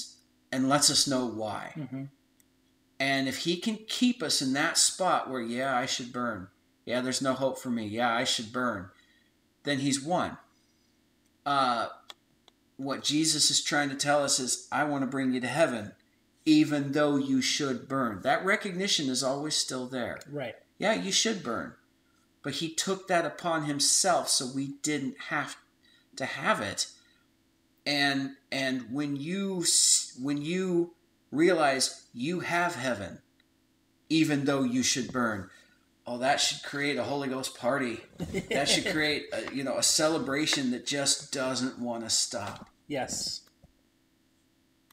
and 0.51 0.69
lets 0.69 0.89
us 0.89 1.07
know 1.07 1.25
why 1.25 1.71
hmm 1.75 2.03
and 2.99 3.27
if 3.27 3.39
he 3.39 3.57
can 3.57 3.77
keep 3.89 4.23
us 4.23 4.41
in 4.41 4.53
that 4.53 4.77
spot 4.77 5.29
where, 5.29 5.41
yeah, 5.41 5.77
I 5.77 5.85
should 5.85 6.13
burn. 6.13 6.47
Yeah, 6.85 7.01
there's 7.01 7.21
no 7.21 7.33
hope 7.33 7.59
for 7.59 7.69
me. 7.69 7.85
Yeah, 7.85 8.13
I 8.13 8.23
should 8.23 8.53
burn. 8.53 8.89
Then 9.63 9.79
he's 9.79 10.01
won. 10.01 10.37
Uh, 11.45 11.87
what 12.77 13.03
Jesus 13.03 13.51
is 13.51 13.61
trying 13.61 13.89
to 13.89 13.95
tell 13.95 14.23
us 14.23 14.39
is, 14.39 14.67
I 14.71 14.85
want 14.85 15.01
to 15.03 15.07
bring 15.07 15.33
you 15.33 15.41
to 15.41 15.47
heaven, 15.47 15.91
even 16.45 16.93
though 16.93 17.17
you 17.17 17.41
should 17.41 17.89
burn. 17.89 18.21
That 18.21 18.45
recognition 18.45 19.09
is 19.09 19.23
always 19.23 19.55
still 19.55 19.87
there. 19.87 20.19
right. 20.31 20.55
Yeah, 20.77 20.93
you 20.93 21.11
should 21.11 21.43
burn. 21.43 21.73
But 22.43 22.53
he 22.55 22.69
took 22.73 23.09
that 23.09 23.25
upon 23.25 23.63
himself 23.65 24.29
so 24.29 24.45
we 24.45 24.75
didn't 24.83 25.17
have 25.27 25.57
to 26.17 26.25
have 26.25 26.61
it. 26.61 26.87
And 27.85 28.31
and 28.51 28.91
when 28.91 29.15
you 29.15 29.63
when 30.21 30.41
you 30.41 30.93
realize 31.31 32.07
you 32.13 32.39
have 32.39 32.75
heaven 32.75 33.19
even 34.09 34.45
though 34.45 34.63
you 34.63 34.83
should 34.83 35.11
burn, 35.11 35.49
oh 36.05 36.17
that 36.19 36.39
should 36.39 36.63
create 36.63 36.97
a 36.97 37.03
Holy 37.03 37.27
Ghost 37.27 37.57
party. 37.57 38.01
That 38.49 38.69
should 38.69 38.91
create 38.91 39.25
a, 39.33 39.53
you 39.53 39.63
know 39.63 39.77
a 39.77 39.83
celebration 39.83 40.71
that 40.71 40.85
just 40.85 41.31
doesn't 41.31 41.79
want 41.79 42.03
to 42.03 42.09
stop. 42.09 42.69
Yes. 42.87 43.41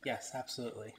Yes, 0.04 0.32
absolutely. 0.34 0.94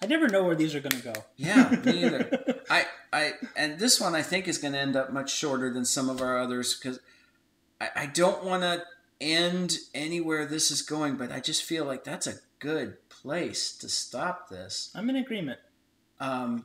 I 0.00 0.06
never 0.06 0.28
know 0.28 0.44
where 0.44 0.54
these 0.54 0.74
are 0.74 0.80
going 0.80 0.92
to 0.92 1.02
go. 1.02 1.12
Yeah, 1.36 1.70
me 1.84 2.04
either. 2.04 2.60
I, 2.70 2.84
I, 3.12 3.32
and 3.56 3.78
this 3.80 4.00
one 4.00 4.14
I 4.14 4.22
think 4.22 4.46
is 4.46 4.58
going 4.58 4.72
to 4.74 4.78
end 4.78 4.94
up 4.94 5.12
much 5.12 5.34
shorter 5.34 5.72
than 5.72 5.84
some 5.84 6.08
of 6.08 6.22
our 6.22 6.38
others 6.38 6.78
because 6.78 7.00
I, 7.80 7.90
I 7.96 8.06
don't 8.06 8.44
want 8.44 8.62
to 8.62 8.84
end 9.20 9.78
anywhere 9.94 10.46
this 10.46 10.70
is 10.70 10.82
going, 10.82 11.16
but 11.16 11.32
I 11.32 11.40
just 11.40 11.64
feel 11.64 11.84
like 11.84 12.04
that's 12.04 12.26
a 12.26 12.40
good 12.58 12.96
place 13.08 13.76
to 13.78 13.88
stop 13.88 14.48
this. 14.48 14.90
I'm 14.94 15.10
in 15.10 15.16
agreement. 15.16 15.60
Um, 16.20 16.64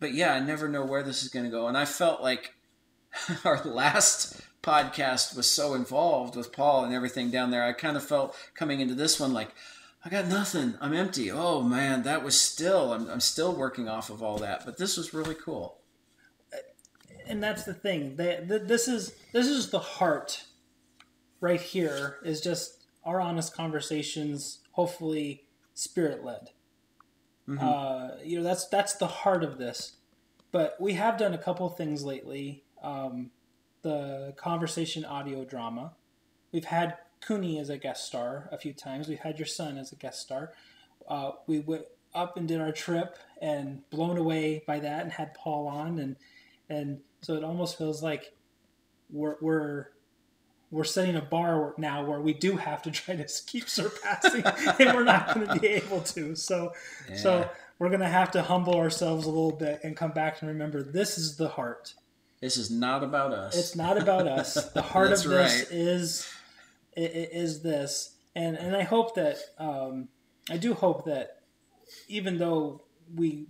but 0.00 0.14
yeah, 0.14 0.34
I 0.34 0.40
never 0.40 0.68
know 0.68 0.84
where 0.84 1.02
this 1.02 1.22
is 1.22 1.28
going 1.28 1.44
to 1.44 1.50
go, 1.50 1.68
and 1.68 1.76
I 1.76 1.84
felt 1.84 2.22
like 2.22 2.54
our 3.44 3.62
last 3.64 4.40
podcast 4.62 5.36
was 5.36 5.50
so 5.50 5.74
involved 5.74 6.36
with 6.36 6.52
Paul 6.52 6.84
and 6.84 6.94
everything 6.94 7.30
down 7.30 7.50
there. 7.50 7.64
I 7.64 7.72
kind 7.72 7.96
of 7.96 8.04
felt 8.04 8.36
coming 8.54 8.80
into 8.80 8.94
this 8.94 9.20
one 9.20 9.32
like. 9.32 9.54
I 10.04 10.08
got 10.08 10.28
nothing. 10.28 10.74
I'm 10.80 10.92
empty. 10.92 11.32
Oh 11.32 11.62
man, 11.62 12.04
that 12.04 12.22
was 12.22 12.40
still. 12.40 12.92
I'm, 12.92 13.10
I'm 13.10 13.18
still 13.18 13.52
working 13.52 13.88
off 13.88 14.08
of 14.08 14.22
all 14.22 14.38
that, 14.38 14.64
but 14.64 14.76
this 14.78 14.96
was 14.96 15.12
really 15.12 15.34
cool. 15.34 15.78
And 17.26 17.42
that's 17.42 17.64
the 17.64 17.74
thing. 17.74 18.16
They, 18.16 18.44
th- 18.46 18.62
this 18.64 18.88
is 18.88 19.14
this 19.32 19.46
is 19.46 19.70
the 19.70 19.78
heart 19.78 20.44
right 21.40 21.60
here 21.60 22.18
is 22.24 22.40
just 22.40 22.86
our 23.04 23.20
honest 23.20 23.54
conversations, 23.54 24.60
hopefully 24.72 25.44
spirit 25.74 26.24
led. 26.24 26.50
Mhm. 27.48 27.62
Uh, 27.62 28.16
you 28.24 28.38
know, 28.38 28.42
that's 28.44 28.66
that's 28.68 28.94
the 28.94 29.06
heart 29.06 29.44
of 29.44 29.58
this. 29.58 29.96
But 30.52 30.76
we 30.80 30.94
have 30.94 31.18
done 31.18 31.34
a 31.34 31.38
couple 31.38 31.68
things 31.68 32.02
lately. 32.04 32.64
Um, 32.82 33.30
the 33.82 34.34
conversation 34.36 35.04
audio 35.04 35.44
drama. 35.44 35.92
We've 36.52 36.64
had 36.64 36.96
Cooney 37.20 37.58
as 37.58 37.68
a 37.70 37.78
guest 37.78 38.06
star 38.06 38.48
a 38.50 38.58
few 38.58 38.72
times. 38.72 39.08
We've 39.08 39.18
had 39.18 39.38
your 39.38 39.46
son 39.46 39.78
as 39.78 39.92
a 39.92 39.96
guest 39.96 40.20
star. 40.20 40.52
Uh, 41.08 41.32
we 41.46 41.60
went 41.60 41.84
up 42.14 42.36
and 42.36 42.48
did 42.48 42.60
our 42.60 42.72
trip 42.72 43.18
and 43.40 43.88
blown 43.90 44.16
away 44.16 44.64
by 44.66 44.80
that 44.80 45.02
and 45.02 45.12
had 45.12 45.34
Paul 45.34 45.66
on 45.68 45.98
and 45.98 46.16
and 46.68 47.00
so 47.22 47.34
it 47.34 47.44
almost 47.44 47.78
feels 47.78 48.02
like 48.02 48.34
we're 49.10 49.36
we're 49.40 49.86
we're 50.70 50.84
setting 50.84 51.14
a 51.16 51.22
bar 51.22 51.74
now 51.78 52.04
where 52.04 52.20
we 52.20 52.34
do 52.34 52.56
have 52.56 52.82
to 52.82 52.90
try 52.90 53.14
to 53.14 53.26
keep 53.46 53.68
surpassing 53.68 54.42
and 54.80 54.94
we're 54.96 55.04
not 55.04 55.34
going 55.34 55.46
to 55.46 55.58
be 55.60 55.68
able 55.68 56.00
to 56.00 56.34
so 56.34 56.72
Yeah. 57.08 57.16
so 57.16 57.50
we're 57.78 57.88
going 57.88 58.00
to 58.00 58.08
have 58.08 58.30
to 58.32 58.42
humble 58.42 58.74
ourselves 58.76 59.26
a 59.26 59.28
little 59.28 59.52
bit 59.56 59.80
and 59.84 59.96
come 59.96 60.10
back 60.10 60.40
and 60.40 60.48
remember 60.48 60.82
this 60.82 61.18
is 61.18 61.36
the 61.36 61.48
heart 61.48 61.94
This 62.40 62.56
is 62.56 62.70
not 62.70 63.02
about 63.04 63.32
us. 63.32 63.56
It's 63.56 63.76
not 63.76 63.96
about 64.00 64.26
us. 64.26 64.54
The 64.72 64.82
heart 64.92 65.12
of 65.12 65.22
this 65.22 65.26
right. 65.26 65.66
is 65.70 66.28
is 66.96 67.62
this, 67.62 68.16
and 68.34 68.56
and 68.56 68.74
I 68.76 68.82
hope 68.82 69.14
that 69.16 69.36
um, 69.58 70.08
I 70.50 70.56
do 70.56 70.74
hope 70.74 71.04
that 71.06 71.42
even 72.08 72.38
though 72.38 72.82
we 73.14 73.46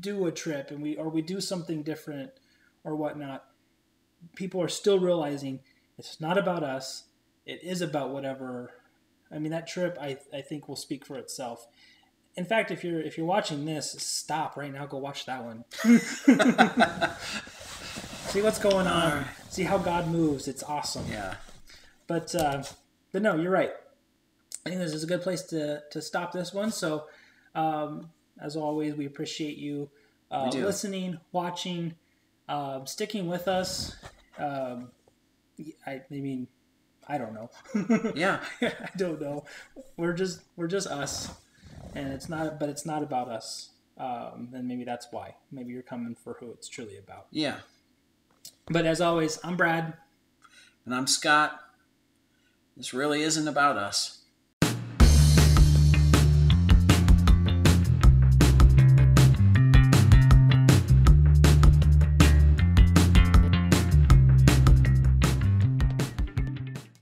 do 0.00 0.26
a 0.26 0.32
trip 0.32 0.70
and 0.70 0.82
we 0.82 0.96
or 0.96 1.08
we 1.08 1.22
do 1.22 1.40
something 1.40 1.82
different 1.82 2.30
or 2.86 2.96
whatnot, 2.96 3.44
people 4.36 4.62
are 4.62 4.68
still 4.68 4.98
realizing 4.98 5.60
it's 5.98 6.20
not 6.20 6.38
about 6.38 6.62
us. 6.62 7.04
It 7.44 7.62
is 7.62 7.82
about 7.82 8.10
whatever. 8.10 8.72
I 9.30 9.38
mean, 9.38 9.50
that 9.50 9.66
trip 9.66 9.98
I 10.00 10.16
I 10.32 10.40
think 10.40 10.68
will 10.68 10.76
speak 10.76 11.04
for 11.04 11.18
itself. 11.18 11.66
In 12.36 12.44
fact, 12.44 12.70
if 12.70 12.84
you're 12.84 13.00
if 13.00 13.18
you're 13.18 13.26
watching 13.26 13.64
this, 13.64 13.92
stop 13.98 14.56
right 14.56 14.72
now. 14.72 14.86
Go 14.86 14.98
watch 14.98 15.26
that 15.26 15.44
one. 15.44 15.64
See 18.28 18.42
what's 18.42 18.58
going 18.58 18.86
on. 18.86 19.24
See 19.50 19.64
how 19.64 19.78
God 19.78 20.08
moves. 20.08 20.48
It's 20.48 20.62
awesome. 20.62 21.06
yeah. 21.10 21.34
But 22.06 22.34
uh, 22.34 22.62
but 23.12 23.22
no, 23.22 23.34
you're 23.34 23.50
right. 23.50 23.72
I 24.64 24.68
think 24.68 24.80
this 24.80 24.94
is 24.94 25.02
a 25.02 25.06
good 25.06 25.22
place 25.22 25.42
to 25.44 25.82
to 25.90 26.00
stop 26.00 26.32
this 26.32 26.54
one. 26.54 26.70
So 26.70 27.06
um, 27.54 28.10
as 28.40 28.54
always, 28.54 28.94
we 28.94 29.06
appreciate 29.06 29.56
you 29.56 29.90
uh, 30.30 30.50
listening, 30.52 31.18
watching, 31.32 31.94
um, 32.48 32.86
sticking 32.86 33.26
with 33.26 33.48
us. 33.48 33.96
Um, 34.38 34.90
I, 35.86 35.92
I 35.92 36.04
mean, 36.10 36.48
I 37.08 37.18
don't 37.18 37.34
know. 37.34 37.50
Yeah. 38.14 38.40
I 38.60 38.90
don't 38.96 39.20
know. 39.20 39.44
We're 39.96 40.12
just 40.12 40.40
we're 40.56 40.66
just 40.66 40.86
us, 40.86 41.30
and 41.94 42.12
it's 42.12 42.28
not. 42.28 42.58
But 42.58 42.68
it's 42.68 42.84
not 42.84 43.02
about 43.02 43.28
us. 43.28 43.70
Um, 43.98 44.50
and 44.52 44.68
maybe 44.68 44.84
that's 44.84 45.08
why. 45.10 45.36
Maybe 45.50 45.72
you're 45.72 45.82
coming 45.82 46.14
for 46.14 46.36
who 46.38 46.50
it's 46.50 46.68
truly 46.68 46.98
about. 46.98 47.26
Yeah. 47.30 47.58
But 48.66 48.84
as 48.84 49.00
always, 49.00 49.38
I'm 49.42 49.56
Brad. 49.56 49.94
And 50.84 50.94
I'm 50.94 51.06
Scott. 51.06 51.60
This 52.76 52.92
really 52.92 53.22
isn't 53.22 53.48
about 53.48 53.76
us. 53.78 54.15